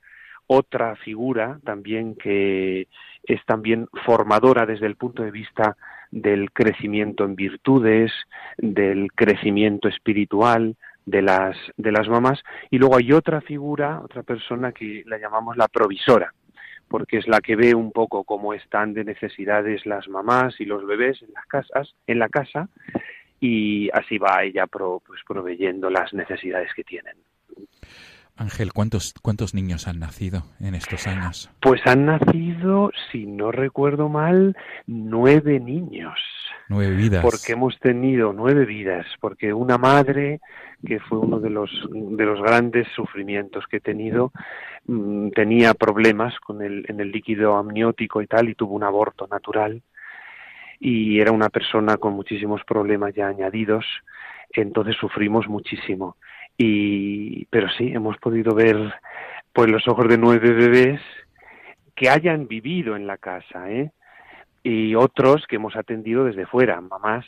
otra 0.47 0.97
figura 0.97 1.59
también 1.65 2.15
que 2.15 2.89
es 3.25 3.45
también 3.47 3.89
formadora 4.05 4.67
desde 4.67 4.87
el 4.87 4.97
punto 4.97 5.23
de 5.23 5.31
vista 5.31 5.77
del 6.11 6.53
crecimiento 6.53 7.25
en 7.25 7.35
virtudes, 7.35 8.13
del 8.59 9.13
crecimiento 9.13 9.89
espiritual 9.89 10.77
de 11.05 11.23
las 11.23 11.57
de 11.77 11.93
las 11.93 12.09
mamás. 12.09 12.43
Y 12.71 12.79
luego 12.79 12.97
hay 12.97 13.13
otra 13.13 13.41
figura, 13.41 14.01
otra 14.03 14.23
persona 14.23 14.73
que 14.73 15.03
la 15.07 15.19
llamamos 15.19 15.57
la 15.57 15.69
provisora, 15.69 16.33
porque 16.89 17.19
es 17.19 17.27
la 17.27 17.41
que 17.41 17.57
ve 17.57 17.75
un 17.75 17.91
poco 17.91 18.25
cómo 18.25 18.55
están 18.55 18.95
de 18.95 19.05
necesidades 19.05 19.85
las 19.87 20.09
mamás 20.09 20.61
y 20.61 20.65
los 20.65 20.87
bebés 20.87 21.21
en 21.23 21.33
las 21.33 21.47
casas, 21.47 21.95
en 22.07 22.19
la 22.19 22.29
casa 22.29 22.69
y 23.41 23.89
así 23.93 24.19
va 24.19 24.43
ella 24.43 24.67
pues 24.67 25.21
proveyendo 25.27 25.91
las 25.91 26.13
necesidades 26.13 26.73
que 26.75 26.85
tienen. 26.85 27.17
Ángel, 28.39 28.75
¿cuántos, 28.75 29.15
¿cuántos 29.23 29.55
niños 29.55 29.89
han 29.89 29.99
nacido 29.99 30.43
en 30.61 30.75
estos 30.75 31.07
años? 31.07 31.51
Pues 31.61 31.81
han 31.87 32.05
nacido, 32.05 32.91
si 33.11 33.27
no 33.27 33.51
recuerdo 33.51 34.11
mal, 34.11 34.55
nueve 34.87 35.59
niños. 35.59 36.19
Nueve 36.69 36.97
vidas. 36.97 37.23
Porque 37.23 37.53
hemos 37.53 37.79
tenido 37.79 38.35
nueve 38.35 38.67
vidas, 38.67 39.07
porque 39.21 39.55
una 39.55 39.79
madre, 39.79 40.41
que 40.85 41.01
fue 41.01 41.19
uno 41.19 41.41
de 41.41 41.49
los, 41.49 41.71
de 41.91 42.25
los 42.27 42.43
grandes 42.43 42.87
sufrimientos 42.95 43.65
que 43.71 43.79
he 43.79 43.81
tenido, 43.81 44.33
mm, 44.87 45.31
tenía 45.31 45.73
problemas 45.73 46.39
con 46.41 46.61
el, 46.61 46.85
en 46.89 47.01
el 47.01 47.13
líquido 47.13 47.57
amniótico 47.57 48.21
y 48.21 48.27
tal, 48.27 48.51
y 48.51 48.55
tuvo 48.55 48.75
un 48.75 48.83
aborto 48.83 49.27
natural, 49.29 49.81
y 50.81 51.21
era 51.21 51.33
una 51.33 51.49
persona 51.49 51.97
con 51.97 52.15
muchísimos 52.15 52.63
problemas 52.65 53.15
ya 53.15 53.29
añadidos, 53.29 53.85
entonces 54.51 54.97
sufrimos 54.97 55.49
muchísimo 55.49 56.17
y, 56.59 57.45
pero 57.47 57.69
sí, 57.71 57.93
hemos 57.93 58.17
podido 58.19 58.55
ver 58.55 58.77
pues 59.53 59.71
los 59.71 59.87
ojos 59.89 60.09
de 60.09 60.19
nueve 60.19 60.53
bebés 60.53 61.01
que 61.95 62.09
hayan 62.09 62.47
vivido 62.47 62.97
en 62.97 63.07
la 63.07 63.17
casa, 63.17 63.71
¿eh? 63.71 63.91
Y 64.63 64.95
otros 64.95 65.47
que 65.47 65.57
hemos 65.57 65.77
atendido 65.77 66.25
desde 66.25 66.47
fuera, 66.47 66.81
mamás 66.81 67.25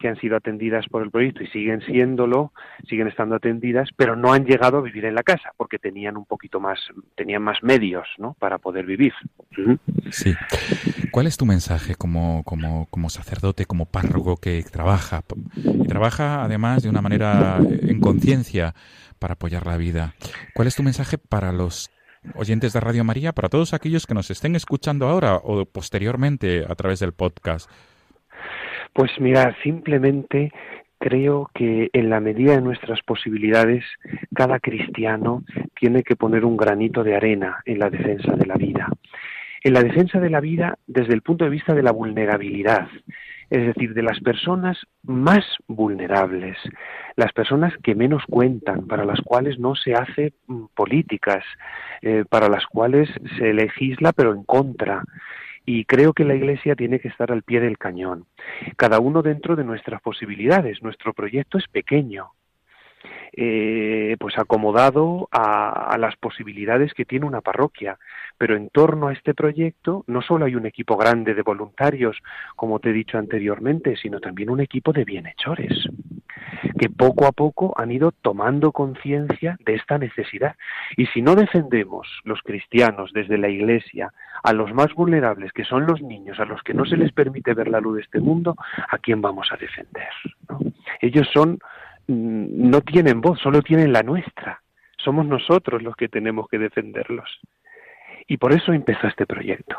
que 0.00 0.08
han 0.08 0.18
sido 0.18 0.36
atendidas 0.36 0.86
por 0.88 1.02
el 1.02 1.10
proyecto 1.10 1.44
y 1.44 1.46
siguen 1.48 1.82
siéndolo, 1.82 2.52
siguen 2.88 3.06
estando 3.06 3.36
atendidas, 3.36 3.90
pero 3.96 4.16
no 4.16 4.32
han 4.32 4.46
llegado 4.46 4.78
a 4.78 4.80
vivir 4.80 5.04
en 5.04 5.14
la 5.14 5.22
casa 5.22 5.52
porque 5.56 5.78
tenían 5.78 6.16
un 6.16 6.24
poquito 6.24 6.58
más, 6.58 6.80
tenían 7.14 7.42
más 7.42 7.62
medios, 7.62 8.08
¿no? 8.18 8.34
Para 8.38 8.58
poder 8.58 8.86
vivir. 8.86 9.12
Sí. 10.10 10.34
¿Cuál 11.12 11.26
es 11.26 11.36
tu 11.36 11.44
mensaje 11.44 11.94
como, 11.94 12.42
como, 12.44 12.86
como 12.86 13.10
sacerdote, 13.10 13.66
como 13.66 13.84
párroco 13.84 14.38
que 14.38 14.62
trabaja 14.62 15.22
y 15.54 15.86
trabaja 15.86 16.42
además 16.42 16.82
de 16.82 16.88
una 16.88 17.02
manera 17.02 17.58
en 17.60 18.00
conciencia 18.00 18.74
para 19.18 19.34
apoyar 19.34 19.66
la 19.66 19.76
vida? 19.76 20.14
¿Cuál 20.54 20.66
es 20.66 20.76
tu 20.76 20.82
mensaje 20.82 21.18
para 21.18 21.52
los 21.52 21.90
oyentes 22.34 22.72
de 22.72 22.80
Radio 22.80 23.04
María, 23.04 23.32
para 23.32 23.50
todos 23.50 23.74
aquellos 23.74 24.06
que 24.06 24.14
nos 24.14 24.30
estén 24.30 24.56
escuchando 24.56 25.08
ahora 25.08 25.36
o 25.36 25.66
posteriormente 25.66 26.64
a 26.66 26.74
través 26.74 27.00
del 27.00 27.12
podcast? 27.12 27.68
Pues 28.92 29.10
mira, 29.20 29.56
simplemente 29.62 30.52
creo 30.98 31.50
que 31.54 31.88
en 31.92 32.10
la 32.10 32.20
medida 32.20 32.56
de 32.56 32.60
nuestras 32.60 33.00
posibilidades, 33.02 33.84
cada 34.34 34.60
cristiano 34.60 35.44
tiene 35.78 36.02
que 36.02 36.16
poner 36.16 36.44
un 36.44 36.56
granito 36.56 37.02
de 37.02 37.16
arena 37.16 37.62
en 37.64 37.78
la 37.78 37.88
defensa 37.88 38.32
de 38.32 38.46
la 38.46 38.56
vida. 38.56 38.88
En 39.62 39.72
la 39.74 39.82
defensa 39.82 40.20
de 40.20 40.30
la 40.30 40.40
vida 40.40 40.78
desde 40.86 41.14
el 41.14 41.22
punto 41.22 41.44
de 41.44 41.50
vista 41.50 41.74
de 41.74 41.82
la 41.82 41.92
vulnerabilidad, 41.92 42.88
es 43.50 43.66
decir, 43.66 43.94
de 43.94 44.02
las 44.02 44.20
personas 44.20 44.78
más 45.02 45.44
vulnerables, 45.66 46.56
las 47.16 47.32
personas 47.32 47.74
que 47.82 47.94
menos 47.94 48.22
cuentan, 48.28 48.86
para 48.86 49.04
las 49.04 49.20
cuales 49.22 49.58
no 49.58 49.74
se 49.74 49.94
hace 49.94 50.32
mm, 50.46 50.66
políticas, 50.74 51.44
eh, 52.02 52.24
para 52.28 52.48
las 52.48 52.64
cuales 52.66 53.08
se 53.38 53.52
legisla 53.52 54.12
pero 54.12 54.32
en 54.32 54.44
contra, 54.44 55.02
y 55.72 55.84
creo 55.84 56.12
que 56.12 56.24
la 56.24 56.34
Iglesia 56.34 56.74
tiene 56.74 56.98
que 56.98 57.06
estar 57.06 57.30
al 57.30 57.44
pie 57.44 57.60
del 57.60 57.78
cañón, 57.78 58.26
cada 58.76 58.98
uno 58.98 59.22
dentro 59.22 59.54
de 59.54 59.62
nuestras 59.62 60.02
posibilidades. 60.02 60.82
Nuestro 60.82 61.12
proyecto 61.12 61.58
es 61.58 61.68
pequeño, 61.68 62.32
eh, 63.32 64.16
pues 64.18 64.36
acomodado 64.36 65.28
a, 65.30 65.96
las 65.96 66.16
posibilidades 66.16 66.92
que 66.92 67.04
tiene 67.04 67.24
una 67.24 67.40
parroquia. 67.40 67.98
Pero 68.36 68.56
en 68.56 68.68
torno 68.70 69.06
a 69.06 69.12
este 69.12 69.32
proyecto 69.32 70.02
no 70.08 70.22
solo 70.22 70.46
hay 70.46 70.56
un 70.56 70.66
equipo 70.66 70.96
grande 70.96 71.34
de 71.34 71.42
voluntarios, 71.42 72.18
como 72.56 72.80
te 72.80 72.90
he 72.90 72.92
dicho 72.92 73.16
anteriormente, 73.16 73.94
sino 73.96 74.18
también 74.18 74.50
un 74.50 74.60
equipo 74.60 74.92
de 74.92 75.04
bienhechores, 75.04 75.88
que 76.80 76.88
poco 76.88 77.26
a 77.26 77.32
poco 77.32 77.74
han 77.76 77.92
ido 77.92 78.10
tomando 78.10 78.72
conciencia 78.72 79.58
de 79.66 79.74
esta 79.74 79.98
necesidad. 79.98 80.56
Y 80.96 81.06
si 81.06 81.20
no 81.20 81.34
defendemos 81.34 82.08
los 82.24 82.40
cristianos 82.40 83.12
desde 83.12 83.36
la 83.36 83.48
Iglesia 83.48 84.12
a 84.42 84.54
los 84.54 84.72
más 84.72 84.94
vulnerables, 84.94 85.52
que 85.52 85.64
son 85.64 85.86
los 85.86 86.00
niños, 86.00 86.40
a 86.40 86.46
los 86.46 86.62
que 86.62 86.72
no 86.72 86.86
se 86.86 86.96
les 86.96 87.12
permite 87.12 87.52
ver 87.52 87.68
la 87.68 87.80
luz 87.80 87.96
de 87.96 88.02
este 88.02 88.20
mundo, 88.20 88.56
¿a 88.88 88.96
quién 88.96 89.20
vamos 89.20 89.48
a 89.52 89.58
defender? 89.58 90.08
Ellos 91.02 91.28
son 91.32 91.58
Mm, 92.10 92.70
no 92.70 92.80
tienen 92.80 93.20
voz, 93.20 93.38
solo 93.40 93.62
tienen 93.62 93.92
la 93.92 94.02
nuestra. 94.02 94.60
Somos 94.96 95.26
nosotros 95.26 95.80
los 95.82 95.94
que 95.94 96.08
tenemos 96.08 96.48
que 96.48 96.58
defenderlos. 96.58 97.28
Y 98.26 98.36
por 98.36 98.52
eso 98.52 98.72
empezó 98.72 99.06
este 99.06 99.26
proyecto. 99.26 99.76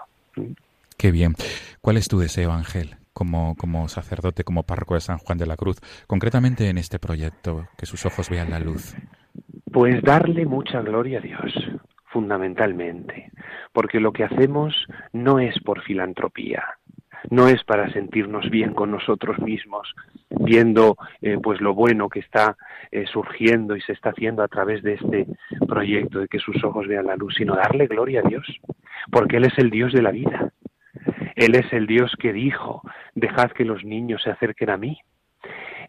Qué 0.98 1.12
bien. 1.12 1.36
¿Cuál 1.82 1.98
es 1.98 2.08
tu 2.08 2.20
deseo, 2.20 2.52
Ángel, 2.54 2.96
como, 3.14 3.56
como 3.56 3.88
sacerdote, 3.88 4.44
como 4.44 4.64
párroco 4.64 4.96
de 4.96 5.02
San 5.02 5.18
Juan 5.18 5.38
de 5.38 5.46
la 5.46 5.58
Cruz, 5.58 5.78
concretamente 6.08 6.70
en 6.70 6.78
este 6.78 7.00
proyecto, 7.00 7.68
que 7.78 7.86
sus 7.86 8.06
ojos 8.06 8.30
vean 8.30 8.50
la 8.50 8.60
luz? 8.60 8.96
Pues 9.72 10.02
darle 10.02 10.46
mucha 10.46 10.82
gloria 10.82 11.20
a 11.20 11.22
Dios, 11.22 11.54
fundamentalmente, 12.08 13.32
porque 13.74 14.00
lo 14.00 14.12
que 14.12 14.24
hacemos 14.24 14.76
no 15.14 15.40
es 15.40 15.58
por 15.64 15.82
filantropía, 15.84 16.64
no 17.30 17.48
es 17.48 17.64
para 17.64 17.92
sentirnos 17.94 18.50
bien 18.50 18.74
con 18.74 18.92
nosotros 18.92 19.40
mismos, 19.40 19.94
viendo 20.30 20.98
eh, 21.22 21.38
pues 21.42 21.62
lo 21.62 21.74
bueno 21.74 22.10
que 22.10 22.20
está 22.20 22.58
eh, 22.92 23.06
surgiendo 23.12 23.76
y 23.76 23.82
se 23.82 23.94
está 23.94 24.10
haciendo 24.10 24.44
a 24.44 24.48
través 24.48 24.82
de 24.84 24.94
este 24.94 25.28
proyecto 25.68 26.20
de 26.20 26.28
que 26.28 26.40
sus 26.40 26.64
ojos 26.64 26.88
vean 26.88 27.06
la 27.06 27.16
luz, 27.16 27.36
sino 27.38 27.56
darle 27.56 27.88
gloria 27.88 28.22
a 28.22 28.28
Dios, 28.28 28.46
porque 29.12 29.38
Él 29.38 29.46
es 29.46 29.58
el 29.58 29.70
Dios 29.70 29.94
de 29.94 30.02
la 30.02 30.12
vida. 30.12 30.52
Él 31.36 31.56
es 31.56 31.72
el 31.74 31.88
Dios 31.88 32.16
que 32.20 32.34
dijo, 32.34 32.82
dejad 33.16 33.52
que 33.52 33.66
los 33.66 33.84
niños 33.84 34.22
se 34.24 34.32
acerquen 34.32 34.70
a 34.70 34.78
mí. 34.78 35.00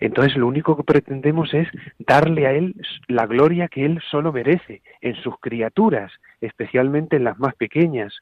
Entonces 0.00 0.36
lo 0.36 0.46
único 0.48 0.76
que 0.76 0.82
pretendemos 0.82 1.54
es 1.54 1.68
darle 1.98 2.46
a 2.46 2.52
Él 2.52 2.74
la 3.06 3.26
gloria 3.26 3.68
que 3.68 3.84
Él 3.84 4.00
solo 4.10 4.32
merece 4.32 4.82
en 5.00 5.14
sus 5.16 5.38
criaturas, 5.38 6.10
especialmente 6.40 7.16
en 7.16 7.24
las 7.24 7.38
más 7.38 7.54
pequeñas. 7.54 8.12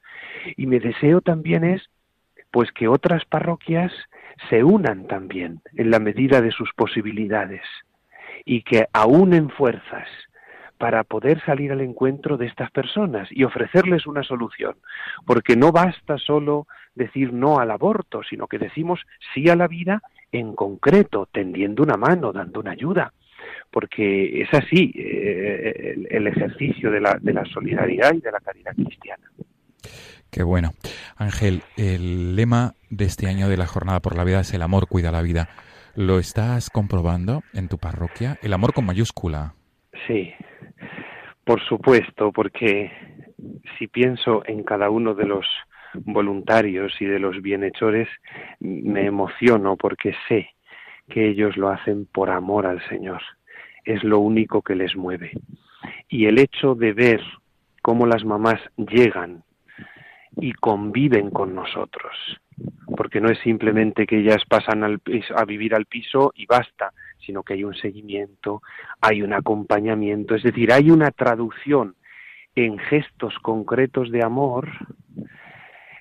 Y 0.57 0.67
mi 0.67 0.79
deseo 0.79 1.21
también 1.21 1.65
es 1.65 1.89
pues 2.51 2.71
que 2.73 2.89
otras 2.89 3.25
parroquias 3.25 3.93
se 4.49 4.65
unan 4.65 5.07
también 5.07 5.61
en 5.77 5.91
la 5.91 6.01
medida 6.01 6.41
de 6.41 6.51
sus 6.51 6.73
posibilidades 6.75 7.63
y 8.45 8.63
que 8.63 8.87
aúnen 8.93 9.51
fuerzas 9.51 10.09
para 10.79 11.05
poder 11.05 11.45
salir 11.45 11.73
al 11.73 11.83
encuentro 11.83 12.39
de 12.39 12.47
estas 12.47 12.71
personas 12.71 13.29
y 13.31 13.45
ofrecerles 13.45 14.07
una 14.07 14.23
solución, 14.23 14.77
porque 15.27 15.55
no 15.55 15.73
basta 15.73 16.17
solo 16.17 16.67
decir 16.95 17.33
no 17.33 17.59
al 17.59 17.71
aborto, 17.71 18.23
sino 18.23 18.47
que 18.47 18.59
decimos 18.59 19.01
sí 19.35 19.49
a 19.49 19.57
la 19.57 19.69
vida 19.69 20.03
en 20.33 20.55
concreto, 20.55 21.29
tendiendo 21.31 21.83
una 21.83 21.97
mano, 21.97 22.33
dando 22.33 22.61
una 22.61 22.73
ayuda, 22.73 23.13
porque 23.71 24.43
es 24.43 24.49
así 24.53 24.93
eh, 24.95 25.97
el, 26.11 26.27
ejercicio 26.27 26.91
de 26.91 27.01
la, 27.01 27.19
de 27.21 27.33
la 27.33 27.45
solidaridad 27.47 28.15
y 28.15 28.21
de 28.21 28.31
la 28.31 28.41
caridad 28.41 28.75
cristiana. 28.75 29.25
Qué 30.31 30.43
bueno. 30.45 30.71
Ángel, 31.17 31.63
el 31.77 32.37
lema 32.37 32.75
de 32.89 33.05
este 33.05 33.27
año 33.27 33.49
de 33.49 33.57
la 33.57 33.67
Jornada 33.67 34.01
por 34.01 34.17
la 34.17 34.25
Vida 34.25 34.41
es 34.41 34.55
el 34.55 34.63
amor 34.63 34.87
cuida 34.87 35.11
la 35.11 35.23
vida. 35.23 35.49
¿Lo 35.97 36.21
estás 36.21 36.71
comprobando 36.71 37.43
en 37.53 37.69
tu 37.69 37.79
parroquia? 37.79 38.39
El 38.43 38.53
amor 38.53 38.73
con 38.73 38.87
mayúscula. 38.87 39.55
Sí, 40.07 40.33
por 41.45 41.61
supuesto, 41.67 42.31
porque 42.31 42.93
si 43.77 43.89
pienso 43.89 44.43
en 44.47 44.63
cada 44.63 44.89
uno 44.89 45.15
de 45.15 45.27
los 45.27 45.47
voluntarios 45.95 46.93
y 47.01 47.05
de 47.05 47.19
los 47.19 47.41
bienhechores, 47.43 48.09
me 48.61 49.07
emociono 49.07 49.77
porque 49.77 50.15
sé 50.29 50.51
que 51.09 51.29
ellos 51.29 51.57
lo 51.57 51.69
hacen 51.69 52.07
por 52.07 52.31
amor 52.31 52.67
al 52.67 52.87
Señor. 52.89 53.21
Es 53.85 54.05
lo 54.05 54.21
único 54.21 54.63
que 54.63 54.75
les 54.75 54.97
mueve. 54.97 55.33
Y 56.09 56.27
el 56.27 56.39
hecho 56.39 56.75
de 56.75 56.93
ver 56.93 57.21
cómo 57.83 58.07
las 58.07 58.25
mamás 58.25 58.61
llegan 58.77 59.43
y 60.37 60.53
conviven 60.53 61.31
con 61.31 61.55
nosotros, 61.55 62.15
porque 62.97 63.21
no 63.21 63.31
es 63.31 63.39
simplemente 63.41 64.07
que 64.07 64.19
ellas 64.19 64.45
pasan 64.49 64.85
a 64.85 65.45
vivir 65.45 65.75
al 65.75 65.87
piso 65.87 66.33
y 66.37 66.47
basta, 66.47 66.93
sino 67.19 67.43
que 67.43 67.55
hay 67.55 67.65
un 67.65 67.75
seguimiento, 67.75 68.63
hay 69.01 69.23
un 69.23 69.33
acompañamiento, 69.33 70.35
es 70.35 70.43
decir, 70.43 70.73
hay 70.73 70.91
una 70.91 71.11
traducción 71.11 71.97
en 72.55 72.79
gestos 72.79 73.35
concretos 73.43 74.11
de 74.11 74.25
amor 74.25 74.69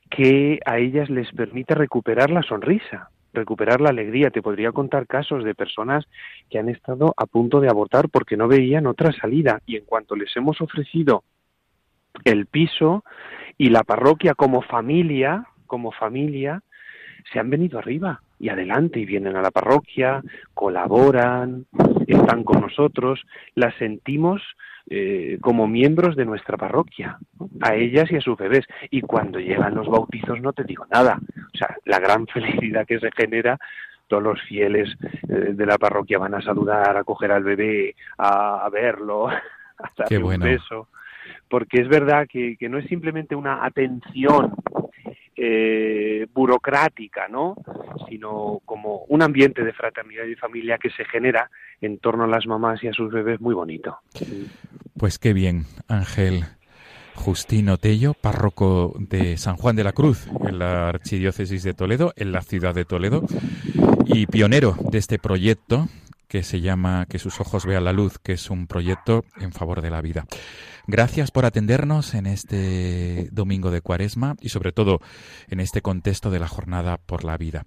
que 0.09 0.59
a 0.65 0.77
ellas 0.77 1.09
les 1.09 1.31
permite 1.31 1.75
recuperar 1.75 2.31
la 2.31 2.41
sonrisa, 2.43 3.09
recuperar 3.33 3.81
la 3.81 3.89
alegría. 3.89 4.31
Te 4.31 4.41
podría 4.41 4.71
contar 4.71 5.07
casos 5.07 5.43
de 5.43 5.55
personas 5.55 6.05
que 6.49 6.59
han 6.59 6.69
estado 6.69 7.13
a 7.15 7.25
punto 7.25 7.59
de 7.59 7.69
abortar 7.69 8.09
porque 8.09 8.37
no 8.37 8.47
veían 8.47 8.87
otra 8.87 9.11
salida 9.13 9.61
y 9.65 9.77
en 9.77 9.85
cuanto 9.85 10.15
les 10.15 10.35
hemos 10.35 10.59
ofrecido 10.61 11.23
el 12.25 12.47
piso 12.47 13.03
y 13.57 13.69
la 13.69 13.83
parroquia 13.83 14.33
como 14.33 14.61
familia, 14.61 15.45
como 15.67 15.91
familia, 15.91 16.63
se 17.31 17.39
han 17.39 17.49
venido 17.49 17.77
arriba 17.77 18.21
y 18.39 18.49
adelante 18.49 18.99
y 18.99 19.05
vienen 19.05 19.35
a 19.35 19.41
la 19.41 19.51
parroquia, 19.51 20.23
colaboran, 20.53 21.65
están 22.07 22.43
con 22.43 22.61
nosotros, 22.61 23.21
las 23.55 23.75
sentimos 23.75 24.41
eh, 24.91 25.37
como 25.39 25.67
miembros 25.67 26.15
de 26.15 26.25
nuestra 26.25 26.57
parroquia, 26.57 27.19
a 27.61 27.75
ellas 27.75 28.11
y 28.11 28.15
a 28.15 28.21
sus 28.21 28.35
bebés. 28.37 28.65
Y 28.89 29.01
cuando 29.01 29.39
llegan 29.39 29.75
los 29.75 29.87
bautizos 29.87 30.41
no 30.41 30.51
te 30.51 30.63
digo 30.63 30.85
nada. 30.91 31.19
O 31.53 31.57
sea, 31.57 31.75
la 31.85 31.99
gran 31.99 32.25
felicidad 32.33 32.87
que 32.87 32.99
se 32.99 33.11
genera, 33.11 33.59
todos 34.07 34.23
los 34.23 34.41
fieles 34.41 34.89
eh, 35.29 35.53
de 35.53 35.65
la 35.65 35.77
parroquia 35.77 36.17
van 36.17 36.33
a 36.33 36.41
saludar, 36.41 36.97
a 36.97 37.03
coger 37.03 37.31
al 37.31 37.43
bebé, 37.43 37.95
a, 38.17 38.67
verlo, 38.71 39.27
a 39.29 39.41
darle 39.95 40.17
un 40.17 40.39
beso. 40.39 40.87
Porque 41.47 41.81
es 41.81 41.87
verdad 41.87 42.27
que, 42.27 42.57
que 42.57 42.67
no 42.67 42.79
es 42.79 42.87
simplemente 42.87 43.35
una 43.35 43.63
atención 43.63 44.55
eh, 45.41 46.27
burocrática, 46.33 47.29
¿no? 47.29 47.55
Sino 48.09 48.59
como 48.65 49.05
un 49.07 49.21
ambiente 49.21 49.63
de 49.63 49.71
fraternidad 49.71 50.25
y 50.25 50.35
familia 50.35 50.77
que 50.77 50.89
se 50.89 51.05
genera 51.05 51.49
en 51.79 51.97
torno 51.99 52.25
a 52.25 52.27
las 52.27 52.45
mamás 52.45 52.83
y 52.83 52.87
a 52.89 52.93
sus 52.93 53.09
bebés 53.09 53.39
muy 53.39 53.55
bonito. 53.55 53.99
Pues 54.97 55.17
qué 55.17 55.31
bien, 55.31 55.63
Ángel. 55.87 56.43
Justino 57.15 57.77
Tello, 57.77 58.13
párroco 58.13 58.93
de 58.97 59.37
San 59.37 59.55
Juan 59.55 59.75
de 59.75 59.83
la 59.83 59.93
Cruz, 59.93 60.27
en 60.45 60.59
la 60.59 60.89
Archidiócesis 60.89 61.63
de 61.63 61.73
Toledo, 61.73 62.13
en 62.15 62.31
la 62.31 62.41
ciudad 62.41 62.73
de 62.73 62.85
Toledo, 62.85 63.23
y 64.05 64.25
pionero 64.25 64.75
de 64.91 64.97
este 64.97 65.19
proyecto 65.19 65.87
que 66.29 66.43
se 66.43 66.61
llama 66.61 67.07
Que 67.09 67.19
sus 67.19 67.41
ojos 67.41 67.65
vean 67.65 67.83
la 67.83 67.91
luz, 67.91 68.19
que 68.19 68.33
es 68.33 68.49
un 68.49 68.67
proyecto 68.67 69.25
en 69.41 69.51
favor 69.51 69.81
de 69.81 69.89
la 69.89 70.01
vida. 70.01 70.25
Gracias 70.87 71.31
por 71.31 71.45
atendernos 71.45 72.13
en 72.13 72.27
este 72.27 73.27
domingo 73.31 73.71
de 73.71 73.81
Cuaresma 73.81 74.35
y 74.39 74.49
sobre 74.49 74.71
todo 74.71 74.99
en 75.49 75.59
este 75.59 75.81
contexto 75.81 76.29
de 76.29 76.39
la 76.39 76.47
jornada 76.47 76.97
por 76.97 77.23
la 77.23 77.35
vida. 77.35 77.63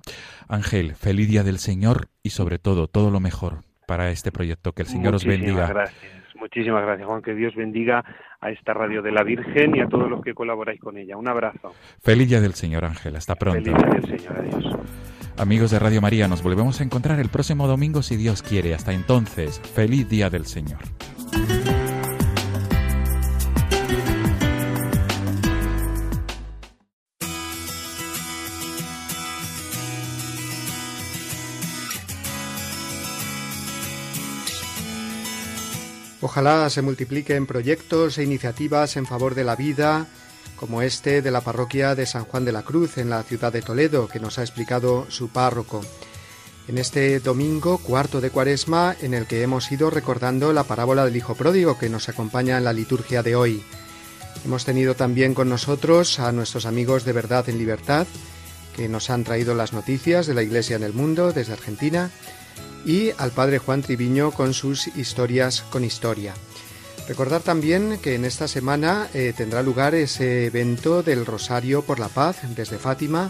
Ángel, 0.49 0.95
feliz 0.95 1.29
día 1.29 1.43
del 1.43 1.59
Señor 1.59 2.09
y 2.23 2.31
sobre 2.31 2.59
todo 2.59 2.87
todo 2.87 3.11
lo 3.11 3.21
mejor 3.21 3.63
para 3.87 4.11
este 4.11 4.33
proyecto. 4.33 4.73
Que 4.73 4.83
el 4.83 4.89
Señor 4.89 5.15
os 5.15 5.25
bendiga. 5.25 5.67
Gracias. 5.67 6.23
Muchísimas 6.37 6.83
gracias, 6.83 7.07
Juan. 7.07 7.23
Que 7.23 7.35
Dios 7.35 7.55
bendiga 7.55 8.05
a 8.41 8.51
esta 8.51 8.75
radio 8.75 9.03
de 9.03 9.13
la 9.13 9.23
Virgen 9.23 9.77
y 9.77 9.81
a 9.81 9.87
todos 9.87 10.11
los 10.11 10.23
que 10.23 10.35
colaboráis 10.35 10.81
con 10.81 10.97
ella. 10.99 11.17
Un 11.17 11.29
abrazo. 11.29 11.73
Feliz 12.01 12.29
día 12.29 12.41
del 12.41 12.55
Señor, 12.55 12.85
Ángel. 12.85 13.15
Hasta 13.15 13.37
pronto. 13.37 13.63
Feliz 13.63 13.77
día 13.77 14.01
del 14.01 14.19
Señor. 14.19 14.39
Adiós. 14.39 15.22
Amigos 15.37 15.71
de 15.71 15.79
Radio 15.79 16.01
María, 16.01 16.29
nos 16.29 16.43
volvemos 16.43 16.81
a 16.81 16.85
encontrar 16.85 17.19
el 17.19 17.29
próximo 17.29 17.67
domingo 17.67 18.03
si 18.03 18.17
Dios 18.17 18.43
quiere. 18.43 18.75
Hasta 18.75 18.93
entonces, 18.93 19.61
feliz 19.75 20.09
día 20.09 20.31
del 20.31 20.47
Señor. 20.47 20.79
Ojalá 36.25 36.71
se 36.71 36.83
multipliquen 36.83 37.47
proyectos 37.47 38.17
e 38.17 38.23
iniciativas 38.23 38.97
en 38.97 39.07
favor 39.07 39.35
de 39.35 39.43
la 39.43 39.57
vida, 39.57 40.07
como 40.63 40.81
este 40.81 41.23
de 41.23 41.33
la 41.33 41.41
parroquia 41.41 41.97
de 41.97 42.07
San 42.07 42.25
Juan 42.25 42.45
de 42.45 42.53
la 42.53 42.63
Cruz 42.63 42.97
en 42.97 43.11
la 43.11 43.25
ciudad 43.25 43.53
de 43.53 43.63
Toledo, 43.63 44.07
que 44.07 44.21
nos 44.21 44.39
ha 44.39 44.43
explicado 44.43 45.07
su 45.11 45.29
párroco. 45.29 45.81
En 46.69 46.79
este 46.79 47.19
domingo 47.19 47.79
cuarto 47.79 48.21
de 48.21 48.31
cuaresma, 48.31 48.95
en 49.03 49.13
el 49.13 49.27
que 49.27 49.43
hemos 49.43 49.73
ido 49.73 49.91
recordando 49.91 50.53
la 50.53 50.63
parábola 50.63 51.05
del 51.05 51.17
Hijo 51.17 51.35
Pródigo 51.35 51.81
que 51.81 51.89
nos 51.89 52.09
acompaña 52.09 52.59
en 52.59 52.63
la 52.63 52.73
liturgia 52.73 53.25
de 53.25 53.35
hoy. 53.35 53.65
Hemos 54.45 54.65
tenido 54.65 54.95
también 54.95 55.35
con 55.35 55.49
nosotros 55.49 56.21
a 56.21 56.31
nuestros 56.31 56.65
amigos 56.65 57.05
de 57.05 57.13
Verdad 57.13 57.49
en 57.49 57.59
Libertad, 57.59 58.07
que 58.77 58.89
nos 58.89 59.11
han 59.11 59.25
traído 59.25 59.57
las 59.57 59.73
noticias 59.73 60.29
de 60.29 60.35
la 60.35 60.45
Iglesia 60.45 60.77
en 60.77 60.85
el 60.85 60.93
mundo 60.93 61.33
desde 61.33 61.55
Argentina, 61.55 62.13
y 62.87 63.11
al 63.19 63.33
Padre 63.33 63.59
Juan 63.59 63.83
Triviño 63.83 64.31
con 64.31 64.55
sus 64.55 64.87
historias 64.97 65.63
con 65.71 65.83
historia. 65.83 66.35
Recordar 67.09 67.43
también 67.43 67.99
que 67.99 68.15
en 68.15 68.25
esta 68.25 68.47
semana 68.47 69.09
eh, 69.13 69.35
tendrá 69.37 69.63
lugar 69.63 69.95
ese 69.95 70.47
evento 70.47 71.03
del 71.03 71.27
Rosario 71.27 71.83
por 71.83 71.99
la 71.99 72.09
Paz 72.09 72.39
desde 72.55 72.79
Fátima 72.79 73.29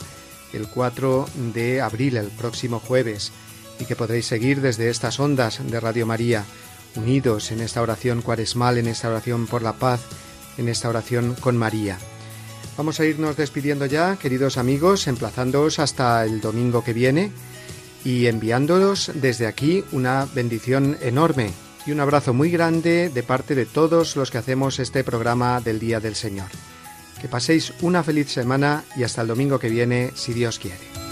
el 0.53 0.69
4 0.69 1.27
de 1.55 1.81
abril, 1.81 2.19
el 2.19 2.29
próximo 2.29 2.79
jueves, 2.79 3.33
y 3.79 3.87
que 3.87 3.97
podréis 3.97 4.27
seguir 4.27 4.61
desde 4.61 4.91
estas 4.91 5.19
ondas 5.19 5.61
de 5.65 5.81
Radio 5.81 6.05
María, 6.05 6.45
unidos 6.95 7.51
en 7.53 7.61
esta 7.61 7.81
oración 7.81 8.21
cuaresmal, 8.21 8.77
en 8.77 8.87
esta 8.87 9.09
oración 9.09 9.47
por 9.47 9.63
la 9.63 9.73
paz, 9.73 10.03
en 10.59 10.69
esta 10.69 10.91
oración 10.91 11.35
con 11.41 11.57
María. 11.57 11.99
Vamos 12.77 13.01
a 13.01 13.07
irnos 13.07 13.37
despidiendo 13.37 13.87
ya, 13.87 14.17
queridos 14.17 14.59
amigos, 14.59 15.07
emplazándoos 15.07 15.79
hasta 15.79 16.25
el 16.25 16.43
domingo 16.43 16.85
que 16.85 16.93
viene 16.93 17.33
y 18.05 18.27
enviándolos 18.27 19.13
desde 19.15 19.47
aquí 19.47 19.85
una 19.93 20.27
bendición 20.35 20.99
enorme 21.01 21.53
y 21.87 21.93
un 21.93 22.01
abrazo 22.01 22.33
muy 22.33 22.51
grande 22.51 23.11
de 23.11 23.23
parte 23.23 23.55
de 23.55 23.67
todos 23.67 24.17
los 24.17 24.31
que 24.31 24.39
hacemos 24.39 24.79
este 24.79 25.05
programa 25.05 25.61
del 25.61 25.79
Día 25.79 26.01
del 26.01 26.15
Señor. 26.15 26.49
Que 27.21 27.29
paséis 27.29 27.73
una 27.83 28.03
feliz 28.03 28.31
semana 28.31 28.85
y 28.97 29.05
hasta 29.05 29.23
el 29.23 29.29
domingo 29.29 29.59
que 29.59 29.69
viene, 29.69 30.11
si 30.15 30.33
Dios 30.33 30.59
quiere. 30.59 31.12